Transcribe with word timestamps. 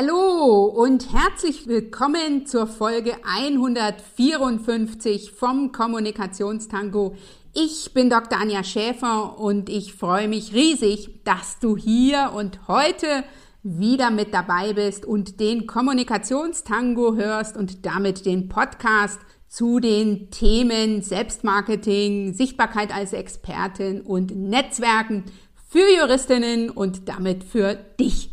Hallo 0.00 0.66
und 0.66 1.12
herzlich 1.12 1.66
willkommen 1.66 2.46
zur 2.46 2.68
Folge 2.68 3.16
154 3.24 5.32
vom 5.32 5.72
Kommunikationstango. 5.72 7.16
Ich 7.52 7.92
bin 7.94 8.08
Dr. 8.08 8.38
Anja 8.38 8.62
Schäfer 8.62 9.40
und 9.40 9.68
ich 9.68 9.94
freue 9.94 10.28
mich 10.28 10.54
riesig, 10.54 11.24
dass 11.24 11.58
du 11.58 11.76
hier 11.76 12.30
und 12.32 12.68
heute 12.68 13.24
wieder 13.64 14.12
mit 14.12 14.32
dabei 14.32 14.72
bist 14.72 15.04
und 15.04 15.40
den 15.40 15.66
Kommunikationstango 15.66 17.16
hörst 17.16 17.56
und 17.56 17.84
damit 17.84 18.24
den 18.24 18.48
Podcast 18.48 19.18
zu 19.48 19.80
den 19.80 20.30
Themen 20.30 21.02
Selbstmarketing, 21.02 22.34
Sichtbarkeit 22.34 22.94
als 22.94 23.12
Expertin 23.12 24.02
und 24.02 24.36
Netzwerken 24.36 25.24
für 25.68 25.92
Juristinnen 25.98 26.70
und 26.70 27.08
damit 27.08 27.42
für 27.42 27.74
dich. 27.74 28.30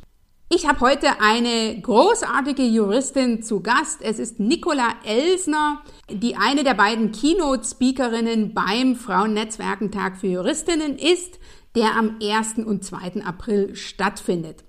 Ich 0.55 0.65
habe 0.65 0.79
heute 0.79 1.19
eine 1.19 1.81
großartige 1.81 2.63
Juristin 2.63 3.43
zu 3.43 3.59
Gast. 3.59 4.01
Es 4.01 4.19
ist 4.19 4.39
Nicola 4.39 4.87
Elsner, 5.03 5.81
die 6.09 6.37
eine 6.37 6.63
der 6.63 6.75
beiden 6.75 7.11
Keynote-Speakerinnen 7.11 8.53
beim 8.53 8.95
Frauennetzwerkentag 8.95 10.15
für 10.15 10.27
Juristinnen 10.27 10.97
ist, 10.97 11.39
der 11.75 11.97
am 11.97 12.19
1. 12.23 12.65
und 12.65 12.85
2. 12.85 13.25
April 13.25 13.75
stattfindet. 13.75 14.63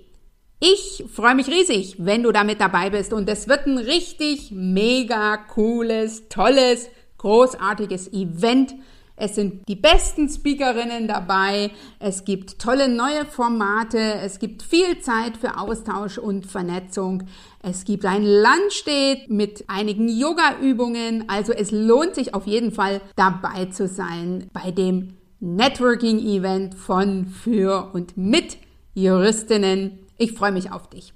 Ich 0.62 1.06
freue 1.12 1.36
mich 1.36 1.48
riesig, 1.48 1.96
wenn 2.00 2.22
du 2.22 2.34
damit 2.34 2.60
dabei 2.60 2.90
bist 2.90 3.14
und 3.14 3.30
es 3.30 3.48
wird 3.48 3.66
ein 3.66 3.78
richtig 3.78 4.52
mega 4.52 5.38
cooles, 5.38 6.28
tolles, 6.28 6.90
großartiges 7.20 8.12
Event. 8.12 8.76
Es 9.16 9.36
sind 9.36 9.68
die 9.68 9.76
besten 9.76 10.30
Speakerinnen 10.30 11.08
dabei. 11.08 11.72
Es 12.00 12.24
gibt 12.24 12.58
tolle 12.58 12.88
neue 12.88 13.26
Formate. 13.26 14.00
Es 14.00 14.40
gibt 14.40 14.64
viel 14.64 15.00
Zeit 15.02 15.36
für 15.36 15.58
Austausch 15.58 16.18
und 16.18 16.46
Vernetzung. 16.46 17.24
Es 17.62 17.84
gibt 17.84 18.06
ein 18.06 18.24
Lunchsteht 18.24 19.30
mit 19.30 19.66
einigen 19.68 20.08
Yoga-Übungen. 20.08 21.26
Also 21.28 21.52
es 21.52 21.72
lohnt 21.72 22.16
sich 22.16 22.34
auf 22.34 22.48
jeden 22.48 22.72
Fall 22.72 23.02
dabei 23.18 23.66
zu 23.66 23.88
sein 23.88 24.50
bei 24.54 24.72
dem 24.72 25.18
Networking-Event 25.42 26.76
von, 26.76 27.26
für 27.26 27.92
und 27.94 28.16
mit 28.16 28.58
Juristinnen. 28.94 30.00
Ich 30.18 30.34
freue 30.34 30.54
mich 30.54 30.72
auf 30.72 30.90
dich. 30.90 31.14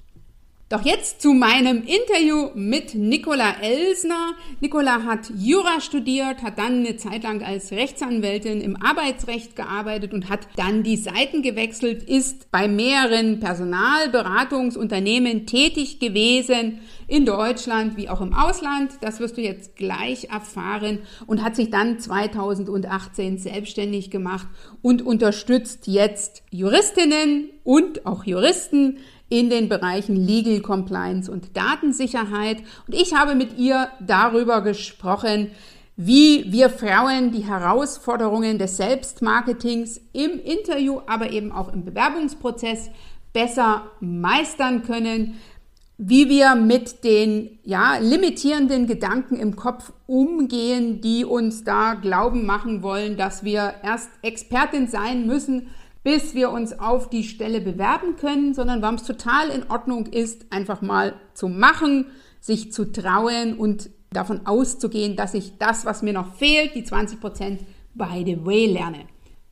Doch 0.73 0.81
jetzt 0.81 1.21
zu 1.21 1.33
meinem 1.33 1.83
Interview 1.83 2.49
mit 2.55 2.95
Nicola 2.95 3.57
Elsner. 3.61 4.33
Nicola 4.59 5.03
hat 5.03 5.31
Jura 5.37 5.79
studiert, 5.81 6.41
hat 6.41 6.57
dann 6.57 6.79
eine 6.79 6.97
Zeit 6.97 7.21
lang 7.21 7.43
als 7.43 7.71
Rechtsanwältin 7.71 8.59
im 8.59 8.81
Arbeitsrecht 8.81 9.55
gearbeitet 9.55 10.15
und 10.15 10.29
hat 10.29 10.47
dann 10.55 10.81
die 10.81 10.97
Seiten 10.97 11.43
gewechselt, 11.43 12.01
ist 12.01 12.49
bei 12.49 12.67
mehreren 12.67 13.39
Personalberatungsunternehmen 13.39 15.45
tätig 15.45 15.99
gewesen, 15.99 16.79
in 17.07 17.27
Deutschland 17.27 17.95
wie 17.95 18.09
auch 18.09 18.21
im 18.21 18.33
Ausland. 18.33 18.93
Das 19.01 19.19
wirst 19.19 19.37
du 19.37 19.41
jetzt 19.41 19.75
gleich 19.75 20.29
erfahren 20.31 20.97
und 21.27 21.43
hat 21.43 21.55
sich 21.55 21.69
dann 21.69 21.99
2018 21.99 23.37
selbstständig 23.37 24.09
gemacht 24.09 24.47
und 24.81 25.03
unterstützt 25.03 25.85
jetzt 25.85 26.41
Juristinnen 26.49 27.51
und 27.63 28.07
auch 28.07 28.23
Juristen 28.23 28.97
in 29.33 29.49
den 29.49 29.67
Bereichen 29.67 30.15
Legal 30.15 30.59
Compliance 30.59 31.31
und 31.31 31.57
Datensicherheit. 31.57 32.57
Und 32.85 32.93
ich 32.93 33.15
habe 33.15 33.33
mit 33.33 33.57
ihr 33.57 33.87
darüber 33.99 34.61
gesprochen, 34.61 35.49
wie 35.95 36.51
wir 36.51 36.69
Frauen 36.69 37.31
die 37.31 37.43
Herausforderungen 37.43 38.59
des 38.59 38.77
Selbstmarketings 38.77 39.99
im 40.13 40.39
Interview, 40.39 41.01
aber 41.07 41.31
eben 41.31 41.51
auch 41.51 41.73
im 41.73 41.83
Bewerbungsprozess 41.83 42.91
besser 43.33 43.81
meistern 43.99 44.83
können, 44.83 45.39
wie 45.97 46.29
wir 46.29 46.53
mit 46.53 47.03
den 47.03 47.57
ja, 47.63 47.97
limitierenden 47.97 48.85
Gedanken 48.85 49.37
im 49.37 49.55
Kopf 49.55 49.93
umgehen, 50.05 51.01
die 51.01 51.25
uns 51.25 51.63
da 51.63 51.95
glauben 51.95 52.45
machen 52.45 52.83
wollen, 52.83 53.17
dass 53.17 53.43
wir 53.43 53.73
erst 53.81 54.11
Expertin 54.21 54.87
sein 54.87 55.25
müssen, 55.25 55.69
bis 56.03 56.35
wir 56.35 56.51
uns 56.51 56.77
auf 56.79 57.09
die 57.09 57.23
Stelle 57.23 57.61
bewerben 57.61 58.17
können, 58.17 58.53
sondern 58.53 58.81
warum 58.81 58.95
es 58.95 59.03
total 59.03 59.49
in 59.49 59.69
Ordnung 59.69 60.07
ist, 60.07 60.45
einfach 60.51 60.81
mal 60.81 61.13
zu 61.33 61.47
machen, 61.47 62.07
sich 62.39 62.73
zu 62.73 62.91
trauen 62.91 63.57
und 63.57 63.89
davon 64.11 64.45
auszugehen, 64.45 65.15
dass 65.15 65.33
ich 65.33 65.57
das, 65.57 65.85
was 65.85 66.01
mir 66.01 66.13
noch 66.13 66.35
fehlt, 66.35 66.75
die 66.75 66.83
20 66.83 67.19
Prozent, 67.19 67.61
by 67.93 68.23
the 68.25 68.45
way 68.45 68.65
lerne. 68.65 69.05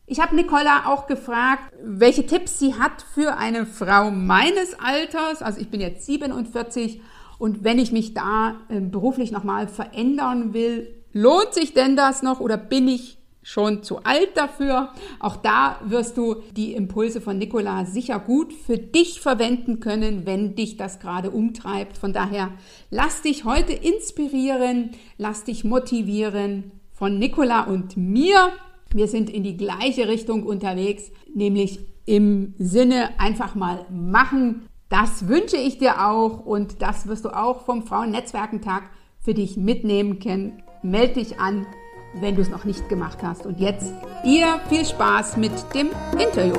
Ich 0.06 0.19
habe 0.19 0.35
Nicola 0.35 0.88
auch 0.88 1.07
gefragt, 1.07 1.72
welche 1.81 2.25
Tipps 2.25 2.59
sie 2.59 2.73
hat 2.75 3.06
für 3.13 3.38
eine 3.38 3.66
Frau 3.66 4.11
meines 4.11 4.78
Alters. 4.78 5.41
Also 5.41 5.61
ich 5.61 5.69
bin 5.69 5.79
jetzt 5.79 6.06
47 6.06 7.01
und 7.38 7.63
wenn 7.63 7.79
ich 7.79 7.94
mich 7.94 8.13
da 8.13 8.56
äh, 8.67 8.81
beruflich 8.81 9.31
nochmal 9.31 9.69
verändern 9.69 10.53
will, 10.53 10.94
lohnt 11.13 11.53
sich 11.53 11.73
denn 11.73 11.95
das 11.95 12.23
noch 12.23 12.41
oder 12.41 12.57
bin 12.57 12.90
ich 12.90 13.20
schon 13.44 13.84
zu 13.84 14.03
alt 14.03 14.35
dafür. 14.35 14.90
Auch 15.19 15.35
da 15.35 15.79
wirst 15.84 16.18
du 16.18 16.35
die 16.56 16.74
Impulse 16.74 17.22
von 17.22 17.38
Nicola 17.38 17.85
sicher 17.85 18.19
gut 18.19 18.53
für 18.53 18.78
dich 18.78 19.19
verwenden 19.19 19.79
können, 19.79 20.25
wenn 20.25 20.56
dich 20.56 20.78
das 20.78 21.00
gerade 21.00 21.31
umtreibt. 21.31 21.97
Von 21.97 22.13
daher 22.13 22.52
lass 22.90 23.22
dich 23.22 23.46
heute 23.46 23.74
inspirieren, 23.74 24.91
lass 25.18 25.44
dich 25.44 25.63
motivieren 25.63 26.72
von 26.91 27.18
Nicola 27.18 27.63
und 27.63 27.97
mir. 27.97 28.52
Wir 28.94 29.07
sind 29.07 29.29
in 29.29 29.44
die 29.44 29.58
gleiche 29.58 30.08
Richtung 30.08 30.44
unterwegs, 30.44 31.12
nämlich 31.34 31.79
im 32.06 32.53
Sinne 32.58 33.19
einfach 33.19 33.56
mal 33.56 33.85
machen. 33.90 34.68
Das 34.90 35.29
wünsche 35.29 35.56
ich 35.56 35.78
dir 35.78 36.06
auch 36.06 36.46
und 36.46 36.81
das 36.81 37.08
wirst 37.08 37.23
du 37.23 37.29
auch 37.29 37.62
vom 37.62 37.84
Frauennetzwerkentag 37.84 38.84
für 39.19 39.34
dich 39.34 39.56
mitnehmen 39.56 40.19
können. 40.19 40.62
Meld 40.84 41.16
dich 41.16 41.40
an 41.40 41.66
wenn 42.13 42.35
du 42.35 42.41
es 42.41 42.49
noch 42.49 42.66
nicht 42.66 42.89
gemacht 42.89 43.19
hast. 43.22 43.45
Und 43.45 43.59
jetzt 43.59 43.94
dir 44.23 44.59
viel 44.69 44.85
Spaß 44.85 45.38
mit 45.38 45.51
dem 45.73 45.89
Interview. 46.19 46.55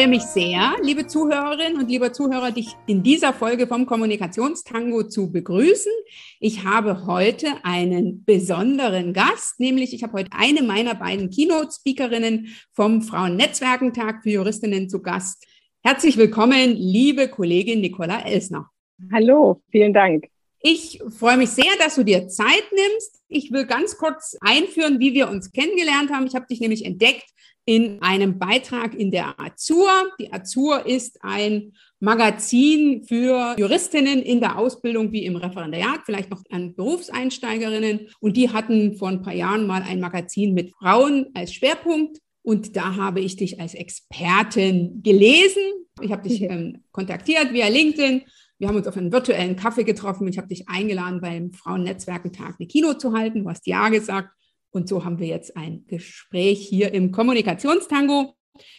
Freue 0.00 0.08
mich 0.08 0.22
sehr, 0.22 0.76
liebe 0.82 1.06
Zuhörerinnen 1.06 1.78
und 1.78 1.90
lieber 1.90 2.10
Zuhörer, 2.10 2.52
dich 2.52 2.74
in 2.86 3.02
dieser 3.02 3.34
Folge 3.34 3.66
vom 3.66 3.84
Kommunikationstango 3.84 5.02
zu 5.02 5.30
begrüßen. 5.30 5.92
Ich 6.38 6.64
habe 6.64 7.04
heute 7.04 7.48
einen 7.64 8.24
besonderen 8.24 9.12
Gast, 9.12 9.60
nämlich 9.60 9.92
ich 9.92 10.02
habe 10.02 10.14
heute 10.14 10.30
eine 10.32 10.62
meiner 10.62 10.94
beiden 10.94 11.28
Keynote-Speakerinnen 11.28 12.46
vom 12.72 13.02
Frauennetzwerkentag 13.02 14.22
für 14.22 14.30
Juristinnen 14.30 14.88
zu 14.88 15.02
Gast. 15.02 15.46
Herzlich 15.82 16.16
willkommen, 16.16 16.76
liebe 16.76 17.28
Kollegin 17.28 17.82
Nicola 17.82 18.22
Elsner. 18.24 18.70
Hallo, 19.12 19.60
vielen 19.70 19.92
Dank. 19.92 20.28
Ich 20.62 21.02
freue 21.18 21.36
mich 21.36 21.50
sehr, 21.50 21.72
dass 21.78 21.96
du 21.96 22.04
dir 22.04 22.26
Zeit 22.28 22.64
nimmst. 22.72 23.20
Ich 23.28 23.52
will 23.52 23.66
ganz 23.66 23.98
kurz 23.98 24.34
einführen, 24.40 24.98
wie 24.98 25.12
wir 25.12 25.28
uns 25.28 25.52
kennengelernt 25.52 26.10
haben. 26.10 26.26
Ich 26.26 26.34
habe 26.34 26.46
dich 26.46 26.60
nämlich 26.60 26.86
entdeckt 26.86 27.26
in 27.70 28.02
einem 28.02 28.36
Beitrag 28.36 28.96
in 28.96 29.12
der 29.12 29.38
Azur. 29.38 29.88
Die 30.18 30.32
Azur 30.32 30.84
ist 30.86 31.22
ein 31.22 31.72
Magazin 32.00 33.04
für 33.04 33.54
Juristinnen 33.56 34.22
in 34.22 34.40
der 34.40 34.58
Ausbildung 34.58 35.12
wie 35.12 35.24
im 35.24 35.36
Referendariat, 35.36 36.00
vielleicht 36.04 36.32
noch 36.32 36.42
an 36.50 36.74
Berufseinsteigerinnen. 36.74 38.08
Und 38.18 38.36
die 38.36 38.50
hatten 38.50 38.96
vor 38.96 39.06
ein 39.06 39.22
paar 39.22 39.34
Jahren 39.34 39.68
mal 39.68 39.84
ein 39.84 40.00
Magazin 40.00 40.52
mit 40.52 40.72
Frauen 40.72 41.26
als 41.32 41.54
Schwerpunkt. 41.54 42.18
Und 42.42 42.74
da 42.74 42.96
habe 42.96 43.20
ich 43.20 43.36
dich 43.36 43.60
als 43.60 43.74
Expertin 43.74 45.00
gelesen. 45.04 45.62
Ich 46.02 46.10
habe 46.10 46.28
dich 46.28 46.42
ähm, 46.42 46.82
kontaktiert 46.90 47.52
via 47.52 47.68
LinkedIn. 47.68 48.22
Wir 48.58 48.66
haben 48.66 48.78
uns 48.78 48.88
auf 48.88 48.96
einen 48.96 49.12
virtuellen 49.12 49.54
Kaffee 49.54 49.84
getroffen. 49.84 50.26
Ich 50.26 50.38
habe 50.38 50.48
dich 50.48 50.68
eingeladen, 50.68 51.20
beim 51.20 51.52
Frauennetzwerkentag 51.52 52.56
eine 52.58 52.66
Kino 52.66 52.94
zu 52.94 53.12
halten. 53.12 53.44
Du 53.44 53.48
hast 53.48 53.68
Ja 53.68 53.90
gesagt. 53.90 54.30
Und 54.70 54.88
so 54.88 55.04
haben 55.04 55.18
wir 55.18 55.26
jetzt 55.26 55.56
ein 55.56 55.84
Gespräch 55.86 56.66
hier 56.68 56.92
im 56.94 57.12
Kommunikationstango. 57.12 58.34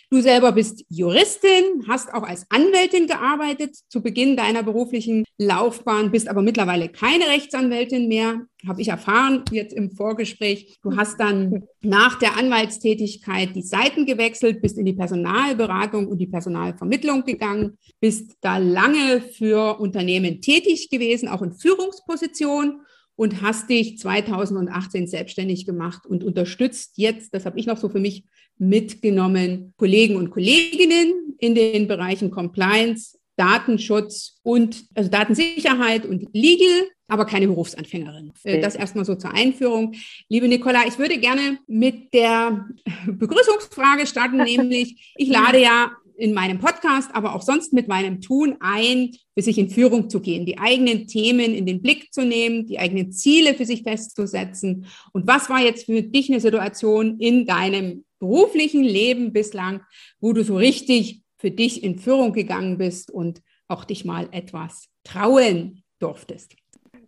Du 0.09 0.21
selber 0.21 0.51
bist 0.51 0.83
Juristin, 0.89 1.85
hast 1.87 2.13
auch 2.13 2.23
als 2.23 2.45
Anwältin 2.49 3.07
gearbeitet 3.07 3.75
zu 3.87 4.01
Beginn 4.01 4.35
deiner 4.35 4.61
beruflichen 4.61 5.23
Laufbahn, 5.37 6.11
bist 6.11 6.27
aber 6.27 6.41
mittlerweile 6.41 6.89
keine 6.89 7.27
Rechtsanwältin 7.27 8.09
mehr, 8.09 8.41
habe 8.67 8.81
ich 8.81 8.89
erfahren 8.89 9.43
jetzt 9.51 9.73
im 9.73 9.91
Vorgespräch. 9.91 10.77
Du 10.83 10.97
hast 10.97 11.19
dann 11.19 11.63
nach 11.81 12.19
der 12.19 12.37
Anwaltstätigkeit 12.37 13.55
die 13.55 13.63
Seiten 13.63 14.05
gewechselt, 14.05 14.61
bist 14.61 14.77
in 14.77 14.85
die 14.85 14.93
Personalberatung 14.93 16.07
und 16.07 16.17
die 16.17 16.27
Personalvermittlung 16.27 17.23
gegangen, 17.23 17.77
bist 18.01 18.33
da 18.41 18.57
lange 18.57 19.21
für 19.21 19.79
Unternehmen 19.79 20.41
tätig 20.41 20.89
gewesen, 20.89 21.29
auch 21.29 21.41
in 21.41 21.53
Führungspositionen 21.53 22.81
und 23.21 23.43
hast 23.43 23.69
dich 23.69 23.99
2018 23.99 25.05
selbstständig 25.05 25.67
gemacht 25.67 26.07
und 26.07 26.23
unterstützt 26.23 26.93
jetzt, 26.95 27.35
das 27.35 27.45
habe 27.45 27.59
ich 27.59 27.67
noch 27.67 27.77
so 27.77 27.87
für 27.87 27.99
mich 27.99 28.23
mitgenommen, 28.57 29.75
Kollegen 29.77 30.15
und 30.15 30.31
Kolleginnen 30.31 31.35
in 31.37 31.53
den 31.53 31.87
Bereichen 31.87 32.31
Compliance, 32.31 33.19
Datenschutz 33.35 34.39
und 34.41 34.85
also 34.95 35.11
Datensicherheit 35.11 36.07
und 36.07 36.29
Legal, 36.33 36.87
aber 37.07 37.25
keine 37.25 37.47
Berufsanfängerin. 37.47 38.33
Äh, 38.43 38.59
das 38.59 38.75
erstmal 38.75 39.05
so 39.05 39.13
zur 39.13 39.35
Einführung. 39.35 39.93
Liebe 40.27 40.47
Nicola, 40.47 40.87
ich 40.87 40.97
würde 40.97 41.19
gerne 41.19 41.59
mit 41.67 42.15
der 42.15 42.65
Begrüßungsfrage 43.05 44.07
starten, 44.07 44.37
nämlich 44.43 45.13
ich 45.15 45.29
lade 45.29 45.61
ja 45.61 45.91
in 46.21 46.35
meinem 46.35 46.59
Podcast, 46.59 47.09
aber 47.15 47.33
auch 47.33 47.41
sonst 47.41 47.73
mit 47.73 47.87
meinem 47.87 48.21
Tun 48.21 48.55
ein, 48.59 49.09
für 49.33 49.41
sich 49.41 49.57
in 49.57 49.69
Führung 49.69 50.07
zu 50.07 50.21
gehen, 50.21 50.45
die 50.45 50.59
eigenen 50.59 51.07
Themen 51.07 51.55
in 51.55 51.65
den 51.65 51.81
Blick 51.81 52.13
zu 52.13 52.23
nehmen, 52.23 52.67
die 52.67 52.77
eigenen 52.77 53.11
Ziele 53.11 53.55
für 53.55 53.65
sich 53.65 53.81
festzusetzen. 53.81 54.85
Und 55.13 55.25
was 55.25 55.49
war 55.49 55.59
jetzt 55.59 55.87
für 55.87 56.03
dich 56.03 56.29
eine 56.29 56.39
Situation 56.39 57.19
in 57.19 57.47
deinem 57.47 58.05
beruflichen 58.19 58.83
Leben 58.83 59.33
bislang, 59.33 59.81
wo 60.19 60.31
du 60.31 60.43
so 60.43 60.57
richtig 60.57 61.23
für 61.39 61.49
dich 61.49 61.83
in 61.83 61.97
Führung 61.97 62.33
gegangen 62.33 62.77
bist 62.77 63.09
und 63.09 63.41
auch 63.67 63.83
dich 63.83 64.05
mal 64.05 64.29
etwas 64.31 64.89
trauen 65.03 65.81
durftest? 65.97 66.55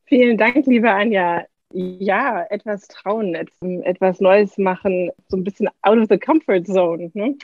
Vielen 0.05 0.39
Dank, 0.39 0.65
liebe 0.65 0.89
Anja. 0.89 1.45
Ja, 1.71 2.45
etwas 2.49 2.87
trauen, 2.87 3.35
etwas 3.35 4.19
Neues 4.19 4.57
machen, 4.57 5.11
so 5.27 5.37
ein 5.37 5.43
bisschen 5.43 5.69
out 5.83 5.99
of 5.99 6.07
the 6.09 6.17
comfort 6.17 6.63
zone. 6.65 7.11
Ne? 7.13 7.35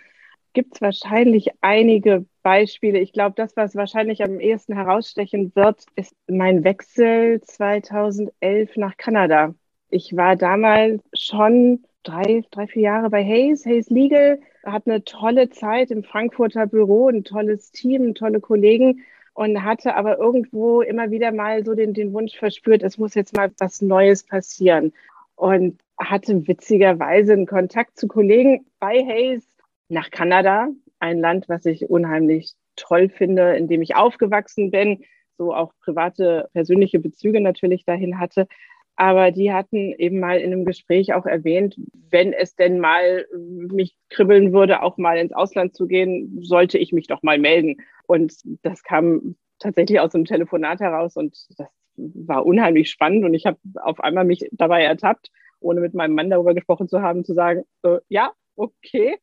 Gibt 0.53 0.75
es 0.75 0.81
wahrscheinlich 0.81 1.49
einige 1.61 2.25
Beispiele. 2.43 2.99
Ich 2.99 3.13
glaube, 3.13 3.35
das, 3.35 3.55
was 3.55 3.75
wahrscheinlich 3.75 4.23
am 4.23 4.39
ehesten 4.39 4.73
herausstechen 4.73 5.51
wird, 5.55 5.85
ist 5.95 6.13
mein 6.27 6.63
Wechsel 6.63 7.41
2011 7.41 8.75
nach 8.77 8.97
Kanada. 8.97 9.53
Ich 9.89 10.15
war 10.15 10.35
damals 10.35 11.01
schon 11.13 11.83
drei, 12.03 12.43
drei, 12.51 12.67
vier 12.67 12.83
Jahre 12.83 13.09
bei 13.09 13.23
Hayes, 13.23 13.65
Hayes 13.65 13.89
Legal, 13.89 14.39
hatte 14.65 14.91
eine 14.91 15.03
tolle 15.03 15.49
Zeit 15.49 15.91
im 15.91 16.03
Frankfurter 16.03 16.67
Büro, 16.67 17.09
ein 17.09 17.23
tolles 17.23 17.71
Team, 17.71 18.13
tolle 18.15 18.39
Kollegen 18.39 19.03
und 19.33 19.63
hatte 19.63 19.95
aber 19.95 20.17
irgendwo 20.17 20.81
immer 20.81 21.11
wieder 21.11 21.31
mal 21.31 21.63
so 21.63 21.73
den, 21.73 21.93
den 21.93 22.13
Wunsch 22.13 22.37
verspürt, 22.37 22.83
es 22.83 22.97
muss 22.97 23.15
jetzt 23.15 23.35
mal 23.35 23.51
was 23.57 23.81
Neues 23.81 24.23
passieren. 24.23 24.93
Und 25.35 25.79
hatte 25.97 26.47
witzigerweise 26.47 27.33
einen 27.33 27.45
Kontakt 27.45 27.97
zu 27.97 28.07
Kollegen 28.07 28.65
bei 28.79 29.03
Hayes, 29.05 29.45
nach 29.89 30.11
Kanada, 30.11 30.69
ein 30.99 31.19
Land, 31.19 31.49
was 31.49 31.65
ich 31.65 31.89
unheimlich 31.89 32.53
toll 32.75 33.09
finde, 33.09 33.55
in 33.55 33.67
dem 33.67 33.81
ich 33.81 33.95
aufgewachsen 33.95 34.71
bin, 34.71 35.03
so 35.37 35.53
auch 35.53 35.73
private, 35.83 36.49
persönliche 36.53 36.99
Bezüge 36.99 37.41
natürlich 37.41 37.85
dahin 37.85 38.19
hatte. 38.19 38.47
Aber 38.95 39.31
die 39.31 39.53
hatten 39.53 39.93
eben 39.93 40.19
mal 40.19 40.39
in 40.39 40.51
einem 40.51 40.65
Gespräch 40.65 41.13
auch 41.13 41.25
erwähnt, 41.25 41.77
wenn 42.09 42.33
es 42.33 42.55
denn 42.55 42.79
mal 42.79 43.25
mich 43.33 43.95
kribbeln 44.09 44.51
würde, 44.51 44.83
auch 44.83 44.97
mal 44.97 45.17
ins 45.17 45.31
Ausland 45.31 45.73
zu 45.73 45.87
gehen, 45.87 46.39
sollte 46.41 46.77
ich 46.77 46.91
mich 46.91 47.07
doch 47.07 47.23
mal 47.23 47.39
melden. 47.39 47.77
Und 48.07 48.33
das 48.61 48.83
kam 48.83 49.35
tatsächlich 49.57 50.01
aus 50.01 50.13
einem 50.13 50.25
Telefonat 50.25 50.81
heraus 50.81 51.15
und 51.15 51.47
das 51.57 51.69
war 51.95 52.45
unheimlich 52.45 52.89
spannend. 52.89 53.23
Und 53.23 53.33
ich 53.33 53.45
habe 53.45 53.57
auf 53.81 54.01
einmal 54.01 54.25
mich 54.25 54.49
dabei 54.51 54.83
ertappt, 54.83 55.31
ohne 55.61 55.79
mit 55.79 55.93
meinem 55.93 56.15
Mann 56.15 56.29
darüber 56.29 56.53
gesprochen 56.53 56.89
zu 56.89 57.01
haben, 57.01 57.23
zu 57.23 57.33
sagen, 57.33 57.63
äh, 57.83 57.99
ja, 58.09 58.33
okay, 58.57 59.15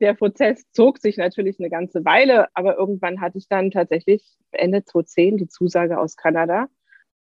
der 0.00 0.14
Prozess 0.14 0.64
zog 0.72 0.98
sich 0.98 1.16
natürlich 1.16 1.58
eine 1.58 1.70
ganze 1.70 2.04
Weile, 2.04 2.48
aber 2.54 2.76
irgendwann 2.76 3.20
hatte 3.20 3.38
ich 3.38 3.48
dann 3.48 3.70
tatsächlich 3.70 4.24
Ende 4.50 4.84
2010 4.84 5.36
die 5.36 5.48
Zusage 5.48 5.98
aus 5.98 6.16
Kanada, 6.16 6.68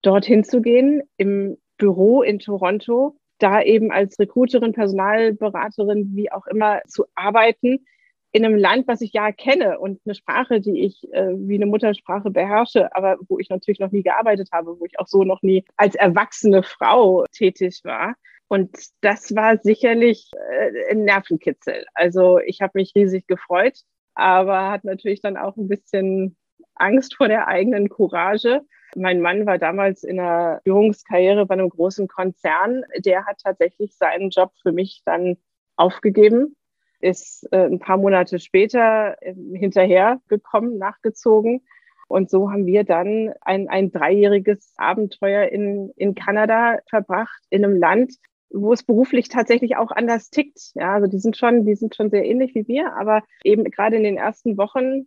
dorthin 0.03 0.45
zu 0.45 0.63
gehen, 0.63 1.03
im 1.17 1.59
Büro 1.77 2.23
in 2.23 2.39
Toronto, 2.39 3.17
da 3.39 3.63
eben 3.63 3.91
als 3.91 4.19
Recruiterin, 4.19 4.73
Personalberaterin, 4.73 6.15
wie 6.15 6.31
auch 6.31 6.47
immer, 6.47 6.81
zu 6.87 7.05
arbeiten 7.15 7.85
in 8.33 8.45
einem 8.45 8.57
Land, 8.57 8.87
was 8.87 9.01
ich 9.01 9.13
ja 9.13 9.33
kenne 9.33 9.81
und 9.81 10.01
eine 10.05 10.15
Sprache, 10.15 10.61
die 10.61 10.85
ich 10.85 11.03
äh, 11.13 11.31
wie 11.37 11.57
eine 11.57 11.67
Muttersprache 11.67 12.31
beherrsche, 12.31 12.95
aber 12.95 13.17
wo 13.29 13.39
ich 13.39 13.49
natürlich 13.49 13.81
noch 13.81 13.91
nie 13.91 14.03
gearbeitet 14.03 14.51
habe, 14.53 14.79
wo 14.79 14.85
ich 14.85 15.01
auch 15.01 15.09
so 15.09 15.25
noch 15.25 15.43
nie 15.43 15.65
als 15.77 15.97
erwachsene 15.97 16.63
Frau 16.63 17.25
tätig 17.33 17.81
war. 17.83 18.15
Und 18.51 18.77
das 19.01 19.37
war 19.37 19.59
sicherlich 19.59 20.29
äh, 20.35 20.91
ein 20.91 21.05
Nervenkitzel. 21.05 21.87
Also 21.95 22.41
ich 22.41 22.61
habe 22.61 22.73
mich 22.75 22.93
riesig 22.97 23.29
gefreut, 23.29 23.79
aber 24.15 24.73
hat 24.73 24.83
natürlich 24.83 25.21
dann 25.21 25.37
auch 25.37 25.57
ein 25.57 25.69
bisschen 25.69 26.37
Angst 26.75 27.15
vor 27.15 27.29
der 27.29 27.47
eigenen 27.47 27.89
Courage. 27.89 28.63
Mein 28.97 29.21
Mann 29.21 29.47
war 29.47 29.59
damals 29.59 30.03
in 30.03 30.19
einer 30.19 30.61
Führungskarriere 30.65 31.47
bei 31.47 31.53
einem 31.53 31.69
großen 31.69 32.09
Konzern. 32.09 32.83
Der 32.99 33.25
hat 33.25 33.39
tatsächlich 33.41 33.97
seinen 33.97 34.31
Job 34.31 34.51
für 34.63 34.73
mich 34.73 35.03
dann 35.05 35.37
aufgegeben, 35.77 36.57
ist 36.99 37.47
äh, 37.53 37.67
ein 37.67 37.79
paar 37.79 37.99
Monate 37.99 38.41
später 38.41 39.17
äh, 39.21 39.33
hinterher 39.55 40.21
gekommen, 40.27 40.77
nachgezogen. 40.77 41.65
Und 42.09 42.31
so 42.31 42.51
haben 42.51 42.67
wir 42.67 42.83
dann 42.83 43.33
ein, 43.43 43.69
ein 43.69 43.93
dreijähriges 43.93 44.75
Abenteuer 44.77 45.45
in, 45.45 45.93
in 45.95 46.17
Kanada 46.17 46.81
verbracht, 46.89 47.41
in 47.51 47.65
einem 47.65 47.77
Land, 47.77 48.17
wo 48.53 48.73
es 48.73 48.83
beruflich 48.83 49.29
tatsächlich 49.29 49.77
auch 49.77 49.91
anders 49.91 50.31
tickt. 50.31 50.73
Ja, 50.75 50.95
also 50.95 51.07
die 51.07 51.19
sind 51.19 51.37
schon, 51.37 51.65
die 51.65 51.75
sind 51.75 51.95
schon 51.95 52.11
sehr 52.11 52.25
ähnlich 52.25 52.55
wie 52.55 52.67
wir, 52.69 52.95
aber 52.95 53.23
eben 53.45 53.65
gerade 53.65 53.97
in 53.97 54.03
den 54.03 54.17
ersten 54.17 54.57
Wochen 54.59 55.07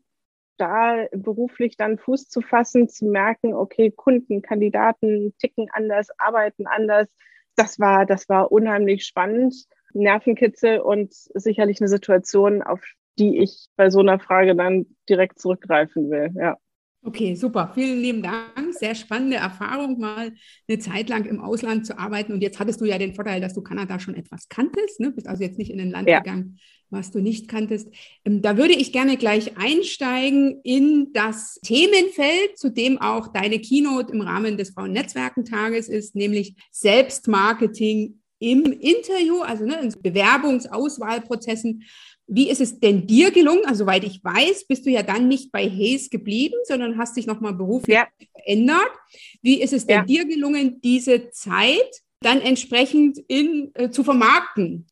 da 0.57 1.07
beruflich 1.11 1.77
dann 1.77 1.97
Fuß 1.97 2.29
zu 2.29 2.41
fassen, 2.41 2.87
zu 2.87 3.05
merken, 3.05 3.53
okay, 3.53 3.91
Kunden, 3.91 4.41
Kandidaten 4.41 5.33
ticken 5.39 5.67
anders, 5.71 6.07
arbeiten 6.17 6.67
anders. 6.67 7.09
Das 7.55 7.79
war, 7.79 8.05
das 8.05 8.29
war 8.29 8.51
unheimlich 8.51 9.05
spannend, 9.05 9.55
Nervenkitzel 9.93 10.79
und 10.79 11.13
sicherlich 11.13 11.81
eine 11.81 11.87
Situation, 11.87 12.61
auf 12.61 12.81
die 13.19 13.39
ich 13.39 13.67
bei 13.75 13.89
so 13.89 13.99
einer 13.99 14.19
Frage 14.19 14.55
dann 14.55 14.85
direkt 15.09 15.39
zurückgreifen 15.39 16.09
will. 16.09 16.31
Ja. 16.35 16.57
Okay, 17.05 17.35
super. 17.35 17.69
Vielen 17.75 17.99
lieben 17.99 18.23
Dank. 18.23 18.73
Sehr 18.73 18.95
spannende 18.95 19.35
Erfahrung, 19.35 19.99
mal 19.99 20.31
eine 20.67 20.79
Zeit 20.79 21.09
lang 21.09 21.25
im 21.25 21.41
Ausland 21.41 21.85
zu 21.85 21.99
arbeiten. 21.99 22.31
Und 22.31 22.41
jetzt 22.41 22.59
hattest 22.59 22.79
du 22.79 22.85
ja 22.85 22.97
den 22.97 23.13
Vorteil, 23.13 23.41
dass 23.41 23.53
du 23.53 23.61
Kanada 23.61 23.99
schon 23.99 24.15
etwas 24.15 24.47
kanntest. 24.47 25.01
Ne? 25.01 25.11
Bist 25.11 25.27
also 25.27 25.43
jetzt 25.43 25.57
nicht 25.57 25.69
in 25.69 25.81
ein 25.81 25.91
Land 25.91 26.07
ja. 26.07 26.19
gegangen, 26.19 26.59
was 26.89 27.11
du 27.11 27.19
nicht 27.19 27.49
kanntest. 27.49 27.89
Ähm, 28.23 28.41
da 28.41 28.55
würde 28.55 28.73
ich 28.73 28.93
gerne 28.93 29.17
gleich 29.17 29.57
einsteigen 29.57 30.61
in 30.63 31.11
das 31.11 31.59
Themenfeld, 31.65 32.57
zu 32.57 32.69
dem 32.71 32.97
auch 33.01 33.33
deine 33.33 33.59
Keynote 33.59 34.13
im 34.13 34.21
Rahmen 34.21 34.57
des 34.57 34.69
Frauennetzwerkentages 34.69 35.89
ist, 35.89 36.15
nämlich 36.15 36.55
Selbstmarketing 36.71 38.21
im 38.39 38.63
Interview, 38.65 39.41
also 39.41 39.65
ne, 39.65 39.79
in 39.81 39.93
Bewerbungsauswahlprozessen 40.01 41.83
wie 42.27 42.49
ist 42.49 42.61
es 42.61 42.79
denn 42.79 43.05
dir 43.05 43.31
gelungen? 43.31 43.65
Also, 43.65 43.83
soweit 43.83 44.03
ich 44.03 44.23
weiß, 44.23 44.65
bist 44.65 44.85
du 44.85 44.89
ja 44.89 45.03
dann 45.03 45.27
nicht 45.27 45.51
bei 45.51 45.69
Hayes 45.69 46.09
geblieben, 46.09 46.55
sondern 46.63 46.97
hast 46.97 47.17
dich 47.17 47.27
nochmal 47.27 47.53
beruflich 47.53 47.95
ja. 47.95 48.07
verändert. 48.35 48.91
Wie 49.41 49.61
ist 49.61 49.73
es 49.73 49.85
denn 49.85 49.97
ja. 49.97 50.05
dir 50.05 50.25
gelungen, 50.25 50.79
diese 50.81 51.29
Zeit 51.31 52.01
dann 52.21 52.41
entsprechend 52.41 53.19
in, 53.27 53.71
äh, 53.75 53.89
zu 53.89 54.03
vermarkten? 54.03 54.87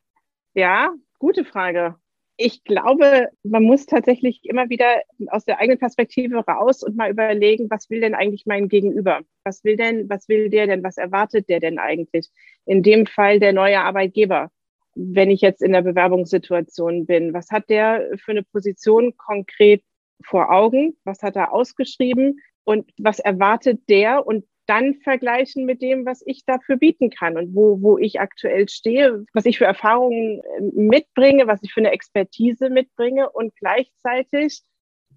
Ja, 0.54 0.92
gute 1.18 1.44
Frage. 1.44 1.96
Ich 2.36 2.64
glaube, 2.64 3.28
man 3.42 3.62
muss 3.62 3.86
tatsächlich 3.86 4.40
immer 4.44 4.68
wieder 4.68 5.02
aus 5.28 5.44
der 5.44 5.58
eigenen 5.58 5.78
Perspektive 5.78 6.38
raus 6.38 6.82
und 6.82 6.96
mal 6.96 7.10
überlegen, 7.10 7.70
was 7.70 7.88
will 7.88 8.00
denn 8.00 8.14
eigentlich 8.14 8.46
mein 8.46 8.68
Gegenüber? 8.68 9.20
Was 9.44 9.64
will 9.64 9.76
denn, 9.76 10.08
was 10.08 10.28
will 10.28 10.50
der 10.50 10.66
denn? 10.66 10.82
Was 10.82 10.96
erwartet 10.96 11.48
der 11.48 11.60
denn 11.60 11.78
eigentlich? 11.78 12.30
In 12.66 12.82
dem 12.82 13.06
Fall 13.06 13.38
der 13.38 13.52
neue 13.52 13.80
Arbeitgeber 13.80 14.50
wenn 14.94 15.30
ich 15.30 15.40
jetzt 15.40 15.62
in 15.62 15.72
der 15.72 15.82
Bewerbungssituation 15.82 17.06
bin? 17.06 17.34
Was 17.34 17.50
hat 17.50 17.68
der 17.68 18.08
für 18.16 18.32
eine 18.32 18.42
Position 18.42 19.16
konkret 19.16 19.82
vor 20.24 20.50
Augen? 20.50 20.96
Was 21.04 21.22
hat 21.22 21.36
er 21.36 21.52
ausgeschrieben? 21.52 22.40
Und 22.64 22.90
was 22.98 23.18
erwartet 23.18 23.80
der? 23.88 24.26
Und 24.26 24.44
dann 24.66 24.94
vergleichen 25.02 25.64
mit 25.64 25.82
dem, 25.82 26.06
was 26.06 26.22
ich 26.24 26.44
dafür 26.44 26.76
bieten 26.76 27.10
kann 27.10 27.36
und 27.36 27.54
wo, 27.54 27.82
wo 27.82 27.98
ich 27.98 28.20
aktuell 28.20 28.68
stehe, 28.68 29.24
was 29.32 29.44
ich 29.44 29.58
für 29.58 29.64
Erfahrungen 29.64 30.40
äh, 30.40 30.62
mitbringe, 30.74 31.46
was 31.46 31.62
ich 31.62 31.72
für 31.72 31.80
eine 31.80 31.90
Expertise 31.90 32.70
mitbringe 32.70 33.28
und 33.30 33.54
gleichzeitig, 33.56 34.62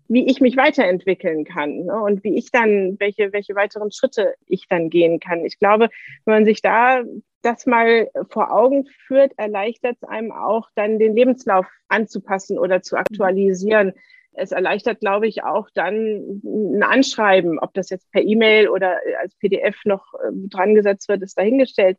wie 0.08 0.26
ich 0.28 0.42
mich 0.42 0.58
weiterentwickeln 0.58 1.46
kann 1.46 1.86
ne? 1.86 2.02
und 2.02 2.24
wie 2.24 2.38
ich 2.38 2.52
dann, 2.52 3.00
welche, 3.00 3.34
welche 3.34 3.56
weiteren 3.56 3.92
Schritte 3.92 4.36
ich 4.48 4.68
dann 4.68 4.90
gehen 4.90 5.20
kann. 5.20 5.46
Ich 5.46 5.60
glaube, 5.60 5.90
wenn 6.26 6.34
man 6.34 6.46
sich 6.46 6.62
da 6.62 7.04
das 7.46 7.66
mal 7.66 8.10
vor 8.30 8.52
Augen 8.52 8.88
führt, 9.08 9.34
erleichtert 9.38 9.98
es 10.02 10.08
einem 10.08 10.32
auch 10.32 10.70
dann 10.76 11.00
den 11.00 11.16
Lebenslauf 11.16 11.68
anzupassen 11.88 12.58
oder 12.58 12.82
zu 12.82 12.98
aktualisieren. 12.98 13.94
Es 14.34 14.52
erleichtert, 14.52 15.00
glaube 15.00 15.28
ich, 15.28 15.44
auch 15.44 15.70
dann 15.74 16.42
ein 16.44 16.84
Anschreiben, 16.84 17.60
ob 17.60 17.74
das 17.74 17.90
jetzt 17.90 18.12
per 18.12 18.24
E-Mail 18.24 18.68
oder 18.68 18.98
als 19.22 19.36
PDF 19.36 19.78
noch 19.86 20.14
ähm, 20.28 20.50
dran 20.50 20.76
gesetzt 20.76 21.08
wird, 21.08 21.22
ist 21.22 21.38
dahingestellt. 21.38 21.98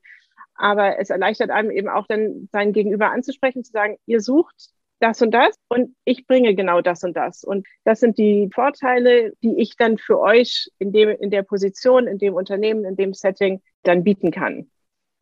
Aber 0.54 0.98
es 0.98 1.10
erleichtert 1.10 1.50
einem 1.50 1.70
eben 1.70 1.88
auch 1.88 2.06
dann 2.06 2.48
sein 2.52 2.72
Gegenüber 2.72 3.10
anzusprechen, 3.10 3.64
zu 3.64 3.72
sagen, 3.72 3.96
ihr 4.06 4.20
sucht 4.20 4.70
das 4.98 5.20
und 5.20 5.32
das 5.32 5.54
und 5.68 5.94
ich 6.04 6.26
bringe 6.26 6.54
genau 6.54 6.80
das 6.80 7.04
und 7.04 7.16
das. 7.16 7.44
Und 7.44 7.66
das 7.84 8.00
sind 8.00 8.18
die 8.18 8.50
Vorteile, 8.52 9.32
die 9.42 9.60
ich 9.60 9.76
dann 9.76 9.98
für 9.98 10.18
euch 10.18 10.70
in 10.78 10.92
dem, 10.92 11.10
in 11.10 11.30
der 11.30 11.42
Position, 11.42 12.06
in 12.06 12.18
dem 12.18 12.34
Unternehmen, 12.34 12.84
in 12.84 12.96
dem 12.96 13.14
Setting 13.14 13.62
dann 13.82 14.04
bieten 14.04 14.30
kann. 14.30 14.70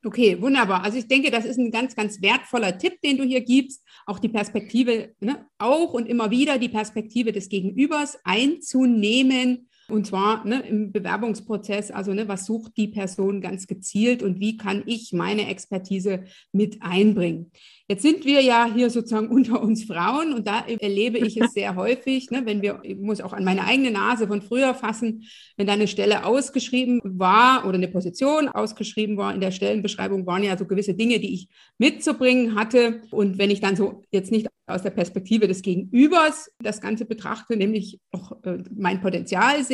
Okay, 0.04 0.38
wunderbar. 0.40 0.84
Also 0.84 0.98
ich 0.98 1.08
denke, 1.08 1.30
das 1.30 1.46
ist 1.46 1.58
ein 1.58 1.70
ganz, 1.70 1.96
ganz 1.96 2.20
wertvoller 2.20 2.76
Tipp, 2.76 3.00
den 3.00 3.16
du 3.16 3.24
hier 3.24 3.40
gibst, 3.40 3.82
auch 4.04 4.18
die 4.18 4.28
Perspektive, 4.28 5.14
ne, 5.20 5.46
auch 5.56 5.94
und 5.94 6.06
immer 6.06 6.30
wieder 6.30 6.58
die 6.58 6.68
Perspektive 6.68 7.32
des 7.32 7.48
Gegenübers 7.48 8.18
einzunehmen 8.22 9.68
und 9.88 10.06
zwar 10.06 10.46
ne, 10.46 10.66
im 10.66 10.92
Bewerbungsprozess, 10.92 11.90
also 11.90 12.14
ne, 12.14 12.28
was 12.28 12.46
sucht 12.46 12.76
die 12.76 12.88
Person 12.88 13.40
ganz 13.40 13.66
gezielt 13.66 14.22
und 14.22 14.40
wie 14.40 14.56
kann 14.56 14.82
ich 14.86 15.12
meine 15.12 15.48
Expertise 15.48 16.24
mit 16.52 16.78
einbringen. 16.80 17.50
Jetzt 17.86 18.02
sind 18.02 18.24
wir 18.24 18.40
ja 18.40 18.66
hier 18.72 18.88
sozusagen 18.88 19.28
unter 19.34 19.62
uns 19.62 19.84
Frauen 19.84 20.32
und 20.32 20.46
da 20.46 20.64
erlebe 20.66 21.18
ich 21.18 21.36
es 21.36 21.52
sehr 21.54 21.76
häufig, 21.76 22.30
ne, 22.30 22.42
wenn 22.46 22.62
wir, 22.62 22.80
ich 22.82 22.96
muss 22.96 23.20
auch 23.20 23.32
an 23.32 23.44
meine 23.44 23.64
eigene 23.64 23.90
Nase 23.90 24.26
von 24.26 24.42
früher 24.42 24.74
fassen, 24.74 25.24
wenn 25.56 25.66
da 25.66 25.74
eine 25.74 25.88
Stelle 25.88 26.24
ausgeschrieben 26.24 27.00
war 27.04 27.66
oder 27.66 27.74
eine 27.74 27.88
Position 27.88 28.48
ausgeschrieben 28.48 29.16
war, 29.16 29.34
in 29.34 29.40
der 29.40 29.50
Stellenbeschreibung 29.50 30.26
waren 30.26 30.42
ja 30.42 30.56
so 30.56 30.66
gewisse 30.66 30.94
Dinge, 30.94 31.20
die 31.20 31.34
ich 31.34 31.48
mitzubringen 31.78 32.54
hatte. 32.54 33.02
Und 33.10 33.38
wenn 33.38 33.50
ich 33.50 33.60
dann 33.60 33.76
so 33.76 34.02
jetzt 34.10 34.30
nicht 34.30 34.48
aus 34.66 34.82
der 34.82 34.90
Perspektive 34.90 35.46
des 35.46 35.62
Gegenübers 35.62 36.50
das 36.58 36.80
Ganze 36.80 37.04
betrachte, 37.04 37.56
nämlich 37.56 38.00
auch 38.12 38.32
äh, 38.44 38.58
mein 38.74 39.00
Potenzial 39.02 39.62
sehe, 39.62 39.73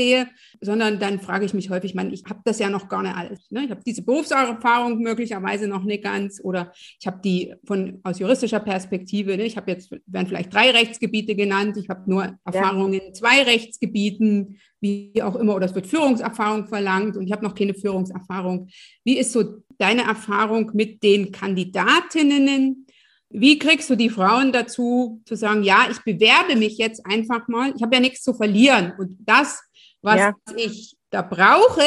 sondern 0.60 0.98
dann 0.98 1.20
frage 1.20 1.44
ich 1.44 1.54
mich 1.54 1.70
häufig, 1.70 1.94
man, 1.94 2.12
ich 2.12 2.24
habe 2.28 2.40
das 2.44 2.58
ja 2.58 2.68
noch 2.68 2.88
gar 2.88 3.02
nicht 3.02 3.16
alles. 3.16 3.50
Ne? 3.50 3.64
Ich 3.64 3.70
habe 3.70 3.82
diese 3.84 4.02
Berufserfahrung 4.02 4.98
möglicherweise 4.98 5.68
noch 5.68 5.84
nicht 5.84 6.04
ganz 6.04 6.40
oder 6.42 6.72
ich 6.98 7.06
habe 7.06 7.20
die 7.24 7.54
von 7.64 8.00
aus 8.02 8.18
juristischer 8.18 8.60
Perspektive, 8.60 9.36
ne? 9.36 9.44
ich 9.44 9.56
habe 9.56 9.70
jetzt, 9.70 9.90
werden 10.06 10.26
vielleicht 10.26 10.52
drei 10.52 10.70
Rechtsgebiete 10.70 11.34
genannt, 11.34 11.76
ich 11.76 11.88
habe 11.88 12.08
nur 12.10 12.38
Erfahrungen 12.44 12.94
ja. 12.94 13.00
in 13.00 13.14
zwei 13.14 13.42
Rechtsgebieten, 13.42 14.58
wie 14.80 15.22
auch 15.22 15.36
immer, 15.36 15.54
oder 15.54 15.66
es 15.66 15.74
wird 15.74 15.86
Führungserfahrung 15.86 16.66
verlangt 16.66 17.16
und 17.16 17.26
ich 17.26 17.32
habe 17.32 17.44
noch 17.44 17.54
keine 17.54 17.74
Führungserfahrung. 17.74 18.68
Wie 19.04 19.18
ist 19.18 19.32
so 19.32 19.62
deine 19.78 20.02
Erfahrung 20.02 20.70
mit 20.74 21.02
den 21.02 21.32
Kandidatinnen? 21.32 22.86
Wie 23.28 23.58
kriegst 23.58 23.88
du 23.88 23.96
die 23.96 24.10
Frauen 24.10 24.52
dazu, 24.52 25.22
zu 25.24 25.36
sagen, 25.36 25.62
ja, 25.62 25.86
ich 25.90 25.98
bewerbe 26.00 26.56
mich 26.56 26.78
jetzt 26.78 27.06
einfach 27.06 27.46
mal, 27.46 27.72
ich 27.76 27.82
habe 27.82 27.94
ja 27.94 28.00
nichts 28.00 28.22
zu 28.22 28.34
verlieren 28.34 28.92
und 28.98 29.18
das, 29.20 29.62
was 30.02 30.18
ja. 30.18 30.34
ich 30.56 30.96
da 31.10 31.22
brauche, 31.22 31.82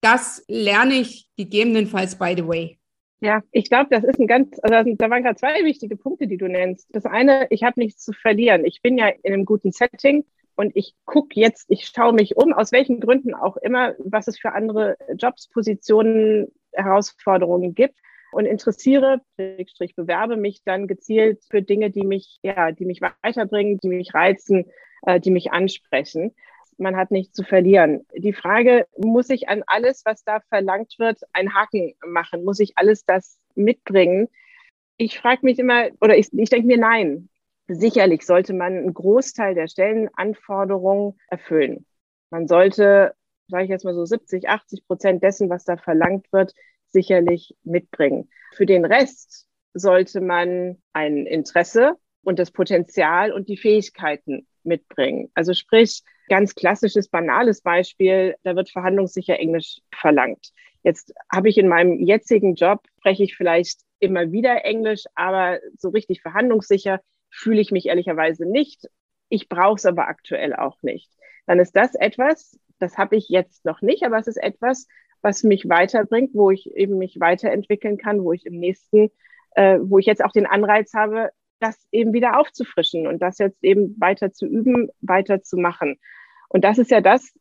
das 0.00 0.44
lerne 0.48 0.94
ich 0.94 1.28
gegebenenfalls 1.36 2.16
by 2.16 2.34
the 2.36 2.46
way. 2.46 2.78
Ja, 3.22 3.42
ich 3.52 3.68
glaube, 3.68 3.88
das 3.90 4.02
ist 4.02 4.18
ein 4.18 4.26
ganz, 4.26 4.58
also 4.62 4.94
da 4.94 5.10
waren 5.10 5.22
gerade 5.22 5.36
zwei 5.36 5.62
wichtige 5.64 5.96
Punkte, 5.96 6.26
die 6.26 6.38
du 6.38 6.48
nennst. 6.48 6.88
Das 6.90 7.04
eine, 7.04 7.46
ich 7.50 7.62
habe 7.62 7.78
nichts 7.78 8.02
zu 8.02 8.12
verlieren. 8.12 8.64
Ich 8.64 8.80
bin 8.80 8.96
ja 8.96 9.08
in 9.08 9.34
einem 9.34 9.44
guten 9.44 9.72
Setting 9.72 10.24
und 10.56 10.74
ich 10.74 10.94
gucke 11.04 11.38
jetzt, 11.38 11.66
ich 11.68 11.86
schaue 11.86 12.14
mich 12.14 12.36
um, 12.36 12.54
aus 12.54 12.72
welchen 12.72 12.98
Gründen 12.98 13.34
auch 13.34 13.58
immer, 13.58 13.94
was 13.98 14.26
es 14.26 14.38
für 14.38 14.52
andere 14.52 14.96
Jobs, 15.16 15.48
Positionen, 15.48 16.48
Herausforderungen 16.72 17.74
gibt 17.74 17.98
und 18.32 18.46
interessiere, 18.46 19.20
bewerbe 19.36 20.36
mich 20.36 20.62
dann 20.64 20.86
gezielt 20.86 21.42
für 21.50 21.62
Dinge, 21.62 21.90
die 21.90 22.04
mich, 22.04 22.38
ja, 22.42 22.72
die 22.72 22.84
mich 22.84 23.00
weiterbringen, 23.00 23.78
die 23.82 23.88
mich 23.88 24.14
reizen, 24.14 24.66
äh, 25.02 25.20
die 25.20 25.30
mich 25.30 25.52
ansprechen. 25.52 26.34
Man 26.80 26.96
hat 26.96 27.10
nichts 27.10 27.34
zu 27.34 27.44
verlieren. 27.44 28.06
Die 28.16 28.32
Frage, 28.32 28.86
muss 28.96 29.28
ich 29.28 29.50
an 29.50 29.62
alles, 29.66 30.02
was 30.06 30.24
da 30.24 30.40
verlangt 30.48 30.98
wird, 30.98 31.20
einen 31.34 31.54
Haken 31.54 31.94
machen? 32.06 32.42
Muss 32.42 32.58
ich 32.58 32.78
alles 32.78 33.04
das 33.04 33.38
mitbringen? 33.54 34.28
Ich 34.96 35.18
frage 35.18 35.40
mich 35.42 35.58
immer, 35.58 35.88
oder 36.00 36.16
ich, 36.16 36.32
ich 36.32 36.48
denke 36.48 36.66
mir, 36.66 36.78
nein. 36.78 37.28
Sicherlich 37.68 38.24
sollte 38.24 38.54
man 38.54 38.72
einen 38.72 38.94
Großteil 38.94 39.54
der 39.54 39.68
Stellenanforderungen 39.68 41.18
erfüllen. 41.28 41.84
Man 42.30 42.48
sollte, 42.48 43.14
sage 43.48 43.64
ich 43.64 43.70
jetzt 43.70 43.84
mal 43.84 43.94
so 43.94 44.06
70, 44.06 44.48
80 44.48 44.86
Prozent 44.86 45.22
dessen, 45.22 45.50
was 45.50 45.64
da 45.64 45.76
verlangt 45.76 46.32
wird, 46.32 46.54
sicherlich 46.88 47.54
mitbringen. 47.62 48.30
Für 48.54 48.64
den 48.66 48.86
Rest 48.86 49.46
sollte 49.74 50.22
man 50.22 50.78
ein 50.94 51.26
Interesse 51.26 51.96
und 52.22 52.38
das 52.38 52.50
Potenzial 52.50 53.32
und 53.32 53.48
die 53.50 53.58
Fähigkeiten 53.58 54.46
mitbringen. 54.64 55.30
Also 55.34 55.52
sprich, 55.54 56.02
ganz 56.28 56.54
klassisches, 56.54 57.08
banales 57.08 57.60
Beispiel, 57.62 58.36
da 58.42 58.54
wird 58.56 58.70
verhandlungssicher 58.70 59.38
Englisch 59.38 59.80
verlangt. 59.92 60.52
Jetzt 60.82 61.12
habe 61.30 61.48
ich 61.48 61.58
in 61.58 61.68
meinem 61.68 62.00
jetzigen 62.00 62.54
Job, 62.54 62.86
spreche 62.98 63.24
ich 63.24 63.36
vielleicht 63.36 63.80
immer 63.98 64.32
wieder 64.32 64.64
Englisch, 64.64 65.04
aber 65.14 65.58
so 65.76 65.90
richtig 65.90 66.22
verhandlungssicher 66.22 67.00
fühle 67.30 67.60
ich 67.60 67.70
mich 67.70 67.86
ehrlicherweise 67.86 68.46
nicht. 68.46 68.88
Ich 69.28 69.48
brauche 69.48 69.76
es 69.76 69.86
aber 69.86 70.08
aktuell 70.08 70.54
auch 70.54 70.82
nicht. 70.82 71.10
Dann 71.46 71.60
ist 71.60 71.76
das 71.76 71.94
etwas, 71.94 72.58
das 72.78 72.96
habe 72.96 73.16
ich 73.16 73.28
jetzt 73.28 73.64
noch 73.64 73.82
nicht, 73.82 74.04
aber 74.04 74.18
es 74.18 74.26
ist 74.26 74.42
etwas, 74.42 74.86
was 75.22 75.42
mich 75.42 75.68
weiterbringt, 75.68 76.30
wo 76.34 76.50
ich 76.50 76.74
eben 76.74 76.98
mich 76.98 77.20
weiterentwickeln 77.20 77.98
kann, 77.98 78.24
wo 78.24 78.32
ich 78.32 78.46
im 78.46 78.58
nächsten, 78.58 79.10
äh, 79.52 79.78
wo 79.82 79.98
ich 79.98 80.06
jetzt 80.06 80.24
auch 80.24 80.32
den 80.32 80.46
Anreiz 80.46 80.94
habe, 80.94 81.30
das 81.60 81.86
eben 81.92 82.12
wieder 82.12 82.38
aufzufrischen 82.38 83.06
und 83.06 83.20
das 83.20 83.38
jetzt 83.38 83.62
eben 83.62 83.94
weiter 84.00 84.32
zu 84.32 84.46
üben, 84.46 84.88
weiter 85.00 85.42
zu 85.42 85.56
machen. 85.56 85.98
Und 86.48 86.64
das 86.64 86.78
ist 86.78 86.90
ja 86.90 87.00
das, 87.00 87.32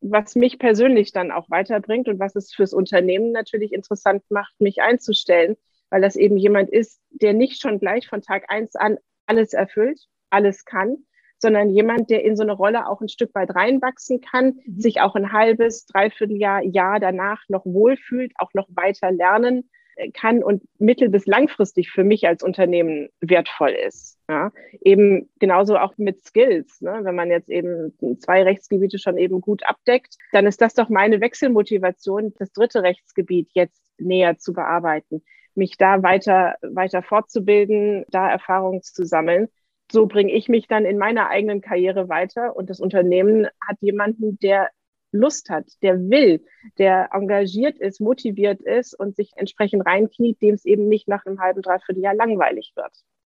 was 0.00 0.34
mich 0.34 0.58
persönlich 0.58 1.12
dann 1.12 1.30
auch 1.30 1.50
weiterbringt 1.50 2.08
und 2.08 2.18
was 2.18 2.36
es 2.36 2.54
fürs 2.54 2.72
Unternehmen 2.72 3.32
natürlich 3.32 3.72
interessant 3.72 4.22
macht, 4.30 4.54
mich 4.60 4.82
einzustellen, 4.82 5.56
weil 5.90 6.00
das 6.00 6.16
eben 6.16 6.36
jemand 6.36 6.70
ist, 6.70 7.00
der 7.10 7.32
nicht 7.32 7.60
schon 7.60 7.78
gleich 7.78 8.08
von 8.08 8.22
Tag 8.22 8.44
eins 8.48 8.76
an 8.76 8.98
alles 9.26 9.52
erfüllt, 9.52 10.00
alles 10.30 10.64
kann, 10.64 10.98
sondern 11.38 11.70
jemand, 11.70 12.10
der 12.10 12.24
in 12.24 12.36
so 12.36 12.42
eine 12.42 12.52
Rolle 12.52 12.88
auch 12.88 13.00
ein 13.00 13.08
Stück 13.08 13.34
weit 13.34 13.54
reinwachsen 13.54 14.20
kann, 14.20 14.58
mhm. 14.64 14.80
sich 14.80 15.00
auch 15.00 15.14
ein 15.16 15.32
halbes, 15.32 15.86
dreiviertel 15.86 16.36
Jahr, 16.36 16.62
Jahr 16.62 17.00
danach 17.00 17.42
noch 17.48 17.64
wohlfühlt, 17.64 18.32
auch 18.38 18.52
noch 18.54 18.68
weiter 18.70 19.10
lernen 19.10 19.68
kann 20.14 20.42
und 20.42 20.62
mittel- 20.78 21.08
bis 21.08 21.26
langfristig 21.26 21.90
für 21.90 22.04
mich 22.04 22.26
als 22.26 22.42
Unternehmen 22.42 23.08
wertvoll 23.20 23.70
ist. 23.70 24.18
Ja, 24.28 24.52
eben 24.80 25.30
genauso 25.38 25.76
auch 25.78 25.96
mit 25.96 26.24
Skills. 26.24 26.80
Ne? 26.80 27.00
Wenn 27.02 27.14
man 27.14 27.30
jetzt 27.30 27.48
eben 27.48 27.94
zwei 28.18 28.42
Rechtsgebiete 28.42 28.98
schon 28.98 29.18
eben 29.18 29.40
gut 29.40 29.64
abdeckt, 29.64 30.16
dann 30.32 30.46
ist 30.46 30.60
das 30.60 30.74
doch 30.74 30.88
meine 30.88 31.20
Wechselmotivation, 31.20 32.34
das 32.38 32.52
dritte 32.52 32.82
Rechtsgebiet 32.82 33.50
jetzt 33.52 33.82
näher 33.98 34.38
zu 34.38 34.52
bearbeiten, 34.52 35.22
mich 35.54 35.76
da 35.76 36.02
weiter, 36.02 36.56
weiter 36.62 37.02
fortzubilden, 37.02 38.04
da 38.10 38.28
Erfahrungen 38.28 38.82
zu 38.82 39.04
sammeln 39.04 39.48
so 39.90 40.06
bringe 40.06 40.32
ich 40.32 40.48
mich 40.48 40.66
dann 40.66 40.84
in 40.84 40.98
meiner 40.98 41.28
eigenen 41.28 41.60
Karriere 41.60 42.08
weiter 42.08 42.56
und 42.56 42.70
das 42.70 42.80
Unternehmen 42.80 43.46
hat 43.60 43.76
jemanden, 43.80 44.38
der 44.40 44.70
Lust 45.12 45.48
hat, 45.50 45.66
der 45.82 45.98
will, 46.10 46.44
der 46.78 47.10
engagiert 47.12 47.78
ist, 47.78 48.00
motiviert 48.00 48.60
ist 48.62 48.98
und 48.98 49.16
sich 49.16 49.32
entsprechend 49.36 49.86
reinkniet, 49.86 50.40
dem 50.42 50.54
es 50.54 50.64
eben 50.64 50.88
nicht 50.88 51.08
nach 51.08 51.24
einem 51.26 51.40
halben, 51.40 51.62
dreiviertel 51.62 52.02
Jahr 52.02 52.14
langweilig 52.14 52.72
wird. 52.76 52.92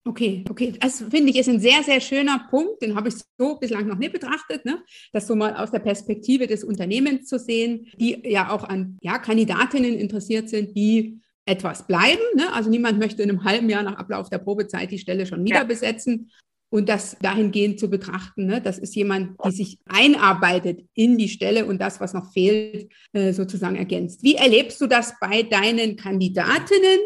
Okay, 0.06 0.44
okay. 0.48 0.72
Das 0.80 1.04
finde 1.10 1.30
ich 1.30 1.36
ist 1.36 1.48
ein 1.48 1.60
sehr, 1.60 1.82
sehr 1.82 2.00
schöner 2.00 2.46
Punkt. 2.48 2.80
Den 2.80 2.96
habe 2.96 3.08
ich 3.08 3.16
so 3.38 3.58
bislang 3.58 3.86
noch 3.86 3.98
nicht 3.98 4.12
betrachtet, 4.12 4.64
ne? 4.64 4.82
das 5.12 5.26
so 5.26 5.36
mal 5.36 5.54
aus 5.56 5.70
der 5.70 5.80
Perspektive 5.80 6.46
des 6.46 6.64
Unternehmens 6.64 7.28
zu 7.28 7.38
sehen, 7.38 7.86
die 7.98 8.22
ja 8.24 8.50
auch 8.50 8.64
an 8.64 8.96
ja, 9.02 9.18
Kandidatinnen 9.18 9.94
interessiert 9.94 10.48
sind, 10.48 10.74
die 10.74 11.20
etwas 11.44 11.86
bleiben. 11.86 12.22
Ne? 12.34 12.50
Also 12.54 12.70
niemand 12.70 12.98
möchte 12.98 13.22
in 13.22 13.28
einem 13.28 13.44
halben 13.44 13.68
Jahr 13.68 13.82
nach 13.82 13.96
Ablauf 13.96 14.30
der 14.30 14.38
Probezeit 14.38 14.90
die 14.90 14.98
Stelle 14.98 15.26
schon 15.26 15.44
wieder 15.44 15.56
ja. 15.56 15.64
besetzen. 15.64 16.30
Und 16.70 16.88
das 16.88 17.16
dahingehend 17.20 17.80
zu 17.80 17.90
betrachten, 17.90 18.46
ne? 18.46 18.60
das 18.60 18.78
ist 18.78 18.94
jemand, 18.94 19.36
die 19.44 19.50
sich 19.50 19.80
einarbeitet 19.86 20.86
in 20.94 21.18
die 21.18 21.28
Stelle 21.28 21.66
und 21.66 21.80
das, 21.80 22.00
was 22.00 22.14
noch 22.14 22.32
fehlt, 22.32 22.92
äh, 23.12 23.32
sozusagen 23.32 23.74
ergänzt. 23.74 24.22
Wie 24.22 24.36
erlebst 24.36 24.80
du 24.80 24.86
das 24.86 25.14
bei 25.20 25.42
deinen 25.42 25.96
Kandidatinnen? 25.96 27.00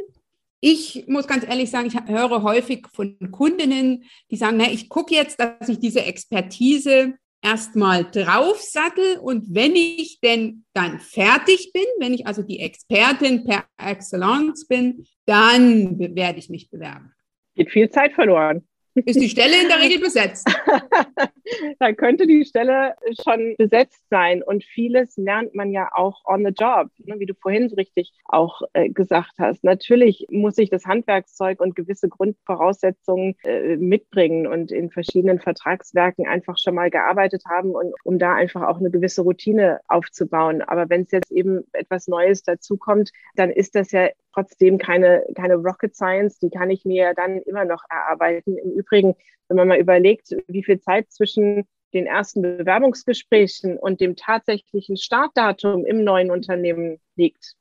Ich 0.60 1.04
muss 1.08 1.26
ganz 1.26 1.46
ehrlich 1.46 1.70
sagen, 1.70 1.88
ich 1.88 1.94
höre 2.06 2.42
häufig 2.42 2.86
von 2.92 3.16
Kundinnen, 3.30 4.04
die 4.30 4.36
sagen, 4.36 4.58
na, 4.58 4.70
ich 4.70 4.88
gucke 4.88 5.14
jetzt, 5.14 5.40
dass 5.40 5.68
ich 5.68 5.78
diese 5.78 6.04
Expertise 6.04 7.14
erstmal 7.44 8.04
draufsattel 8.10 9.18
und 9.18 9.54
wenn 9.54 9.76
ich 9.76 10.20
denn 10.20 10.64
dann 10.72 10.98
fertig 10.98 11.72
bin, 11.72 11.84
wenn 11.98 12.14
ich 12.14 12.26
also 12.26 12.42
die 12.42 12.60
Expertin 12.60 13.44
per 13.44 13.64
Excellence 13.76 14.66
bin, 14.66 15.06
dann 15.26 15.98
werde 15.98 16.38
ich 16.38 16.48
mich 16.48 16.70
bewerben. 16.70 17.12
Geht 17.54 17.70
viel 17.70 17.90
Zeit 17.90 18.14
verloren. 18.14 18.66
Ist 18.94 19.20
die 19.20 19.28
Stelle 19.28 19.60
in 19.60 19.68
der 19.68 19.80
Regel 19.80 20.00
besetzt. 20.00 20.48
da 21.78 21.92
könnte 21.92 22.26
die 22.26 22.44
Stelle 22.44 22.94
schon 23.22 23.54
besetzt 23.58 24.02
sein. 24.10 24.42
Und 24.42 24.64
vieles 24.64 25.16
lernt 25.16 25.54
man 25.54 25.72
ja 25.72 25.90
auch 25.92 26.24
on 26.26 26.44
the 26.44 26.52
job, 26.52 26.88
ne, 26.98 27.18
wie 27.18 27.26
du 27.26 27.34
vorhin 27.34 27.68
so 27.68 27.76
richtig 27.76 28.12
auch 28.26 28.62
äh, 28.72 28.88
gesagt 28.88 29.34
hast. 29.38 29.64
Natürlich 29.64 30.26
muss 30.30 30.58
ich 30.58 30.70
das 30.70 30.86
Handwerkszeug 30.86 31.60
und 31.60 31.74
gewisse 31.74 32.08
Grundvoraussetzungen 32.08 33.34
äh, 33.44 33.76
mitbringen 33.76 34.46
und 34.46 34.70
in 34.70 34.90
verschiedenen 34.90 35.40
Vertragswerken 35.40 36.26
einfach 36.26 36.56
schon 36.58 36.74
mal 36.74 36.90
gearbeitet 36.90 37.42
haben 37.48 37.70
und 37.70 37.92
um 38.04 38.18
da 38.18 38.34
einfach 38.34 38.62
auch 38.62 38.78
eine 38.78 38.90
gewisse 38.90 39.22
Routine 39.22 39.80
aufzubauen. 39.88 40.62
Aber 40.62 40.88
wenn 40.88 41.02
es 41.02 41.10
jetzt 41.10 41.32
eben 41.32 41.64
etwas 41.72 42.08
Neues 42.08 42.42
dazukommt, 42.42 43.10
dann 43.34 43.50
ist 43.50 43.74
das 43.74 43.90
ja 43.92 44.08
trotzdem 44.34 44.78
keine, 44.78 45.24
keine 45.34 45.54
Rocket 45.54 45.94
Science, 45.94 46.38
die 46.38 46.50
kann 46.50 46.70
ich 46.70 46.84
mir 46.84 47.14
dann 47.14 47.40
immer 47.42 47.64
noch 47.64 47.82
erarbeiten. 47.88 48.58
Im 48.58 48.72
Übrigen, 48.72 49.14
wenn 49.48 49.56
man 49.56 49.68
mal 49.68 49.78
überlegt, 49.78 50.34
wie 50.48 50.64
viel 50.64 50.80
Zeit 50.80 51.10
zwischen 51.12 51.66
den 51.92 52.06
ersten 52.06 52.42
Bewerbungsgesprächen 52.42 53.78
und 53.78 54.00
dem 54.00 54.16
tatsächlichen 54.16 54.96
Startdatum 54.96 55.86
im 55.86 56.02
neuen 56.02 56.30
Unternehmen 56.30 57.00
liegt. 57.14 57.54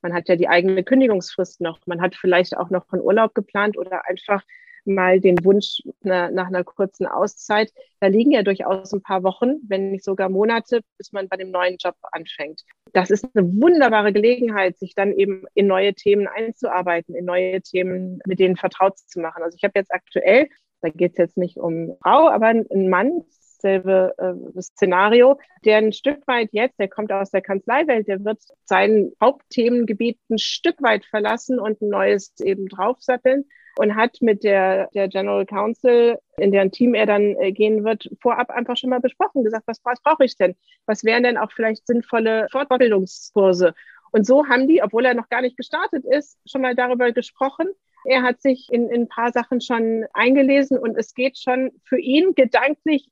Man 0.00 0.14
hat 0.14 0.28
ja 0.28 0.36
die 0.36 0.48
eigene 0.48 0.82
Kündigungsfrist 0.84 1.60
noch. 1.60 1.78
Man 1.86 2.00
hat 2.00 2.14
vielleicht 2.14 2.56
auch 2.56 2.70
noch 2.70 2.90
einen 2.92 3.02
Urlaub 3.02 3.34
geplant 3.34 3.76
oder 3.76 4.06
einfach 4.08 4.42
mal 4.86 5.20
den 5.20 5.44
Wunsch 5.44 5.82
nach, 6.02 6.30
nach 6.30 6.46
einer 6.46 6.64
kurzen 6.64 7.06
Auszeit. 7.06 7.72
Da 8.00 8.08
liegen 8.08 8.30
ja 8.30 8.42
durchaus 8.42 8.92
ein 8.92 9.02
paar 9.02 9.22
Wochen, 9.22 9.56
wenn 9.68 9.90
nicht 9.90 10.04
sogar 10.04 10.28
Monate, 10.28 10.80
bis 10.98 11.12
man 11.12 11.28
bei 11.28 11.36
dem 11.36 11.50
neuen 11.50 11.76
Job 11.78 11.96
anfängt. 12.12 12.62
Das 12.92 13.10
ist 13.10 13.26
eine 13.34 13.46
wunderbare 13.60 14.12
Gelegenheit, 14.12 14.78
sich 14.78 14.94
dann 14.94 15.12
eben 15.12 15.44
in 15.54 15.66
neue 15.66 15.94
Themen 15.94 16.28
einzuarbeiten, 16.28 17.14
in 17.14 17.24
neue 17.24 17.60
Themen 17.62 18.20
mit 18.26 18.38
denen 18.38 18.56
vertraut 18.56 18.98
zu 18.98 19.20
machen. 19.20 19.42
Also 19.42 19.56
ich 19.56 19.64
habe 19.64 19.78
jetzt 19.78 19.92
aktuell, 19.92 20.48
da 20.80 20.90
geht 20.90 21.12
es 21.12 21.18
jetzt 21.18 21.38
nicht 21.38 21.56
um 21.56 21.96
Frau, 22.02 22.28
aber 22.28 22.46
ein 22.46 22.88
Mann, 22.88 23.24
selbe 23.64 24.14
äh, 24.18 24.60
Szenario, 24.60 25.38
der 25.64 25.78
ein 25.78 25.94
Stück 25.94 26.26
weit 26.26 26.50
jetzt, 26.52 26.78
der 26.78 26.88
kommt 26.88 27.10
aus 27.10 27.30
der 27.30 27.40
Kanzleiwelt, 27.40 28.06
der 28.06 28.22
wird 28.22 28.42
sein 28.64 29.12
Hauptthemengebiet 29.22 30.18
ein 30.28 30.38
Stück 30.38 30.82
weit 30.82 31.06
verlassen 31.06 31.58
und 31.58 31.80
ein 31.80 31.88
neues 31.88 32.34
eben 32.40 32.68
draufsatteln 32.68 33.46
und 33.76 33.94
hat 33.94 34.18
mit 34.20 34.44
der, 34.44 34.88
der 34.94 35.08
General 35.08 35.46
Counsel, 35.46 36.18
in 36.36 36.52
deren 36.52 36.70
Team 36.70 36.94
er 36.94 37.06
dann 37.06 37.36
äh, 37.36 37.52
gehen 37.52 37.84
wird, 37.84 38.08
vorab 38.20 38.50
einfach 38.50 38.76
schon 38.76 38.90
mal 38.90 39.00
besprochen, 39.00 39.44
gesagt, 39.44 39.66
was, 39.66 39.80
was 39.84 40.00
brauche 40.02 40.24
ich 40.24 40.36
denn? 40.36 40.54
Was 40.86 41.04
wären 41.04 41.22
denn 41.22 41.38
auch 41.38 41.52
vielleicht 41.52 41.86
sinnvolle 41.86 42.46
Fortbildungskurse? 42.50 43.74
Und 44.12 44.26
so 44.26 44.46
haben 44.46 44.68
die, 44.68 44.82
obwohl 44.82 45.04
er 45.04 45.14
noch 45.14 45.28
gar 45.28 45.42
nicht 45.42 45.56
gestartet 45.56 46.04
ist, 46.04 46.38
schon 46.46 46.62
mal 46.62 46.76
darüber 46.76 47.10
gesprochen. 47.10 47.66
Er 48.04 48.22
hat 48.22 48.40
sich 48.40 48.68
in, 48.70 48.88
in 48.88 49.02
ein 49.02 49.08
paar 49.08 49.32
Sachen 49.32 49.60
schon 49.60 50.04
eingelesen 50.12 50.78
und 50.78 50.96
es 50.96 51.14
geht 51.14 51.38
schon 51.38 51.72
für 51.84 51.98
ihn 51.98 52.34
gedanklich 52.34 53.08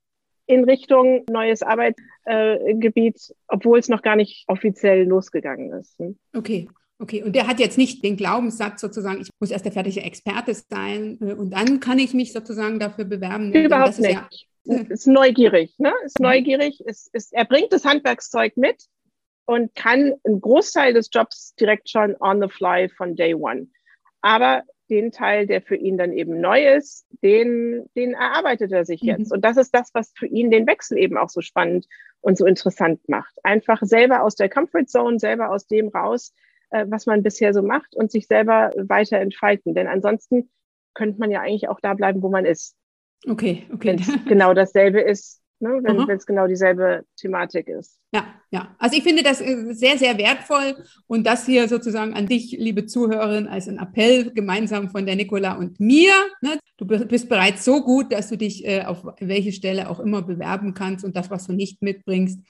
in 0.47 0.65
Richtung 0.65 1.25
neues 1.29 1.63
Arbeitsgebiet, 1.63 3.17
äh, 3.17 3.35
obwohl 3.49 3.79
es 3.79 3.89
noch 3.89 4.03
gar 4.03 4.17
nicht 4.17 4.45
offiziell 4.49 5.05
losgegangen 5.05 5.73
ist. 5.73 6.01
Okay. 6.37 6.69
Okay, 7.03 7.25
und 7.25 7.35
der 7.35 7.49
hat 7.49 7.59
jetzt 7.59 7.79
nicht 7.79 8.05
den 8.05 8.17
Glaubenssatz 8.17 8.81
sozusagen, 8.81 9.21
ich 9.21 9.29
muss 9.41 9.51
erst 9.51 9.65
der 9.65 9.73
fertige 9.73 10.03
Experte 10.03 10.55
sein 10.55 11.19
äh, 11.21 11.33
und 11.33 11.51
dann 11.51 11.81
kann 11.81 11.99
ich 11.99 12.15
mich 12.15 12.33
sozusagen 12.33 12.79
dafür 12.79 13.05
bewerben. 13.05 13.53
Überhaupt 13.53 13.99
nicht. 13.99 14.13
Ja, 14.65 14.77
ist 14.89 15.09
neugierig, 15.09 15.75
ne? 15.79 15.93
Ist 16.05 16.21
neugierig, 16.21 16.81
ist, 16.87 17.13
ist, 17.13 17.33
er 17.33 17.45
bringt 17.45 17.73
das 17.73 17.85
Handwerkszeug 17.85 18.57
mit 18.57 18.85
und 19.47 19.75
kann 19.75 20.15
einen 20.23 20.41
Großteil 20.41 20.95
des 20.95 21.11
Jobs 21.13 21.57
direkt 21.57 21.91
schon 21.91 22.15
on 22.21 22.41
the 22.41 22.49
fly 22.49 22.89
von 22.89 23.17
day 23.17 23.35
one. 23.35 23.67
Aber 24.21 24.63
den 24.89 25.11
Teil, 25.11 25.49
der 25.49 25.61
für 25.61 25.75
ihn 25.75 25.99
dann 25.99 26.13
eben 26.13 26.41
neu 26.41 26.69
ist, 26.69 27.05
den, 27.25 27.85
den 27.97 28.15
erarbeitet 28.15 28.71
er 28.71 28.85
sich 28.85 29.01
jetzt. 29.01 29.31
Mhm. 29.31 29.37
Und 29.37 29.45
das 29.45 29.57
ist 29.57 29.75
das, 29.75 29.91
was 29.93 30.13
für 30.17 30.27
ihn 30.27 30.53
den 30.53 30.69
Wechsel 30.69 30.99
eben 30.99 31.17
auch 31.17 31.31
so 31.31 31.41
spannend 31.41 31.89
und 32.21 32.39
so 32.39 32.47
interessant 32.47 33.01
macht. 33.09 33.35
Einfach 33.43 33.81
selber 33.83 34.23
aus 34.23 34.37
der 34.37 34.49
Comfort 34.49 34.87
Zone, 34.87 35.19
selber 35.19 35.51
aus 35.51 35.67
dem 35.67 35.89
raus, 35.89 36.33
was 36.73 37.07
man 37.07 37.23
bisher 37.23 37.53
so 37.53 37.63
macht 37.63 37.95
und 37.95 38.11
sich 38.11 38.27
selber 38.27 38.71
weiter 38.77 39.19
entfalten. 39.19 39.75
Denn 39.75 39.87
ansonsten 39.87 40.51
könnte 40.95 41.19
man 41.19 41.31
ja 41.31 41.41
eigentlich 41.41 41.69
auch 41.69 41.81
da 41.81 41.95
bleiben, 41.95 42.23
wo 42.23 42.29
man 42.29 42.45
ist. 42.45 42.77
Okay, 43.29 43.67
okay. 43.73 43.89
Wenn 43.89 43.99
es 43.99 44.25
genau 44.27 44.55
dasselbe 44.55 45.01
ist, 45.01 45.41
ne? 45.61 45.81
wenn 45.83 46.09
es 46.11 46.27
genau 46.27 46.47
dieselbe 46.47 47.05
Thematik 47.17 47.69
ist. 47.69 47.99
Ja, 48.15 48.27
ja. 48.51 48.77
Also 48.79 48.99
ich 48.99 49.03
finde 49.03 49.23
das 49.23 49.41
äh, 49.41 49.73
sehr, 49.73 49.97
sehr 49.97 50.19
wertvoll 50.19 50.77
und 51.07 51.27
das 51.27 51.47
hier 51.47 51.67
sozusagen 51.67 52.13
an 52.13 52.27
dich, 52.27 52.53
liebe 52.59 52.85
Zuhörerin, 52.85 53.47
als 53.47 53.69
ein 53.69 53.79
Appell 53.79 54.33
gemeinsam 54.35 54.91
von 54.91 55.07
der 55.07 55.17
Nicola 55.17 55.55
und 55.55 55.81
mir. 55.81 56.13
Ne? 56.43 56.59
Du 56.77 56.87
bist 56.87 57.31
bereits 57.31 57.65
so 57.65 57.83
gut, 57.83 58.13
dass 58.13 58.29
du 58.29 58.37
dich 58.37 58.67
äh, 58.67 58.83
auf 58.83 59.03
welche 59.19 59.53
Stelle 59.53 59.89
auch 59.89 59.99
immer 59.99 60.21
bewerben 60.21 60.75
kannst 60.75 61.07
und 61.07 61.17
das, 61.17 61.31
was 61.31 61.47
du 61.47 61.55
nicht 61.55 61.81
mitbringst, 61.81 62.41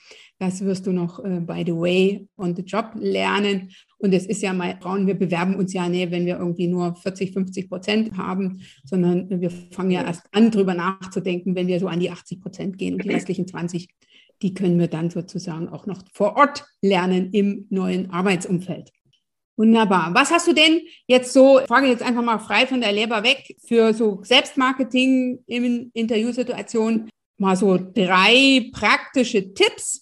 das 0.41 0.65
wirst 0.65 0.89
du 0.89 0.93
noch, 0.93 1.25
äh, 1.25 1.39
by 1.39 1.63
the 1.65 1.77
way, 1.77 2.27
on 2.37 2.57
the 2.57 2.63
job 2.63 2.95
lernen. 2.97 3.71
Und 3.99 4.13
es 4.13 4.27
ist 4.27 4.43
ja 4.43 4.53
mal, 4.53 4.77
Frauen, 4.81 5.07
wir 5.07 5.15
bewerben 5.15 5.55
uns 5.55 5.73
ja 5.73 5.89
nicht, 5.89 6.11
wenn 6.11 6.27
wir 6.27 6.39
irgendwie 6.39 6.67
nur 6.67 6.97
40, 6.97 7.33
50 7.33 7.69
Prozent 7.69 8.17
haben, 8.17 8.63
sondern 8.85 9.41
wir 9.41 9.51
fangen 9.71 9.93
ja 9.93 10.03
erst 10.03 10.27
an, 10.33 10.51
drüber 10.51 10.75
nachzudenken, 10.75 11.55
wenn 11.55 11.69
wir 11.69 11.79
so 11.79 11.87
an 11.87 12.01
die 12.01 12.11
80 12.11 12.41
Prozent 12.41 12.79
gehen 12.79 12.95
und 12.95 13.05
die 13.05 13.11
restlichen 13.15 13.47
20 13.47 13.87
die 14.43 14.55
können 14.55 14.79
wir 14.79 14.89
dann 14.89 15.11
sozusagen 15.11 15.69
auch 15.69 15.87
noch 15.87 16.03
vor 16.13 16.37
Ort 16.37 16.65
lernen 16.81 17.33
im 17.33 17.67
neuen 17.71 18.11
Arbeitsumfeld. 18.11 18.91
Wunderbar. 19.57 20.15
Was 20.15 20.31
hast 20.31 20.49
du 20.49 20.55
denn 20.55 20.81
jetzt 21.07 21.33
so, 21.33 21.61
ich 21.61 21.67
frage 21.67 21.87
jetzt 21.87 22.03
einfach 22.03 22.23
mal 22.23 22.39
frei 22.39 22.67
von 22.67 22.81
der 22.81 22.93
Leber 22.93 23.23
weg, 23.23 23.57
für 23.65 23.93
so 23.93 24.21
Selbstmarketing 24.25 25.45
in 25.47 25.91
Interviewsituationen, 25.93 27.11
mal 27.37 27.57
so 27.57 27.77
drei 27.77 28.71
praktische 28.73 29.53
Tipps. 29.53 30.02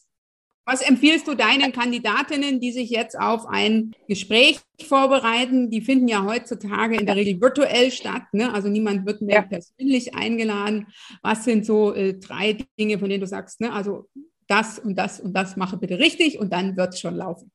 Was 0.73 0.83
empfiehlst 0.83 1.27
du 1.27 1.35
deinen 1.35 1.73
Kandidatinnen, 1.73 2.61
die 2.61 2.71
sich 2.71 2.91
jetzt 2.91 3.19
auf 3.19 3.45
ein 3.45 3.93
Gespräch 4.07 4.61
vorbereiten? 4.81 5.69
Die 5.69 5.81
finden 5.81 6.07
ja 6.07 6.25
heutzutage 6.25 6.95
in 6.95 7.07
der 7.07 7.17
Regel 7.17 7.41
virtuell 7.41 7.91
statt. 7.91 8.23
Ne? 8.31 8.55
Also 8.55 8.69
niemand 8.69 9.05
wird 9.05 9.21
mehr 9.21 9.41
ja. 9.41 9.43
persönlich 9.43 10.15
eingeladen. 10.15 10.87
Was 11.23 11.43
sind 11.43 11.67
so 11.67 11.93
äh, 11.93 12.15
drei 12.15 12.57
Dinge, 12.79 13.01
von 13.01 13.09
denen 13.09 13.21
du 13.21 13.27
sagst, 13.27 13.61
ne? 13.61 13.73
also 13.73 14.07
das 14.47 14.79
und 14.79 14.95
das 14.95 15.19
und 15.19 15.33
das 15.33 15.57
mache 15.57 15.77
bitte 15.77 15.99
richtig 15.99 16.39
und 16.39 16.53
dann 16.53 16.77
wird 16.77 16.95
es 16.95 17.01
schon 17.01 17.17
laufen. 17.17 17.51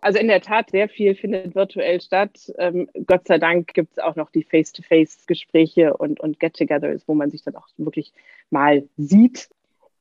Also 0.00 0.20
in 0.20 0.28
der 0.28 0.40
Tat, 0.40 0.70
sehr 0.70 0.88
viel 0.88 1.16
findet 1.16 1.56
virtuell 1.56 2.00
statt. 2.00 2.52
Ähm, 2.58 2.88
Gott 3.06 3.26
sei 3.26 3.38
Dank 3.38 3.74
gibt 3.74 3.92
es 3.92 3.98
auch 3.98 4.14
noch 4.14 4.30
die 4.30 4.44
Face-to-Face-Gespräche 4.44 5.96
und, 5.96 6.20
und 6.20 6.38
Get-togethers, 6.38 7.08
wo 7.08 7.14
man 7.14 7.32
sich 7.32 7.42
dann 7.42 7.56
auch 7.56 7.66
wirklich 7.76 8.12
mal 8.50 8.88
sieht. 8.96 9.48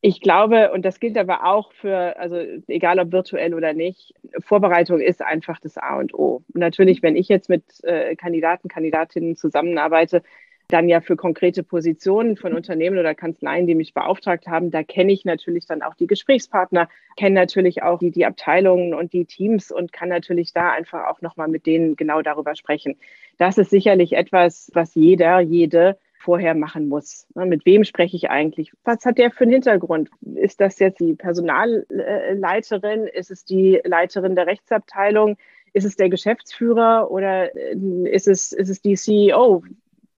Ich 0.04 0.20
glaube, 0.20 0.72
und 0.72 0.84
das 0.84 1.00
gilt 1.00 1.16
aber 1.16 1.46
auch 1.46 1.72
für, 1.74 2.18
also 2.18 2.36
egal 2.68 3.00
ob 3.00 3.12
virtuell 3.12 3.54
oder 3.54 3.74
nicht, 3.74 4.16
Vorbereitung 4.40 5.00
ist 5.00 5.22
einfach 5.22 5.60
das 5.60 5.78
A 5.78 6.00
und 6.00 6.16
O. 6.16 6.44
natürlich, 6.54 7.04
wenn 7.04 7.16
ich 7.16 7.28
jetzt 7.30 7.50
mit 7.50 7.64
äh, 7.84 8.16
Kandidaten, 8.16 8.68
Kandidatinnen 8.68 9.36
zusammenarbeite, 9.36 10.24
dann 10.70 10.90
ja 10.90 11.02
für 11.02 11.16
konkrete 11.16 11.64
Positionen 11.64 12.36
von 12.36 12.54
Unternehmen 12.54 12.98
oder 12.98 13.14
Kanzleien, 13.14 13.68
die 13.68 13.76
mich 13.76 13.94
beauftragt 13.94 14.48
haben, 14.48 14.72
da 14.72 14.84
kenne 14.84 15.12
ich 15.12 15.26
natürlich 15.26 15.66
dann 15.68 15.84
auch 15.84 15.94
die 15.96 16.08
Gesprächspartner, 16.08 16.90
kenne 17.16 17.36
natürlich 17.36 17.84
auch 17.84 18.00
die, 18.00 18.10
die 18.12 18.26
Abteilungen 18.26 18.94
und 18.96 19.14
die 19.14 19.26
Teams 19.26 19.72
und 19.72 19.94
kann 19.94 20.10
natürlich 20.10 20.54
da 20.54 20.72
einfach 20.72 21.08
auch 21.08 21.22
nochmal 21.22 21.48
mit 21.48 21.66
denen 21.66 21.96
genau 21.96 22.22
darüber 22.22 22.56
sprechen. 22.56 22.98
Das 23.38 23.58
ist 23.58 23.70
sicherlich 23.70 24.14
etwas, 24.14 24.72
was 24.74 24.96
jeder, 24.96 25.42
jede 25.42 25.98
vorher 26.22 26.56
machen 26.56 26.88
muss. 26.88 27.28
Ne, 27.36 27.46
mit 27.46 27.66
wem 27.66 27.84
spreche 27.84 28.16
ich 28.16 28.30
eigentlich? 28.30 28.72
Was 28.84 29.06
hat 29.06 29.18
der 29.18 29.32
für 29.32 29.44
einen 29.44 29.54
Hintergrund? 29.54 30.10
Ist 30.36 30.62
das 30.62 30.80
jetzt 30.80 31.00
die 31.00 31.14
Personalleiterin? 31.14 33.08
Ist 33.08 33.32
es 33.32 33.44
die 33.46 33.82
Leiterin 33.84 34.36
der 34.36 34.48
Rechtsabteilung? 34.48 35.38
Ist 35.74 35.86
es 35.86 35.96
der 35.96 36.10
Geschäftsführer 36.10 37.10
oder 37.12 37.56
äh, 37.56 37.76
ist 38.10 38.28
es, 38.28 38.52
ist 38.52 38.70
es 38.70 38.82
die 38.82 38.96
CEO? 38.96 39.64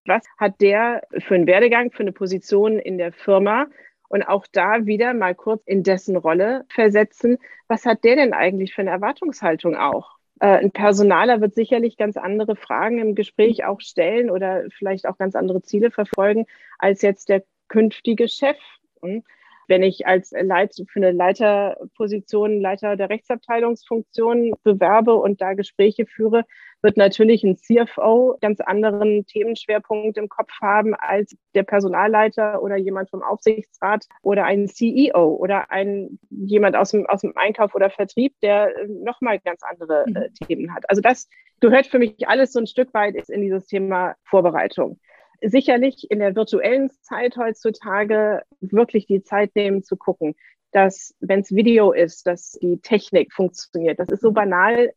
Was 0.05 0.23
hat 0.37 0.59
der 0.59 1.03
für 1.19 1.35
einen 1.35 1.47
Werdegang, 1.47 1.91
für 1.91 2.03
eine 2.03 2.11
Position 2.11 2.79
in 2.79 2.97
der 2.97 3.11
Firma? 3.11 3.67
Und 4.09 4.23
auch 4.23 4.45
da 4.51 4.85
wieder 4.85 5.13
mal 5.15 5.33
kurz 5.33 5.63
in 5.65 5.81
dessen 5.81 6.15
Rolle 6.17 6.65
versetzen. 6.69 7.39
Was 7.67 7.85
hat 7.85 8.03
der 8.03 8.15
denn 8.15 8.33
eigentlich 8.33 8.73
für 8.73 8.81
eine 8.81 8.91
Erwartungshaltung 8.91 9.75
auch? 9.75 10.12
Äh, 10.43 10.57
ein 10.57 10.71
Personaler 10.71 11.39
wird 11.39 11.55
sicherlich 11.55 11.95
ganz 11.95 12.17
andere 12.17 12.57
Fragen 12.57 12.99
im 12.99 13.15
Gespräch 13.15 13.63
auch 13.63 13.79
stellen 13.79 14.29
oder 14.29 14.65
vielleicht 14.77 15.07
auch 15.07 15.17
ganz 15.17 15.35
andere 15.35 15.61
Ziele 15.61 15.89
verfolgen 15.89 16.47
als 16.77 17.01
jetzt 17.01 17.29
der 17.29 17.43
künftige 17.69 18.27
Chef. 18.27 18.57
Hm? 19.01 19.23
Wenn 19.69 19.83
ich 19.83 20.05
als 20.05 20.33
Leit 20.37 20.75
für 20.75 20.99
eine 20.99 21.11
Leiterposition, 21.11 22.59
Leiter 22.59 22.97
der 22.97 23.09
Rechtsabteilungsfunktion 23.09 24.53
bewerbe 24.63 25.15
und 25.15 25.39
da 25.39 25.53
Gespräche 25.53 26.05
führe, 26.05 26.43
wird 26.83 26.97
natürlich 26.97 27.43
ein 27.43 27.57
CFO 27.57 28.37
ganz 28.41 28.59
anderen 28.59 29.25
Themenschwerpunkt 29.25 30.17
im 30.17 30.27
Kopf 30.27 30.51
haben 30.61 30.93
als 30.93 31.35
der 31.55 31.63
Personalleiter 31.63 32.61
oder 32.61 32.75
jemand 32.75 33.09
vom 33.09 33.23
Aufsichtsrat 33.23 34.05
oder 34.21 34.43
ein 34.43 34.67
CEO 34.67 35.35
oder 35.35 35.71
ein 35.71 36.19
jemand 36.29 36.75
aus 36.75 36.91
dem, 36.91 37.05
aus 37.07 37.21
dem 37.21 37.35
Einkauf 37.37 37.73
oder 37.73 37.89
Vertrieb, 37.89 38.35
der 38.41 38.71
nochmal 38.87 39.39
ganz 39.39 39.61
andere 39.63 40.05
äh, 40.07 40.09
mhm. 40.09 40.33
Themen 40.45 40.75
hat. 40.75 40.87
Also 40.89 41.01
das 41.01 41.29
gehört 41.61 41.87
für 41.87 41.99
mich 41.99 42.27
alles 42.27 42.51
so 42.51 42.59
ein 42.59 42.67
Stück 42.67 42.93
weit 42.93 43.15
in 43.29 43.41
dieses 43.41 43.65
Thema 43.65 44.15
Vorbereitung. 44.25 44.99
sicherlich 45.41 46.11
in 46.11 46.19
der 46.19 46.35
virtuellen 46.35 46.89
Zeit 47.01 47.37
heutzutage 47.37 48.43
wirklich 48.59 49.07
die 49.07 49.23
Zeit 49.23 49.55
nehmen 49.55 49.83
zu 49.83 49.95
gucken, 49.95 50.35
dass 50.73 51.15
wenn 51.19 51.41
es 51.41 51.55
Video 51.55 51.91
ist, 51.91 52.27
dass 52.27 52.53
die 52.53 52.79
Technik 52.79 53.31
funktioniert. 53.31 53.99
Das 53.99 54.09
ist 54.09 54.21
so 54.21 54.31
banal 54.31 54.91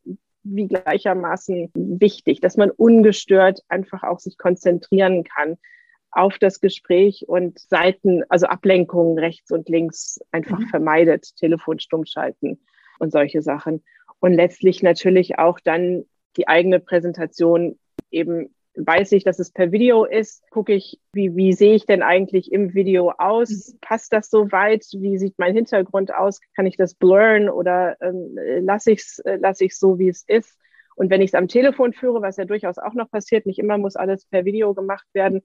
wie 0.48 0.68
gleichermaßen 0.68 1.70
wichtig, 1.74 2.40
dass 2.40 2.56
man 2.56 2.70
ungestört 2.70 3.60
einfach 3.68 4.02
auch 4.02 4.18
sich 4.18 4.38
konzentrieren 4.38 5.24
kann 5.24 5.58
auf 6.10 6.38
das 6.38 6.60
Gespräch 6.60 7.24
und 7.28 7.58
Seiten, 7.58 8.22
also 8.30 8.46
Ablenkungen 8.46 9.18
rechts 9.18 9.50
und 9.50 9.68
links 9.68 10.18
einfach 10.32 10.58
mhm. 10.58 10.68
vermeidet, 10.68 11.36
Telefon 11.36 11.78
stumm 11.78 12.06
schalten 12.06 12.58
und 12.98 13.12
solche 13.12 13.42
Sachen. 13.42 13.84
Und 14.20 14.32
letztlich 14.32 14.82
natürlich 14.82 15.38
auch 15.38 15.60
dann 15.60 16.04
die 16.36 16.48
eigene 16.48 16.80
Präsentation 16.80 17.78
eben 18.10 18.54
weiß 18.76 19.12
ich, 19.12 19.24
dass 19.24 19.38
es 19.38 19.50
per 19.50 19.72
Video 19.72 20.04
ist, 20.04 20.48
gucke 20.50 20.72
ich, 20.74 21.00
wie, 21.12 21.34
wie 21.34 21.52
sehe 21.52 21.74
ich 21.74 21.86
denn 21.86 22.02
eigentlich 22.02 22.52
im 22.52 22.74
Video 22.74 23.10
aus? 23.10 23.72
Mhm. 23.72 23.78
Passt 23.80 24.12
das 24.12 24.30
so 24.30 24.52
weit? 24.52 24.84
Wie 24.92 25.18
sieht 25.18 25.34
mein 25.38 25.54
Hintergrund 25.54 26.14
aus? 26.14 26.40
Kann 26.54 26.66
ich 26.66 26.76
das 26.76 26.94
blurren 26.94 27.48
oder 27.48 27.96
ähm, 28.00 28.36
lasse 28.60 28.92
ich 28.92 29.00
es 29.00 29.18
äh, 29.20 29.38
lass 29.40 29.60
ich's 29.60 29.78
so, 29.78 29.98
wie 29.98 30.08
es 30.08 30.24
ist? 30.26 30.58
Und 30.94 31.10
wenn 31.10 31.20
ich 31.20 31.30
es 31.30 31.34
am 31.34 31.48
Telefon 31.48 31.92
führe, 31.92 32.22
was 32.22 32.36
ja 32.36 32.44
durchaus 32.44 32.78
auch 32.78 32.94
noch 32.94 33.10
passiert, 33.10 33.46
nicht 33.46 33.58
immer 33.58 33.78
muss 33.78 33.96
alles 33.96 34.24
per 34.26 34.44
Video 34.44 34.72
gemacht 34.74 35.06
werden, 35.12 35.42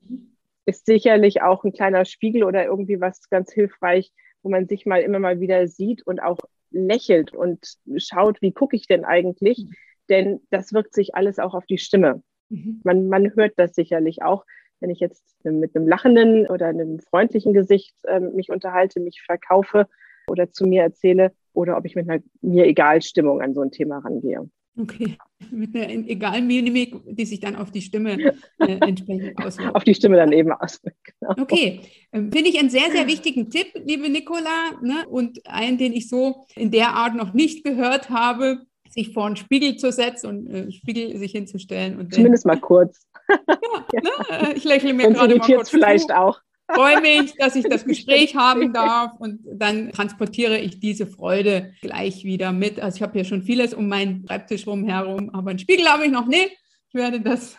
ist 0.65 0.85
sicherlich 0.85 1.41
auch 1.41 1.63
ein 1.63 1.73
kleiner 1.73 2.05
Spiegel 2.05 2.43
oder 2.43 2.65
irgendwie 2.65 3.01
was 3.01 3.29
ganz 3.29 3.51
hilfreich, 3.51 4.11
wo 4.43 4.49
man 4.49 4.67
sich 4.67 4.85
mal 4.85 5.01
immer 5.01 5.19
mal 5.19 5.39
wieder 5.39 5.67
sieht 5.67 6.05
und 6.05 6.21
auch 6.21 6.37
lächelt 6.71 7.33
und 7.33 7.75
schaut, 7.97 8.41
wie 8.41 8.53
gucke 8.53 8.75
ich 8.75 8.87
denn 8.87 9.05
eigentlich? 9.05 9.65
Mhm. 9.65 9.73
Denn 10.09 10.41
das 10.49 10.73
wirkt 10.73 10.93
sich 10.93 11.15
alles 11.15 11.39
auch 11.39 11.53
auf 11.53 11.65
die 11.65 11.77
Stimme. 11.77 12.23
Mhm. 12.51 12.81
Man, 12.83 13.07
man 13.07 13.35
hört 13.35 13.53
das 13.57 13.73
sicherlich 13.73 14.21
auch, 14.21 14.45
wenn 14.79 14.89
ich 14.89 14.99
jetzt 14.99 15.23
mit 15.43 15.75
einem 15.75 15.87
lachenden 15.87 16.47
oder 16.47 16.67
einem 16.67 16.99
freundlichen 16.99 17.53
Gesicht 17.53 17.95
äh, 18.03 18.19
mich 18.19 18.49
unterhalte, 18.49 18.99
mich 18.99 19.21
verkaufe 19.21 19.87
oder 20.27 20.51
zu 20.51 20.65
mir 20.65 20.83
erzähle 20.83 21.31
oder 21.53 21.77
ob 21.77 21.85
ich 21.85 21.95
mit 21.95 22.09
einer 22.09 22.21
mir 22.41 22.65
egal 22.65 23.01
Stimmung 23.01 23.41
an 23.41 23.53
so 23.53 23.61
ein 23.61 23.71
Thema 23.71 23.99
rangehe. 23.99 24.49
Okay, 24.77 25.17
mit 25.51 25.75
einer 25.75 25.89
egalen 25.89 26.47
Mimik, 26.47 26.95
die 27.05 27.25
sich 27.25 27.39
dann 27.39 27.55
auf 27.55 27.71
die 27.71 27.81
Stimme 27.81 28.33
äh, 28.59 28.77
entsprechend 28.87 29.37
auswirkt. 29.37 29.75
auf 29.75 29.83
die 29.83 29.93
Stimme 29.93 30.17
dann 30.17 30.31
eben 30.31 30.51
auswirkt. 30.51 30.97
Genau. 31.21 31.35
Okay, 31.39 31.81
ähm, 32.13 32.31
finde 32.31 32.49
ich 32.49 32.57
einen 32.57 32.71
sehr, 32.71 32.89
sehr 32.91 33.05
wichtigen 33.07 33.51
Tipp, 33.51 33.67
liebe 33.85 34.09
Nicola, 34.09 34.71
ne? 34.81 35.07
und 35.07 35.39
einen, 35.45 35.77
den 35.77 35.93
ich 35.93 36.09
so 36.09 36.45
in 36.55 36.71
der 36.71 36.95
Art 36.95 37.13
noch 37.13 37.33
nicht 37.33 37.63
gehört 37.63 38.09
habe 38.09 38.65
sich 38.91 39.13
vor 39.13 39.25
einen 39.25 39.35
Spiegel 39.35 39.77
zu 39.77 39.91
setzen 39.91 40.27
und 40.27 40.47
äh, 40.49 40.71
Spiegel 40.71 41.17
sich 41.17 41.31
hinzustellen. 41.31 41.99
Und 41.99 42.13
Zumindest 42.13 42.45
mal 42.45 42.59
kurz. 42.59 43.07
ja, 43.29 44.01
ne? 44.01 44.53
Ich 44.55 44.63
lächle 44.63 44.93
mir 44.93 45.11
gerade 45.11 45.35
mal 45.35 45.45
kurz 45.45 45.69
vielleicht 45.69 46.09
zu. 46.09 46.17
auch. 46.17 46.39
Freue 46.73 47.01
mich, 47.01 47.35
dass 47.35 47.55
ich 47.55 47.65
das 47.65 47.83
Gespräch 47.85 48.35
haben 48.37 48.73
darf 48.73 49.11
und 49.19 49.39
dann 49.45 49.91
transportiere 49.91 50.57
ich 50.57 50.79
diese 50.79 51.05
Freude 51.05 51.73
gleich 51.81 52.23
wieder 52.23 52.51
mit. 52.51 52.79
Also 52.79 52.97
ich 52.97 53.01
habe 53.01 53.13
hier 53.13 53.25
schon 53.25 53.41
vieles 53.41 53.73
um 53.73 53.87
meinen 53.87 54.25
Schreibtisch 54.25 54.67
rumherum, 54.67 55.29
aber 55.33 55.49
einen 55.49 55.59
Spiegel 55.59 55.87
habe 55.87 56.05
ich 56.05 56.11
noch 56.11 56.27
nicht. 56.27 56.57
Ich 56.93 56.99
werde 56.99 57.21
das 57.21 57.57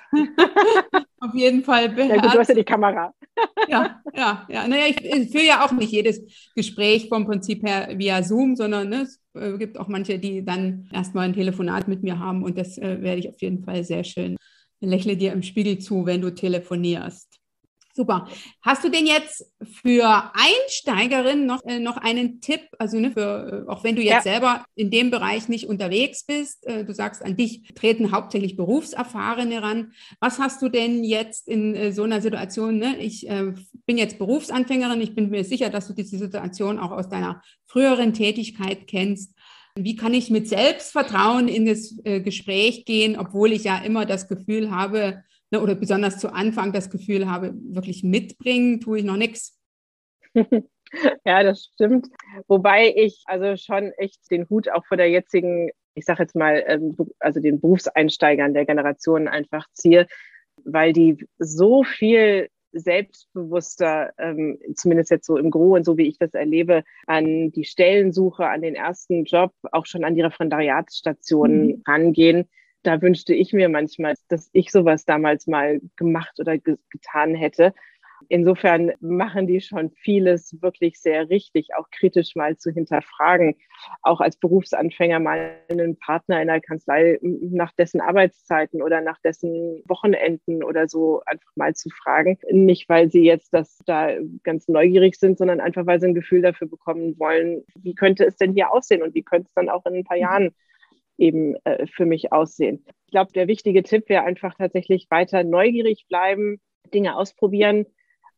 auf 1.21 1.35
jeden 1.35 1.65
Fall 1.65 1.89
beherrschen. 1.89 2.25
Ja, 2.25 2.33
du 2.33 2.39
hast 2.39 2.49
ja 2.49 2.55
die 2.55 2.65
Kamera. 2.65 3.15
ja, 3.67 4.03
ja, 4.15 4.47
ja. 4.49 4.69
Naja, 4.69 4.87
ich, 4.89 5.03
ich 5.03 5.31
führe 5.31 5.47
ja 5.47 5.65
auch 5.65 5.73
nicht 5.73 5.91
jedes 5.91 6.23
Gespräch 6.55 7.09
vom 7.09 7.27
Prinzip 7.27 7.67
her 7.67 7.89
via 7.97 8.23
Zoom, 8.23 8.57
sondern 8.57 8.91
ne, 8.91 9.03
es 9.03 9.22
äh, 9.35 9.59
gibt 9.59 9.79
auch 9.79 9.89
manche, 9.89 10.19
die 10.19 10.45
dann 10.45 10.89
erstmal 10.93 11.27
ein 11.27 11.35
Telefonat 11.35 11.89
mit 11.89 12.03
mir 12.03 12.19
haben 12.19 12.43
und 12.45 12.59
das 12.59 12.79
äh, 12.79 13.01
werde 13.03 13.21
ich 13.21 13.29
auf 13.29 13.41
jeden 13.41 13.65
Fall 13.65 13.85
sehr 13.85 14.05
schön. 14.05 14.37
Lächle 14.81 15.17
dir 15.17 15.33
im 15.33 15.43
Spiegel 15.43 15.79
zu, 15.79 16.07
wenn 16.07 16.21
du 16.21 16.35
telefonierst. 16.35 17.42
Super. 17.95 18.27
Hast 18.63 18.85
du 18.85 18.89
denn 18.89 19.07
jetzt 19.07 19.53
für 19.83 20.33
Einsteigerinnen 20.33 21.45
noch, 21.45 21.63
äh, 21.67 21.79
noch 21.79 21.99
einen 21.99 22.41
Tipp? 22.41 22.63
Also 22.79 22.99
ne, 22.99 23.13
für, 23.13 23.67
äh, 23.67 23.71
auch 23.71 23.85
wenn 23.85 23.97
du 23.97 24.03
jetzt 24.03 24.25
ja. 24.25 24.33
selber 24.33 24.65
in 24.75 24.91
dem 24.91 25.11
Bereich 25.11 25.51
nicht 25.51 25.69
unterwegs 25.69 26.25
bist, 26.25 26.67
äh, 26.67 26.87
du 26.87 26.95
sagst, 26.95 27.23
an 27.23 27.37
dich 27.37 27.65
treten 27.75 28.11
hauptsächlich 28.11 28.57
Berufserfahrene 28.57 29.61
ran. 29.63 29.93
Was 30.21 30.39
hast 30.39 30.63
du 30.63 30.71
denn 30.71 31.05
jetzt 31.05 31.47
in 31.49 31.75
äh, 31.75 31.93
so 31.93 32.05
einer 32.05 32.23
Situation? 32.23 32.79
Ne? 32.79 32.97
Ich 32.99 33.29
äh, 33.29 33.53
bin 33.85 33.99
jetzt 33.99 34.19
Berufsanfängerin, 34.19 35.03
ich 35.03 35.15
bin 35.15 35.29
mir 35.29 35.45
sicher, 35.45 35.69
dass 35.69 35.87
du 35.87 35.93
diese 35.93 36.17
Situation 36.17 36.79
auch 36.79 36.93
aus 36.93 37.11
deiner 37.11 37.43
früheren 37.67 38.15
Tätigkeit 38.15 38.87
kennst. 38.87 39.35
Wie 39.75 39.97
kann 39.97 40.15
ich 40.15 40.31
mit 40.31 40.49
Selbstvertrauen 40.49 41.49
in 41.49 41.67
das 41.67 41.95
äh, 42.05 42.23
Gespräch 42.23 42.87
gehen, 42.87 43.19
obwohl 43.19 43.53
ich 43.53 43.65
ja 43.65 43.79
immer 43.79 44.07
das 44.07 44.29
Gefühl 44.29 44.71
habe, 44.71 45.25
ne, 45.53 45.61
oder 45.61 45.75
besonders 45.75 46.19
zu 46.19 46.33
Anfang 46.33 46.73
das 46.73 46.91
Gefühl 46.91 47.31
habe, 47.31 47.55
wirklich 47.55 48.03
mitbringen, 48.03 48.81
tue 48.81 48.99
ich 48.99 49.05
noch 49.05 49.17
nichts. 49.17 49.61
Ja, 51.25 51.43
das 51.43 51.71
stimmt. 51.73 52.09
Wobei 52.49 52.93
ich 52.95 53.23
also 53.25 53.57
schon 53.57 53.93
echt 53.93 54.31
den 54.31 54.47
Hut 54.51 54.69
auch 54.69 54.85
vor 54.85 54.99
der 54.99 55.09
jetzigen, 55.09 55.71
ich 55.95 56.05
sage 56.05 56.23
jetzt 56.23 56.37
mal, 56.37 56.63
ähm, 56.67 56.95
also 57.19 57.41
den 57.41 57.63
Berufseinsteigern 57.63 58.53
der 58.53 58.67
Generation 58.67 59.27
einfach 59.27 59.67
ziehe, 59.73 60.07
weil 60.65 60.93
die 60.93 61.27
so 61.39 61.83
viel 61.83 62.51
selbstbewusster, 62.73 64.13
ähm, 64.19 64.59
zumindest 64.75 65.11
jetzt 65.11 65.27
so 65.27 65.39
im 65.39 65.51
Gro 65.51 65.75
und 65.75 65.85
so 65.85 65.97
wie 65.97 66.09
ich 66.09 66.19
das 66.19 66.35
erlebe, 66.35 66.85
an 67.07 67.53
die 67.53 67.65
Stellensuche, 67.65 68.47
an 68.47 68.61
den 68.61 68.75
ersten 68.75 69.25
Job, 69.25 69.53
auch 69.73 69.87
schon 69.87 70.05
an 70.05 70.15
die 70.15 70.23
Referendariatsstationen 70.23 71.67
mhm. 71.67 71.83
rangehen, 71.87 72.49
da 72.83 73.01
wünschte 73.01 73.35
ich 73.35 73.53
mir 73.53 73.69
manchmal, 73.69 74.15
dass 74.29 74.51
ich 74.53 74.71
sowas 74.71 75.05
damals 75.05 75.47
mal 75.47 75.81
gemacht 75.97 76.39
oder 76.41 76.59
ge 76.59 76.77
getan 76.91 77.35
hätte. 77.35 77.75
Insofern 78.29 78.93
machen 79.01 79.47
die 79.47 79.61
schon 79.61 79.91
vieles 79.91 80.61
wirklich 80.63 81.01
sehr 81.01 81.29
richtig, 81.29 81.71
auch 81.77 81.89
kritisch 81.91 82.35
mal 82.35 82.57
zu 82.57 82.71
hinterfragen. 82.71 83.57
Auch 84.03 84.21
als 84.21 84.37
Berufsanfänger 84.37 85.19
mal 85.19 85.57
einen 85.69 85.99
Partner 85.99 86.41
in 86.41 86.49
der 86.49 86.61
Kanzlei 86.61 87.19
nach 87.21 87.73
dessen 87.73 88.01
Arbeitszeiten 88.01 88.83
oder 88.83 89.01
nach 89.01 89.19
dessen 89.25 89.83
Wochenenden 89.87 90.63
oder 90.63 90.89
so 90.89 91.23
einfach 91.27 91.51
mal 91.57 91.75
zu 91.75 91.91
fragen. 91.91 92.39
Nicht, 92.51 92.89
weil 92.89 93.11
sie 93.11 93.25
jetzt 93.25 93.53
das 93.53 93.79
da 93.87 94.11
ganz 94.45 94.69
neugierig 94.69 95.17
sind, 95.17 95.39
sondern 95.39 95.61
einfach, 95.61 95.87
weil 95.87 96.01
sie 96.01 96.09
ein 96.09 96.15
Gefühl 96.15 96.43
dafür 96.43 96.69
bekommen 96.69 97.19
wollen, 97.19 97.65
wie 97.75 97.95
könnte 97.95 98.25
es 98.25 98.37
denn 98.37 98.53
hier 98.53 98.73
aussehen 98.73 99.03
und 99.03 99.15
wie 99.15 99.23
könnte 99.23 99.49
es 99.49 99.55
dann 99.55 99.69
auch 99.69 99.85
in 99.87 99.97
ein 99.97 100.05
paar 100.05 100.17
Jahren 100.17 100.55
eben 101.23 101.55
äh, 101.65 101.87
für 101.87 102.05
mich 102.05 102.33
aussehen. 102.33 102.85
Ich 103.07 103.13
glaube, 103.13 103.33
der 103.33 103.47
wichtige 103.47 103.83
Tipp 103.83 104.09
wäre 104.09 104.25
einfach 104.25 104.55
tatsächlich 104.57 105.07
weiter 105.09 105.45
neugierig 105.45 106.07
bleiben, 106.09 106.61
Dinge 106.93 107.17
ausprobieren, 107.17 107.87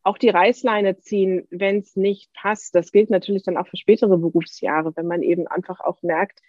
auch 0.03 0.19
die 0.19 0.29
Reißleine 0.29 0.99
ziehen, 0.99 1.49
wenn 1.51 1.79
es 1.79 1.97
nicht 1.97 2.31
passt. 2.35 2.75
Das 2.75 2.93
gilt 2.93 3.09
natürlich 3.09 3.43
dann 3.43 3.57
auch 3.57 3.67
für 3.67 3.79
spätere 3.79 4.19
Berufsjahre, 4.19 4.95
wenn 4.97 5.07
man 5.07 5.23
eben 5.23 5.47
einfach 5.49 5.81
auch 5.81 6.03
merkt, 6.03 6.41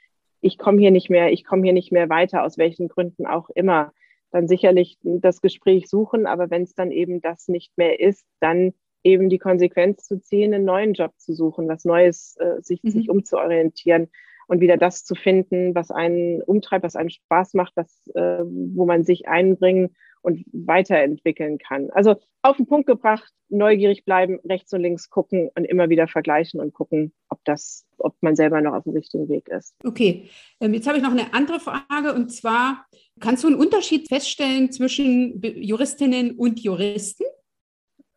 ich 0.42 0.58
komme 0.58 0.80
hier 0.80 0.92
nicht 0.92 1.10
mehr, 1.10 1.32
ich 1.32 1.46
komme 1.46 1.64
hier 1.64 1.74
nicht 1.74 1.92
mehr 1.92 2.10
weiter, 2.10 2.44
aus 2.44 2.58
welchen 2.58 2.90
Gründen 2.90 3.26
auch 3.26 3.50
immer. 3.50 3.94
Dann 4.32 4.50
sicherlich 4.50 4.98
das 5.02 5.42
Gespräch 5.42 5.88
suchen, 5.88 6.28
aber 6.28 6.50
wenn 6.50 6.64
es 6.64 6.76
dann 6.76 6.92
eben 6.92 7.22
das 7.22 7.48
nicht 7.48 7.78
mehr 7.78 8.00
ist, 8.00 8.28
dann 8.42 8.74
eben 9.04 9.30
die 9.30 9.40
Konsequenz 9.40 10.04
zu 10.04 10.20
ziehen, 10.20 10.54
einen 10.54 10.66
neuen 10.66 10.94
Job 10.94 11.14
zu 11.18 11.34
suchen, 11.34 11.70
was 11.70 11.86
Neues, 11.86 12.36
äh, 12.40 12.62
sich, 12.62 12.84
mhm. 12.84 12.90
sich 12.90 13.10
umzuorientieren 13.10 14.10
und 14.48 14.62
wieder 14.62 14.78
das 14.78 15.04
zu 15.04 15.16
finden, 15.16 15.76
was 15.76 15.92
einen 15.92 16.42
umtreibt, 16.42 16.84
was 16.84 16.96
einen 16.96 17.10
Spaß 17.10 17.54
macht, 17.54 17.74
das, 17.76 18.08
äh, 18.16 18.40
wo 18.44 18.86
man 18.86 19.04
sich 19.04 19.28
einbringen 19.28 19.96
und 20.22 20.44
weiterentwickeln 20.52 21.60
kann. 21.60 21.90
Also 21.92 22.16
auf 22.42 22.58
den 22.58 22.66
Punkt 22.66 22.88
gebracht, 22.88 23.32
neugierig 23.50 24.06
bleiben, 24.06 24.40
rechts 24.44 24.74
und 24.74 24.82
links 24.82 25.10
gucken 25.10 25.50
und 25.56 25.66
immer 25.66 25.90
wieder 25.90 26.08
vergleichen 26.08 26.60
und 26.60 26.74
gucken, 26.74 27.14
ob 27.30 27.40
das, 27.46 27.86
ob 28.00 28.16
man 28.22 28.36
selber 28.36 28.60
noch 28.62 28.74
auf 28.74 28.84
dem 28.84 28.94
richtigen 28.94 29.30
Weg 29.30 29.48
ist. 29.50 29.76
Okay, 29.84 30.30
ähm, 30.60 30.74
jetzt 30.74 30.88
habe 30.88 30.98
ich 30.98 31.04
noch 31.04 31.12
eine 31.12 31.34
andere 31.34 31.60
Frage 31.60 32.14
und 32.16 32.32
zwar, 32.32 32.86
kannst 33.20 33.44
du 33.44 33.48
einen 33.48 33.58
Unterschied 33.58 34.08
feststellen 34.08 34.72
zwischen 34.72 35.42
Juristinnen 35.42 36.32
und 36.32 36.60
Juristen? 36.60 37.26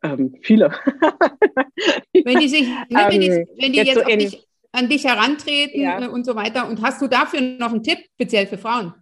Ähm, 0.02 0.34
viele. 0.42 0.70
wenn 2.24 2.38
die 2.38 2.48
sich, 2.48 2.68
ne, 2.68 3.06
wenn 3.08 3.20
die, 3.20 3.28
wenn 3.28 3.72
die 3.72 3.78
jetzt, 3.78 3.88
jetzt 3.88 3.94
so 3.96 4.00
auf 4.02 4.16
dich 4.16 4.47
an 4.72 4.88
dich 4.88 5.04
herantreten 5.04 5.80
ja. 5.80 6.04
Äh, 6.04 6.08
und 6.08 6.24
so 6.24 6.34
weiter. 6.34 6.68
Und 6.68 6.82
hast 6.82 7.00
du 7.02 7.08
dafür 7.08 7.40
noch 7.40 7.72
einen 7.72 7.82
Tipp, 7.82 7.98
speziell 8.14 8.46
für 8.46 8.58
Frauen? 8.58 8.94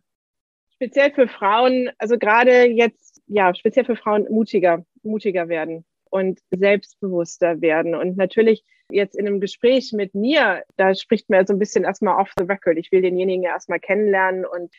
Speziell 0.74 1.12
für 1.12 1.29
Frauen, 1.29 1.90
also 1.98 2.18
gerade 2.18 2.66
jetzt, 2.66 3.22
ja, 3.26 3.55
speziell 3.55 3.85
für 3.85 3.96
Frauen 3.96 4.26
mutiger, 4.31 4.85
mutiger 5.02 5.48
werden 5.48 5.85
und 6.11 6.40
selbstbewusster 6.50 7.61
werden. 7.61 7.94
Und 7.94 8.16
natürlich 8.16 8.62
jetzt 8.90 9.16
in 9.16 9.26
einem 9.26 9.40
Gespräch 9.40 9.92
mit 9.92 10.14
mir, 10.14 10.62
da 10.76 10.94
spricht 10.94 11.29
man 11.29 11.46
so 11.46 11.52
ein 11.52 11.59
bisschen 11.59 11.85
erstmal 11.85 12.20
off 12.20 12.31
the 12.38 12.44
record. 12.44 12.76
Ich 12.79 12.92
will 12.92 13.02
denjenigen 13.02 13.42
ja 13.42 13.50
erstmal 13.50 13.81
kennenlernen 13.81 14.44
und 14.44 14.72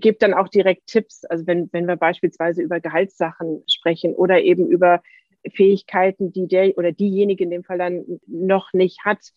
gebe 0.00 0.18
dann 0.18 0.34
auch 0.34 0.48
direkt 0.48 0.86
Tipps. 0.86 1.24
Also 1.24 1.46
wenn, 1.46 1.68
wenn 1.72 1.86
wir 1.86 1.96
beispielsweise 1.96 2.62
über 2.62 2.80
Gehaltssachen 2.80 3.62
sprechen 3.68 4.14
oder 4.14 4.40
eben 4.40 4.66
über 4.68 5.02
Fähigkeiten, 5.54 6.32
die 6.32 6.48
der 6.48 6.76
oder 6.76 6.92
diejenige 6.92 7.44
in 7.44 7.50
dem 7.50 7.62
Fall 7.62 7.78
dann 7.78 8.20
noch 8.26 8.72
nicht 8.72 9.04
hat, 9.04 9.32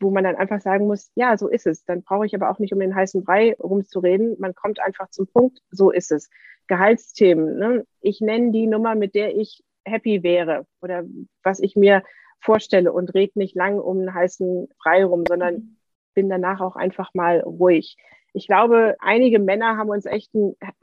wo 0.00 0.10
man 0.10 0.24
dann 0.24 0.36
einfach 0.36 0.60
sagen 0.60 0.86
muss, 0.86 1.10
ja, 1.14 1.36
so 1.36 1.48
ist 1.48 1.66
es. 1.66 1.84
Dann 1.84 2.02
brauche 2.02 2.26
ich 2.26 2.34
aber 2.34 2.50
auch 2.50 2.58
nicht 2.58 2.72
um 2.72 2.80
den 2.80 2.94
heißen 2.94 3.24
Brei 3.24 3.54
rumzureden. 3.58 4.36
Man 4.38 4.54
kommt 4.54 4.80
einfach 4.80 5.10
zum 5.10 5.26
Punkt, 5.26 5.60
so 5.70 5.90
ist 5.90 6.12
es. 6.12 6.30
Gehaltsthemen. 6.68 7.58
Ne? 7.58 7.86
Ich 8.00 8.20
nenne 8.20 8.52
die 8.52 8.66
Nummer, 8.66 8.94
mit 8.94 9.14
der 9.14 9.36
ich 9.36 9.62
happy 9.84 10.22
wäre 10.22 10.66
oder 10.80 11.04
was 11.42 11.60
ich 11.60 11.76
mir 11.76 12.02
vorstelle 12.40 12.92
und 12.92 13.14
red 13.14 13.36
nicht 13.36 13.54
lang 13.54 13.78
um 13.78 14.00
einen 14.00 14.14
heißen 14.14 14.68
Brei 14.82 15.04
rum, 15.04 15.24
sondern 15.26 15.76
bin 16.14 16.28
danach 16.28 16.60
auch 16.60 16.76
einfach 16.76 17.14
mal 17.14 17.40
ruhig. 17.40 17.96
Ich 18.34 18.46
glaube, 18.46 18.96
einige 19.00 19.38
Männer 19.38 19.76
haben 19.76 19.90
uns 19.90 20.06
echt 20.06 20.32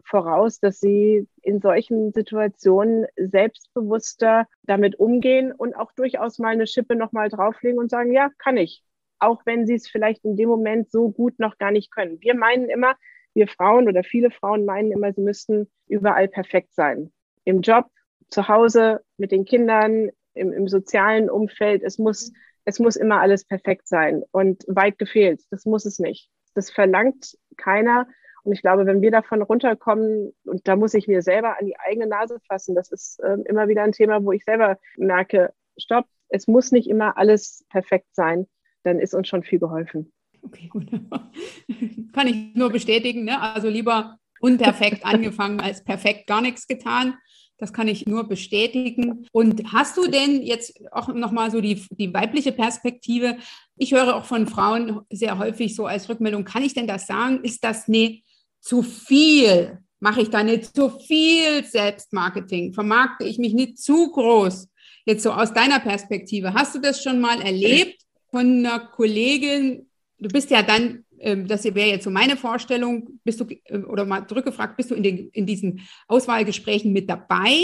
voraus, 0.04 0.60
dass 0.60 0.80
sie 0.80 1.28
in 1.42 1.60
solchen 1.62 2.12
Situationen 2.14 3.08
selbstbewusster 3.16 4.46
damit 4.64 5.00
umgehen 5.00 5.52
und 5.52 5.76
auch 5.76 5.92
durchaus 5.94 6.38
mal 6.38 6.50
eine 6.50 6.68
Schippe 6.68 6.96
nochmal 6.96 7.30
drauflegen 7.30 7.80
und 7.80 7.90
sagen, 7.90 8.14
ja, 8.14 8.30
kann 8.38 8.58
ich. 8.58 8.84
Auch 9.20 9.46
wenn 9.46 9.66
sie 9.68 9.76
es 9.76 9.88
vielleicht 9.88 10.24
in 10.26 10.36
dem 10.36 10.50
Moment 10.50 10.92
so 10.92 11.10
gut 11.10 11.40
noch 11.40 11.58
gar 11.58 11.72
nicht 11.72 11.92
können. 11.92 12.22
Wir 12.22 12.36
meinen 12.36 12.70
immer, 12.70 12.96
wir 13.34 13.48
Frauen 13.48 13.88
oder 13.88 14.04
viele 14.04 14.32
Frauen 14.32 14.66
meinen 14.66 14.92
immer, 14.92 15.14
sie 15.14 15.22
müssten 15.22 15.70
überall 15.88 16.28
perfekt 16.28 16.74
sein. 16.74 17.12
Im 17.44 17.62
Job, 17.62 17.88
zu 18.30 18.48
Hause, 18.48 19.02
mit 19.18 19.32
den 19.32 19.46
Kindern, 19.46 20.10
im, 20.34 20.54
im 20.54 20.68
sozialen 20.68 21.30
Umfeld. 21.30 21.84
Es 21.84 21.98
muss, 21.98 22.32
es 22.66 22.80
muss 22.80 22.96
immer 22.96 23.20
alles 23.20 23.46
perfekt 23.46 23.88
sein 23.88 24.24
und 24.32 24.64
weit 24.68 24.98
gefehlt. 24.98 25.42
Das 25.52 25.66
muss 25.66 25.86
es 25.86 26.00
nicht. 26.00 26.30
Das 26.54 26.72
verlangt 26.72 27.38
keiner. 27.58 28.08
Und 28.44 28.54
ich 28.54 28.62
glaube, 28.62 28.86
wenn 28.86 29.02
wir 29.02 29.12
davon 29.12 29.42
runterkommen, 29.42 30.34
und 30.46 30.68
da 30.68 30.76
muss 30.76 30.94
ich 30.94 31.08
mir 31.08 31.22
selber 31.22 31.60
an 31.60 31.66
die 31.66 31.78
eigene 31.78 32.08
Nase 32.08 32.40
fassen, 32.48 32.76
das 32.76 32.92
ist 32.92 33.20
äh, 33.20 33.38
immer 33.46 33.68
wieder 33.68 33.84
ein 33.84 33.92
Thema, 33.92 34.24
wo 34.24 34.32
ich 34.32 34.44
selber 34.44 34.78
merke, 34.98 35.54
stopp, 35.78 36.06
es 36.30 36.48
muss 36.48 36.72
nicht 36.72 36.90
immer 36.90 37.18
alles 37.18 37.66
perfekt 37.70 38.08
sein, 38.14 38.48
dann 38.84 39.00
ist 39.00 39.14
uns 39.14 39.28
schon 39.28 39.44
viel 39.44 39.60
geholfen. 39.60 40.12
Okay, 40.42 40.70
wunderbar. 40.74 41.32
Kann 42.14 42.28
ich 42.28 42.56
nur 42.56 42.70
bestätigen. 42.70 43.26
Ne? 43.26 43.40
Also 43.40 43.68
lieber 43.68 44.18
unperfekt 44.40 45.06
angefangen 45.06 45.60
als 45.60 45.84
perfekt 45.84 46.28
gar 46.28 46.42
nichts 46.42 46.68
getan. 46.68 47.16
Das 47.58 47.74
kann 47.74 47.90
ich 47.90 48.06
nur 48.08 48.26
bestätigen. 48.28 49.28
Und 49.34 49.74
hast 49.74 49.98
du 49.98 50.08
denn 50.08 50.42
jetzt 50.42 50.80
auch 50.94 51.10
nochmal 51.10 51.52
so 51.52 51.60
die, 51.60 51.86
die 51.92 52.14
weibliche 52.14 52.54
Perspektive? 52.54 53.38
Ich 53.76 53.94
höre 53.94 54.16
auch 54.16 54.24
von 54.24 54.48
Frauen 54.48 55.02
sehr 55.12 55.38
häufig 55.38 55.76
so 55.76 55.86
als 55.86 56.08
Rückmeldung, 56.08 56.46
kann 56.46 56.64
ich 56.64 56.74
denn 56.74 56.88
das 56.88 57.06
sagen? 57.06 57.44
Ist 57.44 57.66
das 57.66 57.90
ne 57.90 58.22
zu 58.62 58.82
viel? 58.82 59.80
Mache 60.00 60.22
ich 60.22 60.30
da 60.30 60.42
nicht 60.42 60.74
zu 60.74 60.90
viel 60.90 61.66
Selbstmarketing? 61.66 62.72
Vermarkte 62.74 63.26
ich 63.26 63.38
mich 63.38 63.54
nicht 63.54 63.78
zu 63.78 64.10
groß? 64.10 64.70
Jetzt 65.06 65.24
so 65.24 65.32
aus 65.34 65.54
deiner 65.54 65.82
Perspektive. 65.82 66.54
Hast 66.54 66.76
du 66.76 66.80
das 66.80 67.04
schon 67.04 67.20
mal 67.20 67.42
erlebt 67.42 68.02
von 68.32 68.66
einer 68.66 68.80
Kollegin? 68.80 69.88
Du 70.18 70.30
bist 70.30 70.50
ja 70.50 70.62
dann 70.64 71.06
ähm, 71.20 71.48
das 71.48 71.64
wäre 71.64 71.90
jetzt 71.90 72.04
so 72.04 72.10
meine 72.10 72.38
Vorstellung, 72.38 73.20
bist 73.24 73.40
du, 73.40 73.46
äh, 73.66 73.78
oder 73.80 74.06
mal 74.06 74.28
zurückgefragt, 74.28 74.78
bist 74.78 74.92
du 74.92 74.96
in, 74.96 75.04
den, 75.04 75.30
in 75.30 75.46
diesen 75.46 75.82
Auswahlgesprächen 76.08 76.94
mit 76.94 77.10
dabei? 77.10 77.62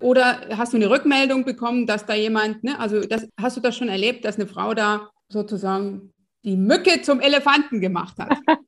Oder 0.00 0.48
hast 0.56 0.72
du 0.72 0.76
eine 0.76 0.90
Rückmeldung 0.90 1.44
bekommen, 1.44 1.86
dass 1.86 2.06
da 2.06 2.14
jemand, 2.14 2.62
ne, 2.62 2.78
also 2.78 3.00
das, 3.00 3.28
hast 3.40 3.56
du 3.56 3.60
das 3.60 3.76
schon 3.76 3.88
erlebt, 3.88 4.24
dass 4.24 4.36
eine 4.36 4.46
Frau 4.46 4.74
da 4.74 5.10
sozusagen 5.28 6.12
die 6.44 6.56
Mücke 6.56 7.02
zum 7.02 7.20
Elefanten 7.20 7.80
gemacht 7.80 8.16
hat? 8.18 8.36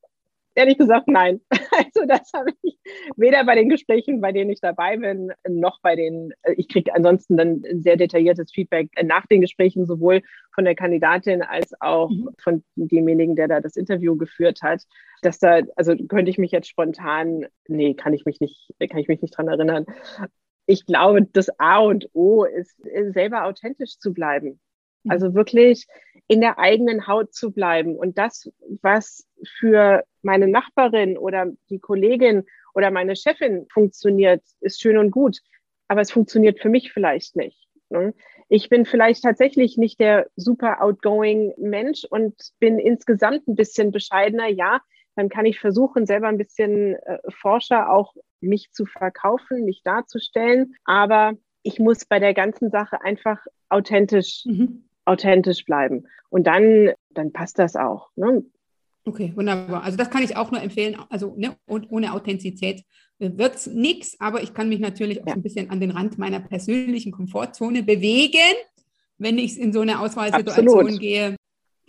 Ehrlich 0.60 0.76
gesagt, 0.76 1.08
nein. 1.08 1.40
Also 1.72 2.06
das 2.06 2.30
habe 2.34 2.50
ich 2.62 2.78
weder 3.16 3.44
bei 3.44 3.54
den 3.54 3.70
Gesprächen, 3.70 4.20
bei 4.20 4.32
denen 4.32 4.50
ich 4.50 4.60
dabei 4.60 4.98
bin, 4.98 5.32
noch 5.48 5.80
bei 5.80 5.96
den, 5.96 6.32
äh, 6.42 6.52
ich 6.58 6.68
kriege 6.68 6.94
ansonsten 6.94 7.38
dann 7.38 7.62
sehr 7.80 7.96
detailliertes 7.96 8.52
Feedback 8.52 8.90
nach 9.02 9.24
den 9.26 9.40
Gesprächen, 9.40 9.86
sowohl 9.86 10.20
von 10.54 10.64
der 10.66 10.74
Kandidatin 10.74 11.40
als 11.42 11.72
auch 11.80 12.10
mhm. 12.10 12.28
von 12.38 12.64
demjenigen, 12.74 13.34
der 13.34 13.48
da 13.48 13.60
das 13.60 13.76
Interview 13.76 14.16
geführt 14.16 14.60
hat. 14.62 14.82
Dass 15.22 15.38
da, 15.38 15.60
also 15.76 15.96
könnte 15.96 16.30
ich 16.30 16.36
mich 16.36 16.50
jetzt 16.50 16.68
spontan, 16.68 17.46
nee, 17.66 17.94
kann 17.94 18.12
ich 18.12 18.26
mich 18.26 18.40
nicht, 18.40 18.74
kann 18.78 18.98
ich 18.98 19.08
mich 19.08 19.22
nicht 19.22 19.36
dran 19.36 19.48
erinnern. 19.48 19.86
Ich 20.66 20.84
glaube, 20.84 21.26
das 21.32 21.48
A 21.58 21.78
und 21.78 22.10
O 22.12 22.44
ist, 22.44 22.76
selber 23.12 23.46
authentisch 23.46 23.98
zu 23.98 24.12
bleiben. 24.12 24.60
Mhm. 25.04 25.10
Also 25.10 25.34
wirklich 25.34 25.86
in 26.30 26.40
der 26.40 26.60
eigenen 26.60 27.08
Haut 27.08 27.34
zu 27.34 27.50
bleiben. 27.50 27.96
Und 27.96 28.16
das, 28.16 28.48
was 28.82 29.26
für 29.58 30.04
meine 30.22 30.46
Nachbarin 30.46 31.18
oder 31.18 31.46
die 31.70 31.80
Kollegin 31.80 32.46
oder 32.72 32.92
meine 32.92 33.16
Chefin 33.16 33.66
funktioniert, 33.68 34.40
ist 34.60 34.80
schön 34.80 34.96
und 34.96 35.10
gut. 35.10 35.40
Aber 35.88 36.02
es 36.02 36.12
funktioniert 36.12 36.60
für 36.60 36.68
mich 36.68 36.92
vielleicht 36.92 37.34
nicht. 37.34 37.66
Ne? 37.88 38.14
Ich 38.48 38.68
bin 38.68 38.86
vielleicht 38.86 39.24
tatsächlich 39.24 39.76
nicht 39.76 39.98
der 39.98 40.28
super 40.36 40.80
outgoing 40.80 41.52
Mensch 41.58 42.04
und 42.08 42.36
bin 42.60 42.78
insgesamt 42.78 43.48
ein 43.48 43.56
bisschen 43.56 43.90
bescheidener. 43.90 44.46
Ja, 44.46 44.82
dann 45.16 45.30
kann 45.30 45.46
ich 45.46 45.58
versuchen, 45.58 46.06
selber 46.06 46.28
ein 46.28 46.38
bisschen 46.38 46.94
äh, 46.94 47.18
Forscher 47.40 47.90
auch 47.90 48.14
mich 48.40 48.70
zu 48.70 48.86
verkaufen, 48.86 49.64
mich 49.64 49.82
darzustellen. 49.82 50.76
Aber 50.84 51.32
ich 51.64 51.80
muss 51.80 52.04
bei 52.04 52.20
der 52.20 52.34
ganzen 52.34 52.70
Sache 52.70 53.02
einfach 53.02 53.44
authentisch, 53.68 54.44
mhm. 54.46 54.84
Authentisch 55.04 55.64
bleiben. 55.64 56.06
Und 56.28 56.46
dann, 56.46 56.90
dann 57.10 57.32
passt 57.32 57.58
das 57.58 57.76
auch. 57.76 58.10
Ne? 58.16 58.44
Okay, 59.04 59.32
wunderbar. 59.34 59.82
Also 59.82 59.96
das 59.96 60.10
kann 60.10 60.22
ich 60.22 60.36
auch 60.36 60.50
nur 60.50 60.62
empfehlen. 60.62 60.96
Also 61.08 61.34
ne, 61.36 61.56
und 61.66 61.90
ohne 61.90 62.12
Authentizität 62.12 62.84
wird 63.18 63.56
es 63.56 63.66
nichts, 63.66 64.16
aber 64.20 64.42
ich 64.42 64.54
kann 64.54 64.68
mich 64.68 64.80
natürlich 64.80 65.22
auch 65.22 65.28
ja. 65.28 65.34
ein 65.34 65.42
bisschen 65.42 65.70
an 65.70 65.80
den 65.80 65.90
Rand 65.90 66.18
meiner 66.18 66.40
persönlichen 66.40 67.12
Komfortzone 67.12 67.82
bewegen, 67.82 68.38
wenn 69.18 69.38
ich 69.38 69.58
in 69.58 69.72
so 69.72 69.80
eine 69.80 70.00
Auswahlsituation 70.00 70.98
gehe 70.98 71.36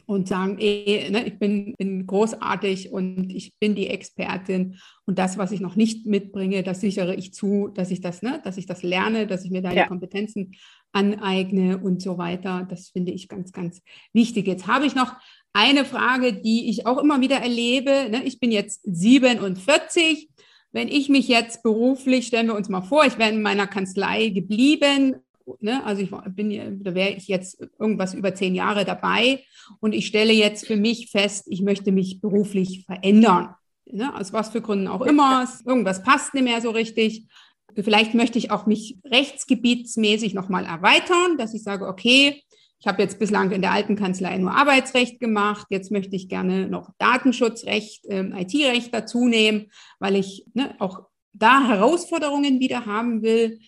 und 0.06 0.28
sagen, 0.28 0.58
ey, 0.60 1.10
ne, 1.10 1.26
ich 1.26 1.39
bin, 1.39 1.74
bin, 1.78 2.06
großartig 2.06 2.91
und 2.91 3.32
ich 3.34 3.54
bin 3.60 3.76
die 3.76 3.88
Expertin 3.88 4.78
und 5.06 5.17
das, 5.17 5.38
was 5.38 5.52
ich 5.52 5.62
noch 5.62 5.76
nicht 5.76 6.06
mitbringe, 6.06 6.63
das 6.63 6.82
sichere 6.82 7.15
ich 7.15 7.34
zu, 7.34 7.69
dass 7.69 7.91
ich 7.91 8.02
das, 8.02 8.21
ne, 8.21 8.41
dass 8.43 8.58
ich 8.58 8.65
das 8.65 8.84
lerne, 8.84 9.26
dass 9.28 9.45
ich 9.45 9.52
mir 9.52 9.62
da 9.62 9.71
ja. 9.71 9.84
die 9.84 9.88
Kompetenzen 9.88 10.54
aneigne 10.92 11.78
und 11.78 12.02
so 12.02 12.18
weiter. 12.18 12.68
Das 12.70 12.90
finde 12.90 13.12
ich 13.12 13.28
ganz, 13.28 13.52
ganz 13.52 13.82
wichtig. 14.14 14.48
Jetzt 14.48 14.68
habe 14.68 14.86
ich 14.86 14.96
noch 14.96 15.14
eine 15.54 15.86
Frage, 15.86 16.34
die 16.34 16.70
ich 16.70 16.86
auch 16.86 16.98
immer 16.98 17.22
wieder 17.22 17.38
erlebe. 17.38 18.10
Ne? 18.10 18.24
Ich 18.24 18.40
bin 18.40 18.52
jetzt 18.52 18.82
47. 18.84 20.30
Wenn 20.72 20.88
ich 20.88 21.10
mich 21.10 21.28
jetzt 21.28 21.64
beruflich, 21.64 22.28
stellen 22.28 22.48
wir 22.48 22.56
uns 22.56 22.70
mal 22.70 22.82
vor, 22.82 23.06
ich 23.06 23.18
wäre 23.18 23.32
in 23.32 23.42
meiner 23.42 23.68
Kanzlei 23.68 24.30
geblieben, 24.30 25.16
ne? 25.60 25.84
also 25.84 26.02
ich 26.02 26.12
bin, 26.34 26.82
da 26.82 26.96
wäre 26.96 27.10
ich 27.10 27.28
jetzt 27.28 27.62
irgendwas 27.78 28.14
über 28.14 28.34
zehn 28.34 28.56
Jahre 28.56 28.86
dabei 28.86 29.44
und 29.82 29.94
ich 29.94 30.08
stelle 30.08 30.32
jetzt 30.32 30.66
für 30.66 30.78
mich 30.78 31.10
fest, 31.12 31.48
ich 31.50 31.62
möchte 31.62 31.92
mich 31.92 32.22
beruflich 32.22 32.86
verändern. 32.86 33.56
Ne? 33.86 34.16
Aus 34.16 34.32
was 34.32 34.50
für 34.50 34.62
Gründen 34.62 34.88
auch 34.88 35.02
immer, 35.02 35.46
irgendwas 35.66 36.04
passt 36.04 36.34
nicht 36.34 36.44
mehr 36.44 36.62
so 36.62 36.70
richtig. 36.70 37.28
Vielleicht 37.76 38.14
möchte 38.14 38.38
ich 38.38 38.52
auch 38.52 38.66
mich 38.66 38.98
rechtsgebietsmäßig 39.06 40.34
nochmal 40.34 40.66
erweitern, 40.66 41.38
dass 41.38 41.54
ich 41.54 41.64
sage, 41.64 41.88
okay, 41.88 42.44
ich 42.82 42.88
habe 42.88 43.02
jetzt 43.02 43.20
bislang 43.20 43.52
in 43.52 43.62
der 43.62 43.72
alten 43.72 43.96
Kanzlei 43.96 44.36
nur 44.38 44.56
Arbeitsrecht 44.56 45.20
gemacht. 45.20 45.68
Jetzt 45.70 45.92
möchte 45.92 46.16
ich 46.16 46.30
gerne 46.30 46.68
noch 46.68 46.90
Datenschutzrecht, 46.98 48.06
ähm, 48.10 48.34
IT-Recht 48.36 48.92
dazu 48.92 49.28
nehmen, 49.28 49.72
weil 50.00 50.16
ich 50.16 50.46
ne, 50.56 50.76
auch 50.80 51.04
da 51.32 51.68
Herausforderungen 51.68 52.60
wieder 52.60 52.88
haben 52.88 53.22
will. 53.22 53.60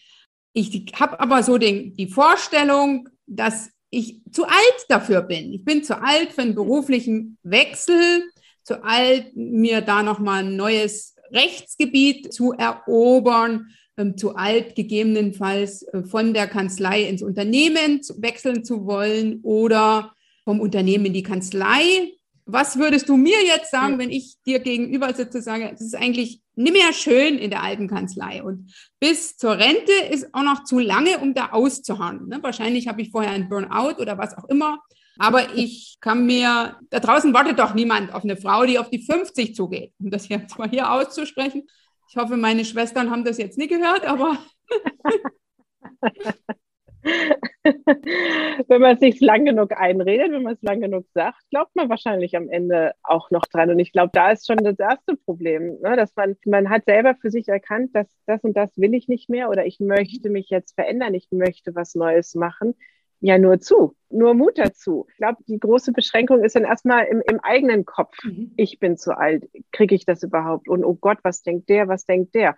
Ich 0.53 0.93
habe 0.99 1.19
aber 1.19 1.43
so 1.43 1.59
den, 1.59 1.95
die 1.95 2.07
Vorstellung, 2.07 3.07
dass 3.27 3.69
ich 3.91 4.21
zu 4.31 4.45
alt 4.45 4.85
dafür 4.89 5.21
bin. 5.21 5.53
Ich 5.53 5.63
bin 5.63 5.83
zu 5.83 6.01
alt 6.01 6.31
für 6.31 6.41
einen 6.41 6.55
beruflichen 6.55 7.37
Wechsel, 7.43 8.23
zu 8.63 8.83
alt, 8.83 9.35
mir 9.35 9.81
da 9.81 10.01
nochmal 10.01 10.43
ein 10.43 10.55
neues 10.55 11.15
Rechtsgebiet 11.31 12.33
zu 12.33 12.53
erobern 12.53 13.67
zu 14.15 14.35
alt, 14.35 14.75
gegebenenfalls 14.75 15.83
äh, 15.83 16.03
von 16.03 16.33
der 16.33 16.47
Kanzlei 16.47 17.03
ins 17.03 17.21
Unternehmen 17.21 18.01
wechseln 18.17 18.63
zu 18.63 18.85
wollen 18.85 19.39
oder 19.43 20.13
vom 20.43 20.59
Unternehmen 20.59 21.05
in 21.05 21.13
die 21.13 21.23
Kanzlei. 21.23 22.11
Was 22.45 22.77
würdest 22.77 23.07
du 23.07 23.15
mir 23.15 23.41
jetzt 23.45 23.71
sagen, 23.71 23.99
wenn 23.99 24.09
ich 24.09 24.35
dir 24.45 24.59
gegenüber 24.59 25.13
sitze 25.13 25.37
und 25.37 25.43
sage, 25.43 25.71
es 25.73 25.79
ist 25.79 25.95
eigentlich 25.95 26.41
nicht 26.55 26.73
mehr 26.73 26.91
schön 26.91 27.37
in 27.37 27.49
der 27.49 27.63
alten 27.63 27.87
Kanzlei 27.87 28.43
und 28.43 28.73
bis 28.99 29.37
zur 29.37 29.57
Rente 29.57 29.93
ist 30.11 30.33
auch 30.33 30.43
noch 30.43 30.65
zu 30.65 30.79
lange, 30.79 31.19
um 31.19 31.33
da 31.33 31.51
auszuharren. 31.51 32.27
Ne? 32.27 32.39
Wahrscheinlich 32.41 32.87
habe 32.87 33.01
ich 33.01 33.11
vorher 33.11 33.31
ein 33.31 33.47
Burnout 33.47 34.01
oder 34.01 34.17
was 34.17 34.37
auch 34.37 34.49
immer. 34.49 34.79
Aber 35.19 35.55
ich 35.55 35.97
kann 36.01 36.25
mir, 36.25 36.77
da 36.89 36.99
draußen 36.99 37.33
wartet 37.33 37.59
doch 37.59 37.75
niemand 37.75 38.13
auf 38.13 38.23
eine 38.23 38.35
Frau, 38.35 38.65
die 38.65 38.79
auf 38.79 38.89
die 38.89 39.03
50 39.03 39.55
zugeht, 39.55 39.93
um 39.99 40.09
das 40.09 40.27
jetzt 40.27 40.57
mal 40.57 40.69
hier 40.69 40.91
auszusprechen. 40.91 41.63
Ich 42.13 42.17
hoffe, 42.21 42.37
meine 42.37 42.63
Schwestern 42.63 43.09
haben 43.09 43.23
das 43.23 43.39
jetzt 43.39 43.57
nie 43.57 43.67
gehört, 43.67 44.05
aber. 44.05 44.37
wenn 48.67 48.81
man 48.81 48.93
es 48.93 48.99
sich 48.99 49.19
lang 49.19 49.45
genug 49.45 49.71
einredet, 49.75 50.31
wenn 50.31 50.43
man 50.43 50.53
es 50.53 50.61
lang 50.61 50.79
genug 50.79 51.07
sagt, 51.15 51.41
glaubt 51.49 51.75
man 51.75 51.89
wahrscheinlich 51.89 52.37
am 52.37 52.49
Ende 52.49 52.93
auch 53.01 53.31
noch 53.31 53.47
dran. 53.47 53.71
Und 53.71 53.79
ich 53.79 53.91
glaube, 53.91 54.11
da 54.13 54.29
ist 54.29 54.45
schon 54.45 54.57
das 54.57 54.77
erste 54.77 55.15
Problem, 55.15 55.79
ne? 55.81 55.95
dass 55.95 56.15
man, 56.15 56.35
man 56.45 56.69
hat 56.69 56.85
selber 56.85 57.15
für 57.19 57.31
sich 57.31 57.47
erkannt, 57.47 57.95
dass 57.95 58.07
das 58.27 58.43
und 58.43 58.55
das 58.55 58.77
will 58.77 58.93
ich 58.93 59.07
nicht 59.07 59.27
mehr 59.27 59.49
oder 59.49 59.65
ich 59.65 59.79
möchte 59.79 60.29
mich 60.29 60.51
jetzt 60.51 60.75
verändern, 60.75 61.15
ich 61.15 61.29
möchte 61.31 61.73
was 61.73 61.95
Neues 61.95 62.35
machen 62.35 62.75
ja 63.23 63.37
nur 63.37 63.59
zu, 63.61 63.95
nur 64.09 64.33
Mut 64.33 64.57
dazu. 64.57 65.05
Ich 65.09 65.17
glaube, 65.17 65.37
die 65.47 65.57
große 65.57 65.93
Beschränkung 65.93 66.43
ist 66.43 66.57
dann 66.57 66.65
erstmal 66.65 67.05
im, 67.05 67.21
im 67.25 67.39
eigenen 67.39 67.85
Kopf. 67.85 68.17
Mhm. 68.23 68.51
Ich 68.57 68.79
bin 68.79 68.97
zu 68.97 69.17
alt, 69.17 69.49
kriege 69.71 69.95
ich 69.95 70.05
das 70.05 70.23
überhaupt? 70.23 70.67
Und 70.67 70.83
oh 70.83 70.95
Gott, 70.95 71.19
was 71.23 71.41
denkt 71.41 71.69
der, 71.69 71.87
was 71.87 72.05
denkt 72.05 72.35
der? 72.35 72.57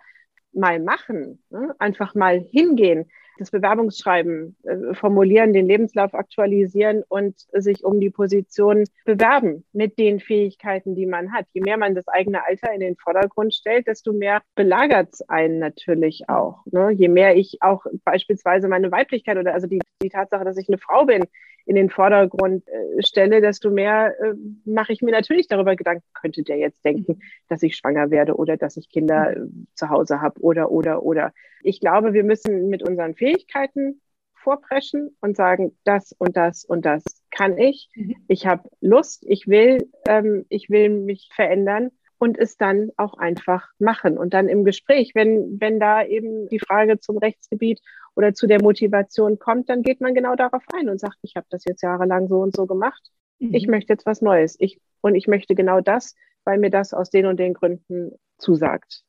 Mal 0.52 0.80
machen, 0.80 1.42
ne? 1.50 1.74
einfach 1.78 2.16
mal 2.16 2.40
hingehen. 2.40 3.08
Das 3.38 3.50
Bewerbungsschreiben 3.50 4.56
äh, 4.64 4.94
formulieren, 4.94 5.52
den 5.52 5.66
Lebenslauf 5.66 6.14
aktualisieren 6.14 7.02
und 7.08 7.34
sich 7.52 7.84
um 7.84 8.00
die 8.00 8.10
Position 8.10 8.84
bewerben 9.04 9.64
mit 9.72 9.98
den 9.98 10.20
Fähigkeiten, 10.20 10.94
die 10.94 11.06
man 11.06 11.32
hat. 11.32 11.46
Je 11.52 11.60
mehr 11.60 11.76
man 11.76 11.94
das 11.94 12.08
eigene 12.08 12.44
Alter 12.46 12.72
in 12.72 12.80
den 12.80 12.96
Vordergrund 12.96 13.54
stellt, 13.54 13.86
desto 13.86 14.12
mehr 14.12 14.42
belagert 14.54 15.10
es 15.12 15.28
einen 15.28 15.58
natürlich 15.58 16.28
auch. 16.28 16.64
Ne? 16.66 16.90
Je 16.90 17.08
mehr 17.08 17.36
ich 17.36 17.58
auch 17.60 17.84
beispielsweise 18.04 18.68
meine 18.68 18.90
Weiblichkeit 18.90 19.36
oder 19.36 19.54
also 19.54 19.66
die, 19.66 19.80
die 20.02 20.08
Tatsache, 20.08 20.44
dass 20.44 20.56
ich 20.56 20.68
eine 20.68 20.78
Frau 20.78 21.04
bin, 21.04 21.24
in 21.66 21.74
den 21.74 21.90
Vordergrund 21.90 22.66
äh, 22.68 23.02
stelle, 23.02 23.40
desto 23.40 23.70
mehr 23.70 24.14
äh, 24.20 24.34
mache 24.64 24.92
ich 24.92 25.02
mir 25.02 25.10
natürlich 25.10 25.48
darüber 25.48 25.74
Gedanken, 25.74 26.04
könnte 26.14 26.44
der 26.44 26.58
jetzt 26.58 26.84
denken, 26.84 27.18
dass 27.48 27.62
ich 27.62 27.76
schwanger 27.76 28.10
werde 28.10 28.36
oder 28.36 28.56
dass 28.56 28.76
ich 28.76 28.88
Kinder 28.88 29.32
äh, 29.32 29.40
zu 29.74 29.90
Hause 29.90 30.20
habe 30.20 30.40
oder, 30.40 30.70
oder, 30.70 31.02
oder. 31.02 31.32
Ich 31.66 31.80
glaube, 31.80 32.12
wir 32.12 32.22
müssen 32.22 32.68
mit 32.68 32.82
unseren 32.82 33.14
Fähigkeiten 33.14 34.00
vorpreschen 34.34 35.16
und 35.20 35.36
sagen, 35.36 35.76
das 35.82 36.14
und 36.16 36.36
das 36.36 36.64
und 36.64 36.86
das 36.86 37.02
kann 37.32 37.58
ich. 37.58 37.88
Mhm. 37.96 38.14
Ich 38.28 38.46
habe 38.46 38.68
Lust, 38.80 39.24
ich 39.26 39.48
will, 39.48 39.90
ähm, 40.06 40.46
ich 40.48 40.70
will 40.70 40.90
mich 40.90 41.28
verändern 41.34 41.90
und 42.18 42.38
es 42.38 42.56
dann 42.56 42.90
auch 42.96 43.18
einfach 43.18 43.68
machen. 43.80 44.16
Und 44.16 44.32
dann 44.32 44.48
im 44.48 44.64
Gespräch, 44.64 45.16
wenn, 45.16 45.60
wenn 45.60 45.80
da 45.80 46.04
eben 46.04 46.48
die 46.48 46.60
Frage 46.60 47.00
zum 47.00 47.18
Rechtsgebiet 47.18 47.80
oder 48.14 48.32
zu 48.32 48.46
der 48.46 48.62
Motivation 48.62 49.40
kommt, 49.40 49.68
dann 49.68 49.82
geht 49.82 50.00
man 50.00 50.14
genau 50.14 50.36
darauf 50.36 50.62
ein 50.72 50.88
und 50.88 51.00
sagt, 51.00 51.18
ich 51.22 51.34
habe 51.34 51.46
das 51.50 51.64
jetzt 51.64 51.82
jahrelang 51.82 52.28
so 52.28 52.38
und 52.38 52.54
so 52.54 52.66
gemacht. 52.66 53.10
Mhm. 53.40 53.54
Ich 53.54 53.66
möchte 53.66 53.92
jetzt 53.92 54.06
was 54.06 54.22
Neues. 54.22 54.54
Ich, 54.60 54.80
und 55.00 55.16
ich 55.16 55.26
möchte 55.26 55.56
genau 55.56 55.80
das, 55.80 56.14
weil 56.44 56.58
mir 56.58 56.70
das 56.70 56.94
aus 56.94 57.10
den 57.10 57.26
und 57.26 57.40
den 57.40 57.54
Gründen 57.54 58.12
zusagt. 58.38 59.02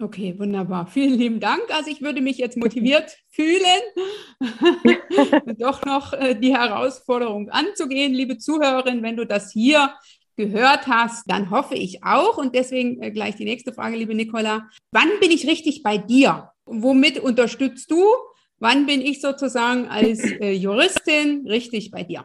Okay, 0.00 0.38
wunderbar. 0.38 0.86
Vielen 0.92 1.18
lieben 1.18 1.40
Dank. 1.40 1.62
Also 1.70 1.90
ich 1.90 2.02
würde 2.02 2.20
mich 2.20 2.38
jetzt 2.38 2.56
motiviert 2.56 3.16
fühlen, 3.30 3.82
doch 5.58 5.84
noch 5.84 6.12
äh, 6.12 6.34
die 6.34 6.54
Herausforderung 6.54 7.48
anzugehen. 7.50 8.14
Liebe 8.14 8.38
Zuhörerin, 8.38 9.02
wenn 9.02 9.16
du 9.16 9.26
das 9.26 9.52
hier 9.52 9.92
gehört 10.36 10.86
hast, 10.86 11.24
dann 11.28 11.50
hoffe 11.50 11.74
ich 11.74 12.04
auch. 12.04 12.38
Und 12.38 12.54
deswegen 12.54 13.02
äh, 13.02 13.10
gleich 13.10 13.34
die 13.36 13.44
nächste 13.44 13.72
Frage, 13.72 13.96
liebe 13.96 14.14
Nicola. 14.14 14.68
Wann 14.92 15.08
bin 15.20 15.32
ich 15.32 15.46
richtig 15.46 15.82
bei 15.82 15.98
dir? 15.98 16.52
Womit 16.64 17.18
unterstützt 17.18 17.90
du? 17.90 18.04
Wann 18.60 18.86
bin 18.86 19.00
ich 19.00 19.20
sozusagen 19.20 19.88
als 19.88 20.20
äh, 20.20 20.52
Juristin 20.52 21.46
richtig 21.48 21.90
bei 21.90 22.04
dir? 22.04 22.24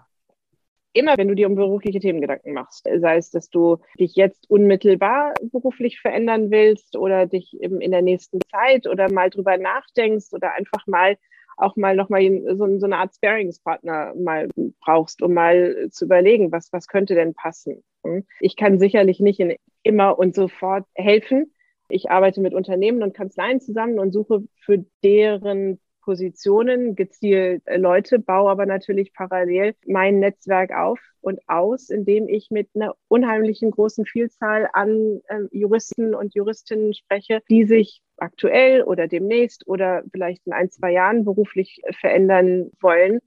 Immer, 0.94 1.18
wenn 1.18 1.28
du 1.28 1.36
dir 1.36 1.48
um 1.48 1.56
berufliche 1.56 2.00
Themen 2.00 2.22
Gedanken 2.22 2.54
machst, 2.54 2.88
sei 2.98 3.18
es, 3.18 3.32
dass 3.32 3.50
du 3.50 3.78
dich 4.00 4.16
jetzt 4.16 4.50
unmittelbar 4.50 5.34
beruflich 5.52 6.00
verändern 6.00 6.52
willst 6.52 6.96
oder 6.96 7.26
dich 7.26 7.60
eben 7.62 7.82
in 7.82 7.92
der 7.92 8.04
nächsten 8.04 8.40
Zeit 8.52 8.88
oder 8.88 9.12
mal 9.12 9.30
drüber 9.30 9.58
nachdenkst 9.58 10.34
oder 10.34 10.54
einfach 10.54 10.86
mal 10.86 11.18
auch 11.58 11.76
mal 11.76 11.96
nochmal 11.96 12.24
so, 12.56 12.80
so 12.80 12.86
eine 12.86 12.98
Art 12.98 13.14
Sparingspartner 13.16 14.14
mal 14.16 14.50
brauchst, 14.80 15.22
um 15.22 15.34
mal 15.34 15.90
zu 15.92 16.06
überlegen, 16.06 16.52
was, 16.52 16.72
was 16.74 16.88
könnte 16.88 17.16
denn 17.16 17.34
passen. 17.34 17.84
Hm? 18.04 18.26
Ich 18.40 18.56
kann 18.56 18.80
sicherlich 18.80 19.20
nicht 19.20 19.40
in 19.40 19.56
immer 19.84 20.18
und 20.18 20.36
sofort 20.36 20.86
helfen. 20.96 21.54
Ich 21.90 22.10
arbeite 22.10 22.42
mit 22.42 22.54
Unternehmen 22.54 23.04
und 23.04 23.14
Kanzleien 23.14 23.60
zusammen 23.60 24.00
und 24.00 24.12
suche 24.12 24.44
für 24.62 24.86
deren 25.04 25.80
Positionen 26.04 26.96
gezielt 26.96 27.64
äh, 27.66 27.78
Leute, 27.78 28.20
baue 28.20 28.52
aber 28.52 28.66
natürlich 28.66 29.14
parallel 29.14 29.76
mein 29.86 30.20
Netzwerk 30.20 30.72
auf 30.72 31.00
und 31.22 31.40
aus, 31.48 31.90
indem 31.90 32.28
ich 32.28 32.50
mit 32.52 32.70
einer 32.76 32.96
unheimlichen 33.08 33.72
großen 33.72 34.06
Vielzahl 34.06 34.70
an 34.74 35.22
äh, 35.28 35.40
Juristen 35.52 36.14
und 36.14 36.36
Juristinnen 36.36 36.94
spreche, 36.94 37.42
die 37.50 37.66
sich 37.66 38.02
aktuell 38.18 38.84
oder 38.84 39.08
demnächst 39.08 39.68
oder 39.68 40.04
vielleicht 40.12 40.46
in 40.46 40.54
ein, 40.54 40.70
zwei 40.70 40.92
Jahren 40.92 41.26
beruflich 41.26 41.82
verändern 42.00 42.72
wollen. 42.82 43.20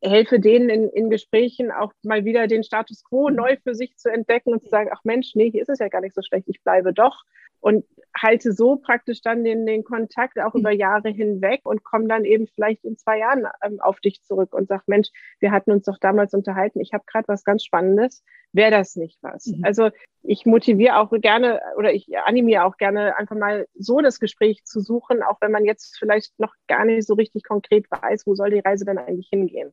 Helfe 0.00 0.40
denen 0.40 0.68
in, 0.68 0.88
in 0.88 1.10
Gesprächen 1.10 1.70
auch 1.70 1.92
mal 2.02 2.24
wieder 2.24 2.48
den 2.48 2.64
Status 2.64 3.04
quo 3.04 3.30
neu 3.30 3.56
für 3.62 3.74
sich 3.74 3.96
zu 3.96 4.10
entdecken 4.10 4.52
und 4.52 4.62
zu 4.62 4.68
sagen, 4.68 4.90
ach 4.92 5.04
Mensch, 5.04 5.32
nee, 5.34 5.50
hier 5.50 5.62
ist 5.62 5.68
es 5.68 5.78
ja 5.78 5.88
gar 5.88 6.00
nicht 6.00 6.14
so 6.14 6.22
schlecht, 6.22 6.48
ich 6.48 6.62
bleibe 6.62 6.92
doch 6.92 7.22
und 7.62 7.84
halte 8.14 8.52
so 8.52 8.76
praktisch 8.76 9.22
dann 9.22 9.42
den, 9.44 9.64
den 9.64 9.84
Kontakt 9.84 10.38
auch 10.38 10.54
über 10.54 10.70
Jahre 10.70 11.08
hinweg 11.08 11.60
und 11.64 11.82
komme 11.82 12.08
dann 12.08 12.24
eben 12.24 12.46
vielleicht 12.46 12.84
in 12.84 12.98
zwei 12.98 13.18
Jahren 13.18 13.46
ähm, 13.64 13.80
auf 13.80 14.00
dich 14.00 14.22
zurück 14.22 14.52
und 14.52 14.68
sag, 14.68 14.86
Mensch, 14.86 15.08
wir 15.40 15.50
hatten 15.50 15.70
uns 15.72 15.84
doch 15.84 15.98
damals 15.98 16.34
unterhalten, 16.34 16.80
ich 16.80 16.92
habe 16.92 17.04
gerade 17.06 17.28
was 17.28 17.44
ganz 17.44 17.64
Spannendes, 17.64 18.22
wäre 18.52 18.70
das 18.70 18.96
nicht 18.96 19.18
was? 19.22 19.46
Mhm. 19.46 19.64
Also 19.64 19.90
ich 20.22 20.44
motiviere 20.44 20.98
auch 20.98 21.10
gerne 21.10 21.60
oder 21.76 21.92
ich 21.94 22.06
animiere 22.18 22.64
auch 22.64 22.76
gerne 22.76 23.16
einfach 23.16 23.36
mal 23.36 23.66
so 23.74 24.00
das 24.00 24.20
Gespräch 24.20 24.64
zu 24.64 24.80
suchen, 24.80 25.22
auch 25.22 25.38
wenn 25.40 25.52
man 25.52 25.64
jetzt 25.64 25.96
vielleicht 25.98 26.38
noch 26.38 26.54
gar 26.66 26.84
nicht 26.84 27.06
so 27.06 27.14
richtig 27.14 27.44
konkret 27.44 27.86
weiß, 27.90 28.26
wo 28.26 28.34
soll 28.34 28.50
die 28.50 28.60
Reise 28.60 28.84
dann 28.84 28.98
eigentlich 28.98 29.28
hingehen. 29.30 29.72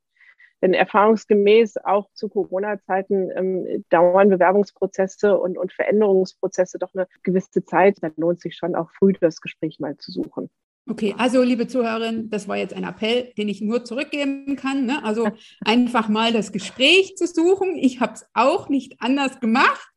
Denn 0.61 0.73
erfahrungsgemäß 0.73 1.77
auch 1.83 2.09
zu 2.13 2.29
Corona-Zeiten 2.29 3.29
ähm, 3.35 3.85
dauern 3.89 4.29
Bewerbungsprozesse 4.29 5.37
und, 5.37 5.57
und 5.57 5.71
Veränderungsprozesse 5.71 6.79
doch 6.79 6.93
eine 6.93 7.07
gewisse 7.23 7.63
Zeit. 7.63 7.97
Dann 8.01 8.13
lohnt 8.17 8.41
sich 8.41 8.55
schon 8.55 8.75
auch 8.75 8.89
früh 8.91 9.13
das 9.13 9.41
Gespräch 9.41 9.79
mal 9.79 9.97
zu 9.97 10.11
suchen. 10.11 10.49
Okay, 10.89 11.13
also 11.17 11.43
liebe 11.43 11.67
Zuhörerin, 11.67 12.31
das 12.31 12.47
war 12.47 12.57
jetzt 12.57 12.73
ein 12.73 12.83
Appell, 12.83 13.31
den 13.37 13.47
ich 13.47 13.61
nur 13.61 13.85
zurückgeben 13.85 14.55
kann. 14.55 14.87
Ne? 14.87 15.03
Also 15.03 15.27
einfach 15.63 16.09
mal 16.09 16.33
das 16.33 16.51
Gespräch 16.51 17.15
zu 17.15 17.27
suchen. 17.27 17.75
Ich 17.77 17.99
habe 17.99 18.13
es 18.13 18.25
auch 18.33 18.69
nicht 18.69 18.95
anders 18.99 19.39
gemacht. 19.39 19.87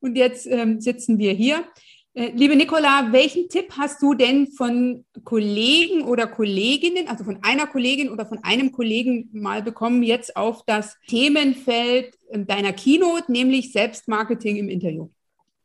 Und 0.00 0.16
jetzt 0.16 0.46
ähm, 0.46 0.80
sitzen 0.80 1.18
wir 1.18 1.32
hier. 1.32 1.64
Äh, 2.12 2.32
liebe 2.34 2.56
Nicola, 2.56 3.08
welchen 3.12 3.48
Tipp 3.48 3.72
hast 3.78 4.02
du 4.02 4.14
denn 4.14 4.48
von 4.48 5.04
Kollegen 5.22 6.02
oder 6.02 6.26
Kolleginnen, 6.26 7.06
also 7.06 7.22
von 7.22 7.38
einer 7.42 7.68
Kollegin 7.68 8.10
oder 8.10 8.26
von 8.26 8.42
einem 8.42 8.72
Kollegen 8.72 9.28
mal 9.32 9.62
bekommen, 9.62 10.02
jetzt 10.02 10.36
auf 10.36 10.64
das 10.66 10.98
Themenfeld 11.06 12.18
ähm, 12.30 12.48
deiner 12.48 12.72
Keynote, 12.72 13.30
nämlich 13.30 13.72
Selbstmarketing 13.72 14.56
im 14.56 14.68
Interview? 14.68 15.08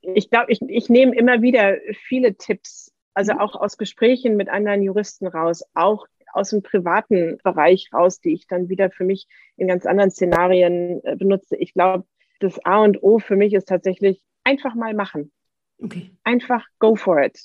Ich 0.01 0.29
glaube, 0.29 0.51
ich, 0.51 0.61
ich 0.61 0.87
nehme 0.87 1.15
immer 1.15 1.41
wieder 1.41 1.77
viele 2.07 2.35
Tipps, 2.35 2.93
also 3.15 3.33
mhm. 3.33 3.39
auch 3.39 3.55
aus 3.55 3.79
Gesprächen 3.79 4.37
mit 4.37 4.47
anderen 4.47 4.83
Juristen 4.83 5.25
raus, 5.25 5.63
auch 5.73 6.05
aus 6.31 6.51
dem 6.51 6.61
privaten 6.61 7.39
Bereich 7.43 7.89
raus, 7.91 8.19
die 8.19 8.33
ich 8.33 8.45
dann 8.45 8.69
wieder 8.69 8.91
für 8.91 9.03
mich 9.03 9.25
in 9.57 9.67
ganz 9.67 9.87
anderen 9.87 10.11
Szenarien 10.11 11.03
äh, 11.05 11.15
benutze. 11.15 11.55
Ich 11.55 11.73
glaube, 11.73 12.05
das 12.39 12.63
A 12.65 12.83
und 12.83 13.01
O 13.01 13.17
für 13.17 13.35
mich 13.35 13.53
ist 13.55 13.67
tatsächlich 13.67 14.21
einfach 14.43 14.75
mal 14.75 14.93
machen. 14.93 15.31
Okay. 15.81 16.11
Einfach 16.23 16.65
go 16.79 16.95
for 16.95 17.21
it. 17.21 17.39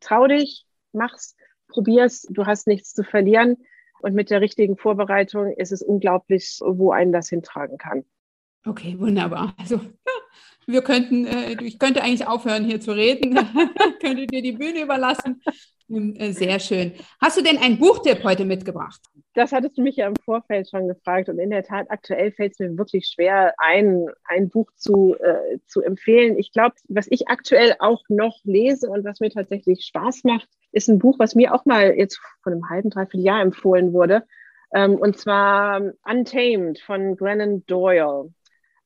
Trau 0.00 0.26
dich, 0.26 0.66
mach's, 0.92 1.36
probier's, 1.68 2.22
du 2.22 2.46
hast 2.46 2.66
nichts 2.66 2.92
zu 2.94 3.04
verlieren. 3.04 3.56
Und 4.00 4.14
mit 4.14 4.30
der 4.30 4.40
richtigen 4.40 4.76
Vorbereitung 4.76 5.52
ist 5.52 5.72
es 5.72 5.82
unglaublich, 5.82 6.60
wo 6.64 6.92
einen 6.92 7.12
das 7.12 7.28
hintragen 7.28 7.78
kann. 7.78 8.04
Okay, 8.64 8.98
wunderbar. 8.98 9.54
Also 9.56 9.80
wir 10.68 10.82
könnten, 10.82 11.26
äh, 11.26 11.56
ich 11.62 11.78
könnte 11.78 12.02
eigentlich 12.02 12.26
aufhören, 12.26 12.64
hier 12.64 12.80
zu 12.80 12.92
reden. 12.92 13.34
könnte 14.00 14.26
dir 14.26 14.42
die 14.42 14.52
Bühne 14.52 14.82
überlassen. 14.82 15.42
Äh, 15.90 16.32
sehr 16.32 16.60
schön. 16.60 16.92
Hast 17.20 17.38
du 17.38 17.42
denn 17.42 17.56
einen 17.56 17.78
Buchtipp 17.78 18.22
heute 18.22 18.44
mitgebracht? 18.44 19.00
Das 19.34 19.52
hattest 19.52 19.78
du 19.78 19.82
mich 19.82 19.96
ja 19.96 20.06
im 20.06 20.16
Vorfeld 20.16 20.68
schon 20.68 20.86
gefragt. 20.86 21.30
Und 21.30 21.38
in 21.38 21.50
der 21.50 21.64
Tat, 21.64 21.86
aktuell 21.90 22.32
fällt 22.32 22.52
es 22.52 22.58
mir 22.58 22.76
wirklich 22.76 23.06
schwer, 23.06 23.54
ein, 23.56 24.08
ein 24.24 24.50
Buch 24.50 24.70
zu, 24.76 25.14
äh, 25.14 25.58
zu 25.66 25.80
empfehlen. 25.80 26.38
Ich 26.38 26.52
glaube, 26.52 26.74
was 26.88 27.06
ich 27.08 27.28
aktuell 27.28 27.74
auch 27.78 28.02
noch 28.08 28.38
lese 28.44 28.90
und 28.90 29.04
was 29.04 29.20
mir 29.20 29.30
tatsächlich 29.30 29.86
Spaß 29.86 30.24
macht, 30.24 30.48
ist 30.72 30.88
ein 30.88 30.98
Buch, 30.98 31.18
was 31.18 31.34
mir 31.34 31.54
auch 31.54 31.64
mal 31.64 31.94
jetzt 31.96 32.20
vor 32.42 32.52
einem 32.52 32.68
halben, 32.68 32.90
dreiviertel 32.90 33.24
Jahr 33.24 33.40
empfohlen 33.40 33.94
wurde. 33.94 34.24
Ähm, 34.74 34.96
und 34.96 35.16
zwar 35.16 35.80
Untamed 36.04 36.78
von 36.80 37.16
Glennon 37.16 37.64
Doyle. 37.66 38.30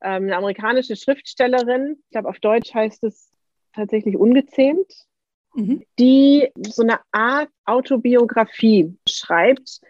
Ähm, 0.02 0.24
eine 0.24 0.36
amerikanische 0.36 0.96
Schriftstellerin. 0.96 1.98
Ich 2.04 2.10
glaube, 2.10 2.28
auf 2.28 2.40
Deutsch 2.40 2.74
heißt 2.74 3.04
es 3.04 3.30
tatsächlich 3.72 4.16
ungezähmt 4.16 4.92
mhm. 5.54 5.84
die 5.98 6.50
so 6.58 6.82
eine 6.82 7.00
Art 7.10 7.48
Autobiografie 7.64 8.96
schreibt 9.08 9.80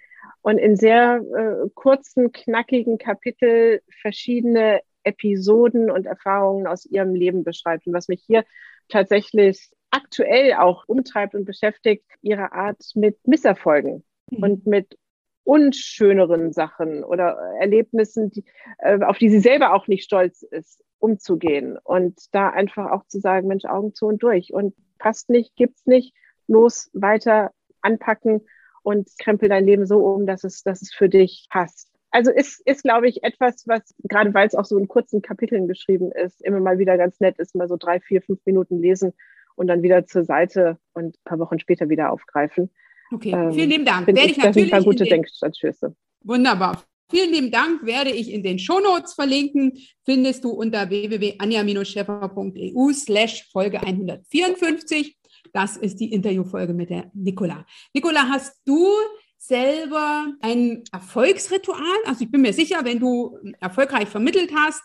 und 0.42 0.59
in 0.59 0.77
sehr 0.77 1.20
äh, 1.20 1.68
kurzen, 1.75 2.33
knackigen 2.33 2.98
Kapitel 2.98 3.83
verschiedene 4.01 4.81
Episoden 5.05 5.90
und 5.90 6.07
Erfahrungen 6.07 6.66
aus 6.66 6.87
ihrem 6.87 7.14
Leben 7.14 7.44
beschreibt. 7.44 7.87
Und 7.87 7.92
was 7.92 8.09
mich 8.09 8.22
hier 8.27 8.44
tatsächlich 8.88 9.70
aktuell 9.90 10.55
auch 10.55 10.85
umtreibt 10.87 11.35
und 11.35 11.44
beschäftigt, 11.44 12.05
ihre 12.23 12.52
Art 12.52 12.83
mit 12.94 13.17
Misserfolgen 13.27 14.04
mhm. 14.31 14.42
und 14.42 14.67
mit 14.67 14.98
unschöneren 15.44 16.52
Sachen 16.52 17.04
oder 17.04 17.36
Erlebnissen, 17.60 18.30
die, 18.30 18.44
äh, 18.78 19.02
auf 19.02 19.18
die 19.18 19.30
sie 19.30 19.40
selber 19.40 19.74
auch 19.74 19.88
nicht 19.88 20.04
stolz 20.04 20.42
ist, 20.42 20.84
umzugehen 20.98 21.78
und 21.82 22.18
da 22.32 22.50
einfach 22.50 22.90
auch 22.90 23.06
zu 23.06 23.18
sagen, 23.18 23.48
Mensch, 23.48 23.64
Augen 23.64 23.94
zu 23.94 24.06
und 24.06 24.22
durch 24.22 24.52
und 24.52 24.74
passt 24.98 25.30
nicht, 25.30 25.56
gibt's 25.56 25.86
nicht, 25.86 26.14
los, 26.46 26.90
weiter 26.92 27.50
anpacken 27.80 28.42
und 28.82 29.08
krempel 29.18 29.48
dein 29.48 29.66
Leben 29.66 29.86
so 29.86 29.98
um, 29.98 30.26
dass 30.26 30.44
es, 30.44 30.62
dass 30.62 30.82
es 30.82 30.94
für 30.94 31.08
dich 31.08 31.46
passt. 31.50 31.88
Also 32.10 32.30
ist, 32.30 32.60
ist, 32.66 32.82
glaube 32.82 33.08
ich, 33.08 33.24
etwas, 33.24 33.66
was, 33.66 33.94
gerade 34.04 34.34
weil 34.34 34.46
es 34.46 34.54
auch 34.54 34.66
so 34.66 34.76
in 34.76 34.86
kurzen 34.86 35.22
Kapiteln 35.22 35.66
geschrieben 35.66 36.12
ist, 36.12 36.42
immer 36.42 36.60
mal 36.60 36.78
wieder 36.78 36.98
ganz 36.98 37.20
nett 37.20 37.38
ist, 37.38 37.54
mal 37.54 37.68
so 37.68 37.76
drei, 37.76 38.00
vier, 38.00 38.20
fünf 38.20 38.40
Minuten 38.44 38.80
lesen 38.80 39.14
und 39.56 39.66
dann 39.66 39.82
wieder 39.82 40.06
zur 40.06 40.24
Seite 40.24 40.78
und 40.92 41.16
ein 41.16 41.24
paar 41.24 41.38
Wochen 41.38 41.58
später 41.58 41.88
wieder 41.88 42.12
aufgreifen. 42.12 42.70
Okay, 43.13 43.33
ähm, 43.33 43.52
vielen 43.52 43.71
lieben 43.71 43.85
Dank. 43.85 44.06
Werde 44.06 44.21
ich, 44.23 44.31
ich 44.33 44.38
natürlich. 44.38 44.71
Sind 44.71 44.85
gute 44.85 45.04
Denkstartstöße. 45.04 45.94
Wunderbar. 46.25 46.83
Vielen 47.10 47.33
lieben 47.33 47.50
Dank, 47.50 47.85
werde 47.85 48.10
ich 48.10 48.33
in 48.33 48.42
den 48.42 48.58
Shownotes 48.58 49.13
verlinken. 49.13 49.79
Findest 50.04 50.44
du 50.44 50.50
unter 50.50 50.88
www.anja-scheffer.eu 50.88 52.92
slash 52.94 53.50
Folge 53.52 53.83
154. 53.83 55.19
Das 55.52 55.77
ist 55.77 56.00
die 56.00 56.10
Interviewfolge 56.10 56.73
mit 56.73 56.88
der 56.88 57.10
Nicola. 57.13 57.67
Nicola, 57.92 58.31
hast 58.31 58.63
du 58.65 58.88
selber 59.37 60.29
ein 60.40 60.85
Erfolgsritual? 60.90 61.98
Also 62.06 62.25
ich 62.25 62.31
bin 62.31 62.40
mir 62.40 62.54
sicher, 62.54 62.83
wenn 62.85 62.98
du 62.98 63.37
erfolgreich 63.60 64.08
vermittelt 64.08 64.50
hast, 64.54 64.83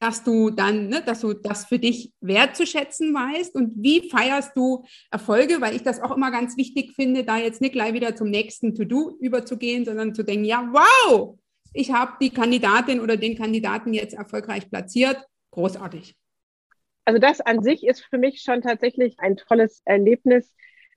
dass 0.00 0.24
du 0.24 0.48
dann, 0.50 0.88
ne, 0.88 1.02
dass 1.04 1.20
du 1.20 1.34
das 1.34 1.66
für 1.66 1.78
dich 1.78 2.12
wertzuschätzen 2.20 3.12
weißt 3.12 3.54
und 3.54 3.74
wie 3.76 4.08
feierst 4.08 4.56
du 4.56 4.84
Erfolge, 5.10 5.60
weil 5.60 5.76
ich 5.76 5.82
das 5.82 6.00
auch 6.00 6.16
immer 6.16 6.30
ganz 6.30 6.56
wichtig 6.56 6.94
finde, 6.94 7.22
da 7.22 7.36
jetzt 7.36 7.60
nicht 7.60 7.72
gleich 7.72 7.92
wieder 7.92 8.16
zum 8.16 8.30
nächsten 8.30 8.74
To-Do 8.74 9.18
überzugehen, 9.20 9.84
sondern 9.84 10.14
zu 10.14 10.22
denken, 10.22 10.46
ja, 10.46 10.66
wow, 10.72 11.38
ich 11.74 11.92
habe 11.92 12.12
die 12.20 12.30
Kandidatin 12.30 12.98
oder 13.00 13.18
den 13.18 13.36
Kandidaten 13.36 13.92
jetzt 13.92 14.14
erfolgreich 14.14 14.70
platziert. 14.70 15.18
Großartig. 15.50 16.16
Also 17.04 17.20
das 17.20 17.42
an 17.42 17.62
sich 17.62 17.86
ist 17.86 18.02
für 18.02 18.18
mich 18.18 18.40
schon 18.40 18.62
tatsächlich 18.62 19.16
ein 19.18 19.36
tolles 19.36 19.82
Erlebnis. 19.84 20.50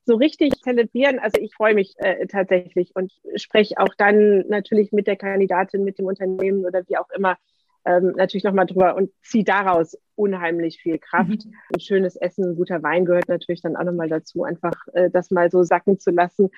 So 0.06 0.16
richtig 0.16 0.52
zelebrieren, 0.62 1.18
also 1.18 1.40
ich 1.40 1.54
freue 1.54 1.74
mich 1.74 1.94
äh, 1.96 2.26
tatsächlich 2.26 2.92
und 2.94 3.12
spreche 3.36 3.78
auch 3.78 3.94
dann 3.96 4.46
natürlich 4.48 4.92
mit 4.92 5.06
der 5.06 5.16
Kandidatin, 5.16 5.82
mit 5.84 5.98
dem 5.98 6.06
Unternehmen 6.06 6.64
oder 6.64 6.82
wie 6.88 6.96
auch 6.98 7.08
immer 7.10 7.36
ähm, 7.84 8.12
natürlich 8.16 8.44
nochmal 8.44 8.66
drüber 8.66 8.96
und 8.96 9.10
ziehe 9.22 9.44
daraus 9.44 9.98
unheimlich 10.14 10.80
viel 10.80 10.98
Kraft. 10.98 11.44
Mhm. 11.44 11.54
Ein 11.74 11.80
schönes 11.80 12.16
Essen, 12.16 12.50
ein 12.50 12.56
guter 12.56 12.82
Wein 12.82 13.04
gehört 13.04 13.28
natürlich 13.28 13.62
dann 13.62 13.76
auch 13.76 13.84
nochmal 13.84 14.08
dazu, 14.08 14.44
einfach 14.44 14.74
äh, 14.94 15.10
das 15.10 15.30
mal 15.30 15.50
so 15.50 15.62
sacken 15.62 15.98
zu 15.98 16.10
lassen. 16.10 16.50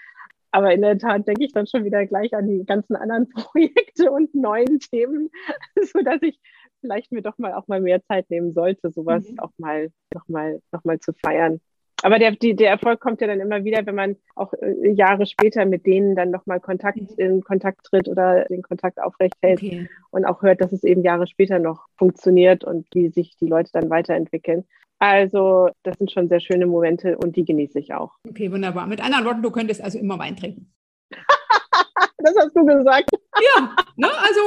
Aber 0.52 0.72
in 0.72 0.82
der 0.82 0.98
Tat 0.98 1.26
denke 1.26 1.44
ich 1.44 1.52
dann 1.52 1.66
schon 1.66 1.84
wieder 1.84 2.06
gleich 2.06 2.32
an 2.34 2.48
die 2.48 2.64
ganzen 2.64 2.96
anderen 2.96 3.28
Projekte 3.34 4.10
und 4.10 4.34
neuen 4.34 4.78
Themen, 4.78 5.30
sodass 5.92 6.22
ich 6.22 6.38
vielleicht 6.80 7.12
mir 7.12 7.22
doch 7.22 7.38
mal 7.38 7.54
auch 7.54 7.66
mal 7.68 7.80
mehr 7.80 8.02
Zeit 8.04 8.30
nehmen 8.30 8.52
sollte, 8.52 8.90
sowas 8.90 9.28
mhm. 9.28 9.38
auch 9.40 9.52
mal 9.58 9.90
nochmal 10.14 10.60
noch 10.72 10.84
mal 10.84 11.00
zu 11.00 11.12
feiern. 11.12 11.60
Aber 12.02 12.18
der, 12.18 12.32
die, 12.32 12.54
der 12.54 12.70
Erfolg 12.70 13.00
kommt 13.00 13.20
ja 13.20 13.26
dann 13.26 13.40
immer 13.40 13.64
wieder, 13.64 13.84
wenn 13.86 13.94
man 13.94 14.16
auch 14.34 14.52
äh, 14.54 14.90
Jahre 14.90 15.26
später 15.26 15.64
mit 15.64 15.86
denen 15.86 16.14
dann 16.14 16.30
nochmal 16.30 16.60
Kontakt, 16.60 16.98
mhm. 16.98 17.08
in 17.16 17.44
Kontakt 17.44 17.86
tritt 17.86 18.08
oder 18.08 18.44
den 18.44 18.62
Kontakt 18.62 19.00
aufrechthält 19.00 19.62
okay. 19.62 19.88
und 20.10 20.26
auch 20.26 20.42
hört, 20.42 20.60
dass 20.60 20.72
es 20.72 20.84
eben 20.84 21.02
Jahre 21.02 21.26
später 21.26 21.58
noch 21.58 21.86
funktioniert 21.96 22.64
und 22.64 22.86
wie 22.92 23.08
sich 23.08 23.36
die 23.38 23.46
Leute 23.46 23.70
dann 23.72 23.88
weiterentwickeln. 23.88 24.64
Also, 24.98 25.70
das 25.82 25.98
sind 25.98 26.10
schon 26.10 26.28
sehr 26.28 26.40
schöne 26.40 26.66
Momente 26.66 27.18
und 27.18 27.36
die 27.36 27.44
genieße 27.44 27.78
ich 27.78 27.92
auch. 27.92 28.12
Okay, 28.28 28.50
wunderbar. 28.50 28.86
Mit 28.86 29.02
anderen 29.04 29.24
Worten, 29.26 29.42
du 29.42 29.50
könntest 29.50 29.82
also 29.82 29.98
immer 29.98 30.18
Wein 30.18 30.36
trinken. 30.36 30.72
das 32.18 32.34
hast 32.38 32.56
du 32.56 32.64
gesagt. 32.64 33.10
Ja, 33.56 33.76
ne? 33.96 34.08
also 34.08 34.40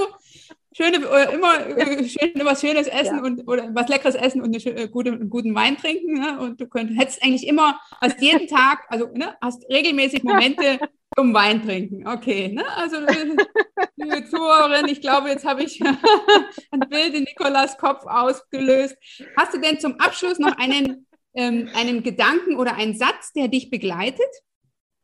schöne, 0.80 0.98
äh, 1.06 1.34
immer 1.34 1.68
äh, 1.68 2.04
schön, 2.08 2.32
was 2.44 2.62
Schönes 2.62 2.88
essen 2.88 3.18
ja. 3.18 3.24
und 3.24 3.48
oder 3.48 3.70
was 3.74 3.90
Leckeres 3.90 4.16
essen 4.16 4.42
und 4.42 4.56
eine, 4.56 4.78
äh, 4.78 4.88
gute, 4.88 5.12
einen 5.12 5.30
guten 5.30 5.54
Wein 5.54 5.78
trinken. 5.78 6.14
Ne? 6.14 6.40
Und 6.40 6.62
du 6.62 6.68
könntest, 6.68 7.00
hättest 7.00 7.24
eigentlich 7.24 7.48
immer, 7.48 7.80
hast 8.00 8.22
jeden 8.22 8.48
Tag, 8.56 8.86
also 8.88 9.10
ne, 9.14 9.36
hast 9.42 9.68
regelmäßig 9.70 10.24
Momente 10.24 10.80
zum 11.16 11.34
Wein 11.34 11.62
trinken. 11.62 12.08
Okay, 12.08 12.50
ne? 12.50 12.64
Also 12.78 12.98
liebe 13.98 14.26
Zuhörerin, 14.26 14.88
ich 14.88 15.02
glaube, 15.02 15.30
jetzt 15.30 15.46
habe 15.46 15.64
ich 15.64 15.82
ein 16.72 16.80
Bild 16.90 17.14
in 17.14 17.24
Nikolas 17.24 17.78
Kopf 17.78 18.06
ausgelöst. 18.06 18.96
Hast 19.36 19.54
du 19.54 19.60
denn 19.60 19.80
zum 19.80 20.00
Abschluss 20.00 20.40
noch 20.40 20.58
einen, 20.58 21.08
ähm, 21.34 21.70
einen 21.76 22.04
Gedanken 22.04 22.56
oder 22.56 22.76
einen 22.76 22.96
Satz, 22.96 23.34
der 23.34 23.50
dich 23.50 23.70
begleitet? 23.70 24.30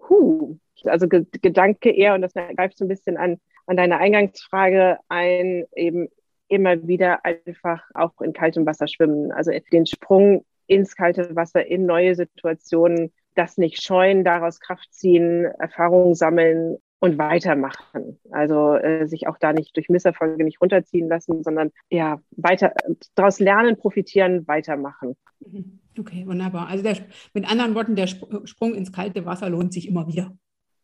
Huh, 0.07 0.57
also 0.85 1.07
Gedanke 1.09 1.89
eher, 1.89 2.13
und 2.13 2.21
das 2.21 2.33
greift 2.33 2.77
so 2.77 2.85
ein 2.85 2.89
bisschen 2.89 3.17
an 3.17 3.39
an 3.67 3.77
deine 3.77 3.97
Eingangsfrage 3.97 4.97
ein, 5.09 5.65
eben 5.75 6.09
immer 6.47 6.87
wieder 6.87 7.25
einfach 7.25 7.83
auch 7.93 8.21
in 8.21 8.33
kaltem 8.33 8.65
Wasser 8.65 8.87
schwimmen. 8.87 9.31
Also 9.31 9.51
den 9.71 9.85
Sprung 9.85 10.45
ins 10.67 10.95
kalte 10.95 11.35
Wasser, 11.35 11.65
in 11.65 11.85
neue 11.85 12.15
Situationen, 12.15 13.11
das 13.35 13.57
nicht 13.57 13.81
scheuen, 13.83 14.23
daraus 14.23 14.59
Kraft 14.59 14.93
ziehen, 14.93 15.45
Erfahrungen 15.59 16.15
sammeln 16.15 16.77
und 16.99 17.17
weitermachen. 17.17 18.19
Also 18.31 18.75
äh, 18.75 19.07
sich 19.07 19.27
auch 19.27 19.37
da 19.37 19.53
nicht 19.53 19.75
durch 19.75 19.89
Misserfolge 19.89 20.43
nicht 20.43 20.61
runterziehen 20.61 21.07
lassen, 21.07 21.43
sondern 21.43 21.71
ja, 21.89 22.21
weiter 22.31 22.73
daraus 23.15 23.39
lernen, 23.39 23.77
profitieren, 23.77 24.47
weitermachen. 24.47 25.15
Mhm. 25.39 25.79
Okay, 25.97 26.25
wunderbar. 26.25 26.67
Also 26.67 26.83
der, 26.83 26.97
mit 27.33 27.49
anderen 27.49 27.75
Worten, 27.75 27.95
der 27.95 28.07
Sprung 28.07 28.73
ins 28.73 28.91
kalte 28.91 29.25
Wasser 29.25 29.49
lohnt 29.49 29.73
sich 29.73 29.87
immer 29.87 30.07
wieder. 30.07 30.35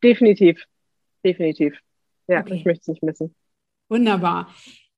Definitiv, 0.04 0.64
definitiv. 1.24 1.78
Ja, 2.32 2.40
okay. 2.40 2.56
ich 2.56 2.66
möchte 2.66 2.84
es 2.84 2.88
nicht 2.88 3.04
missen. 3.04 3.36
Wunderbar. 3.90 4.48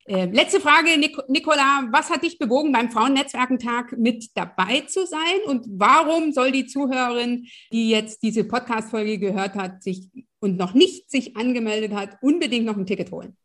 Äh, 0.06 0.26
letzte 0.26 0.60
Frage, 0.60 0.98
Nic 0.98 1.16
Nicola. 1.28 1.88
Was 1.90 2.10
hat 2.10 2.22
dich 2.22 2.38
bewogen, 2.38 2.70
beim 2.70 2.90
Frauennetzwerkentag 2.90 3.96
mit 3.98 4.28
dabei 4.34 4.82
zu 4.86 5.04
sein? 5.04 5.40
Und 5.46 5.66
warum 5.68 6.32
soll 6.32 6.52
die 6.52 6.66
Zuhörerin, 6.66 7.46
die 7.72 7.90
jetzt 7.90 8.22
diese 8.22 8.44
Podcast-Folge 8.44 9.18
gehört 9.18 9.54
hat, 9.54 9.82
sich 9.82 10.10
und 10.40 10.58
noch 10.58 10.74
nicht 10.74 11.10
sich 11.10 11.36
angemeldet 11.36 11.92
hat, 11.92 12.18
unbedingt 12.20 12.66
noch 12.66 12.76
ein 12.76 12.86
Ticket 12.86 13.10
holen? 13.10 13.36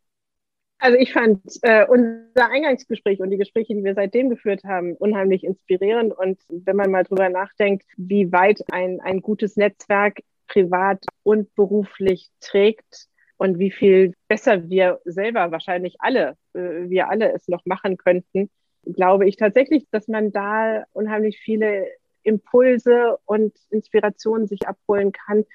Also 0.77 0.97
ich 0.97 1.11
fand 1.11 1.41
äh, 1.63 1.85
unser 1.87 2.49
Eingangsgespräch 2.51 3.19
und 3.21 3.31
die 3.31 3.37
Gespräche, 3.37 3.73
die 3.73 3.83
wir 3.83 3.95
seitdem 3.95 4.29
geführt 4.29 4.63
haben, 4.65 4.93
unheimlich 4.93 5.43
inspirierend. 5.43 6.13
Und 6.15 6.39
wenn 6.49 6.75
man 6.75 6.91
mal 6.91 7.03
drüber 7.03 7.29
nachdenkt, 7.29 7.85
wie 7.97 8.31
weit 8.31 8.61
ein, 8.71 8.99
ein 9.01 9.21
gutes 9.21 9.55
Netzwerk 9.57 10.19
privat 10.47 11.03
und 11.23 11.53
beruflich 11.55 12.29
trägt, 12.41 13.07
und 13.39 13.57
wie 13.57 13.71
viel 13.71 14.13
besser 14.27 14.69
wir 14.69 14.99
selber 15.05 15.49
wahrscheinlich 15.51 15.95
alle, 15.99 16.35
äh, 16.53 16.89
wir 16.89 17.09
alle 17.09 17.33
es 17.33 17.47
noch 17.47 17.65
machen 17.65 17.95
könnten, 17.95 18.49
glaube 18.83 19.29
ich 19.29 19.37
tatsächlich, 19.37 19.87
dass 19.91 20.09
man 20.09 20.33
da 20.33 20.83
unheimlich 20.91 21.39
viele 21.39 21.87
Impulse 22.23 23.17
und 23.23 23.53
Inspirationen 23.69 24.45
sich 24.45 24.67
abholen 24.67 25.13
kann. 25.13 25.45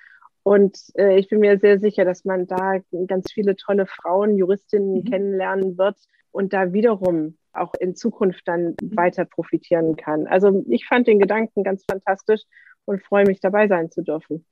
Und 0.43 0.78
äh, 0.95 1.18
ich 1.18 1.28
bin 1.28 1.41
mir 1.41 1.59
sehr 1.59 1.78
sicher, 1.78 2.07
dass 2.07 2.24
man 2.24 2.47
da 2.47 2.78
ganz 3.07 3.30
viele 3.30 3.55
tolle 3.55 3.85
Frauen, 3.85 4.39
Juristinnen 4.39 5.01
mhm. 5.01 5.05
kennenlernen 5.05 5.76
wird 5.76 5.99
und 6.30 6.55
da 6.55 6.72
wiederum 6.72 7.37
auch 7.53 7.74
in 7.78 7.95
Zukunft 7.97 8.49
dann 8.49 8.76
mhm. 8.80 8.97
weiter 8.97 9.26
profitieren 9.26 9.97
kann. 9.97 10.26
Also 10.26 10.64
ich 10.70 10.87
fand 10.87 11.07
den 11.07 11.18
Gedanken 11.18 11.64
ganz 11.64 11.85
fantastisch 11.85 12.41
und 12.87 13.03
freue 13.03 13.26
mich 13.26 13.41
dabei 13.41 13.68
sein 13.68 13.91
zu 13.91 14.03
dürfen. 14.03 14.47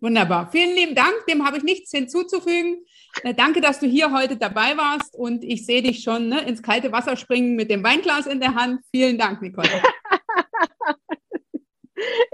Wunderbar. 0.00 0.50
Vielen 0.52 0.76
lieben 0.76 0.94
Dank. 0.94 1.14
Dem 1.28 1.46
habe 1.46 1.56
ich 1.56 1.62
nichts 1.62 1.90
hinzuzufügen. 1.90 2.84
Äh, 3.22 3.34
danke, 3.34 3.60
dass 3.60 3.80
du 3.80 3.86
hier 3.86 4.12
heute 4.12 4.36
dabei 4.36 4.76
warst 4.76 5.14
und 5.14 5.42
ich 5.42 5.64
sehe 5.64 5.82
dich 5.82 6.02
schon 6.02 6.28
ne, 6.28 6.42
ins 6.42 6.62
kalte 6.62 6.92
Wasser 6.92 7.16
springen 7.16 7.56
mit 7.56 7.70
dem 7.70 7.82
Weinglas 7.82 8.26
in 8.26 8.40
der 8.40 8.54
Hand. 8.54 8.80
Vielen 8.90 9.16
Dank, 9.16 9.40
Nicole. 9.40 9.68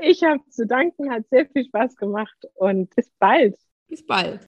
ich 0.03 0.23
habe 0.25 0.41
zu 0.51 0.67
danken, 0.67 1.11
hat 1.11 1.29
sehr 1.31 1.47
viel 1.47 1.65
Spaß 1.65 1.95
gemacht 1.97 2.37
und 2.55 2.95
bis 2.97 3.11
bald. 3.19 3.57
Bis 3.89 4.05
bald. 4.05 4.45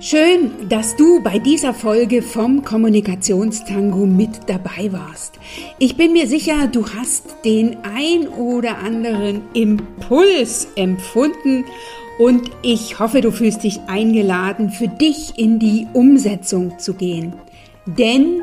Schön, 0.00 0.68
dass 0.68 0.96
du 0.96 1.22
bei 1.22 1.38
dieser 1.38 1.72
Folge 1.72 2.20
vom 2.20 2.64
Kommunikationstango 2.64 4.06
mit 4.06 4.48
dabei 4.48 4.92
warst. 4.92 5.38
Ich 5.78 5.96
bin 5.96 6.12
mir 6.12 6.26
sicher, 6.26 6.66
du 6.66 6.88
hast 6.88 7.44
den 7.44 7.76
ein 7.84 8.26
oder 8.26 8.78
anderen 8.78 9.42
Impuls 9.54 10.66
empfunden 10.74 11.64
und 12.18 12.50
ich 12.62 12.98
hoffe, 12.98 13.20
du 13.20 13.30
fühlst 13.30 13.64
dich 13.64 13.80
eingeladen, 13.86 14.70
für 14.70 14.88
dich 14.88 15.38
in 15.38 15.58
die 15.58 15.86
Umsetzung 15.92 16.78
zu 16.78 16.94
gehen. 16.94 17.34
Denn 17.86 18.42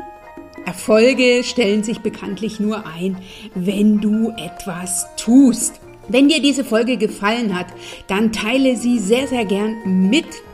Erfolge 0.66 1.42
stellen 1.42 1.82
sich 1.82 2.00
bekanntlich 2.00 2.60
nur 2.60 2.86
ein, 2.86 3.16
wenn 3.54 4.00
du 4.00 4.30
etwas 4.30 5.06
tust. 5.16 5.80
Wenn 6.08 6.28
dir 6.28 6.42
diese 6.42 6.64
Folge 6.64 6.96
gefallen 6.96 7.56
hat, 7.56 7.66
dann 8.08 8.32
teile 8.32 8.76
sie 8.76 8.98
sehr, 8.98 9.26
sehr 9.26 9.44
gern 9.44 10.08
mit 10.10 10.26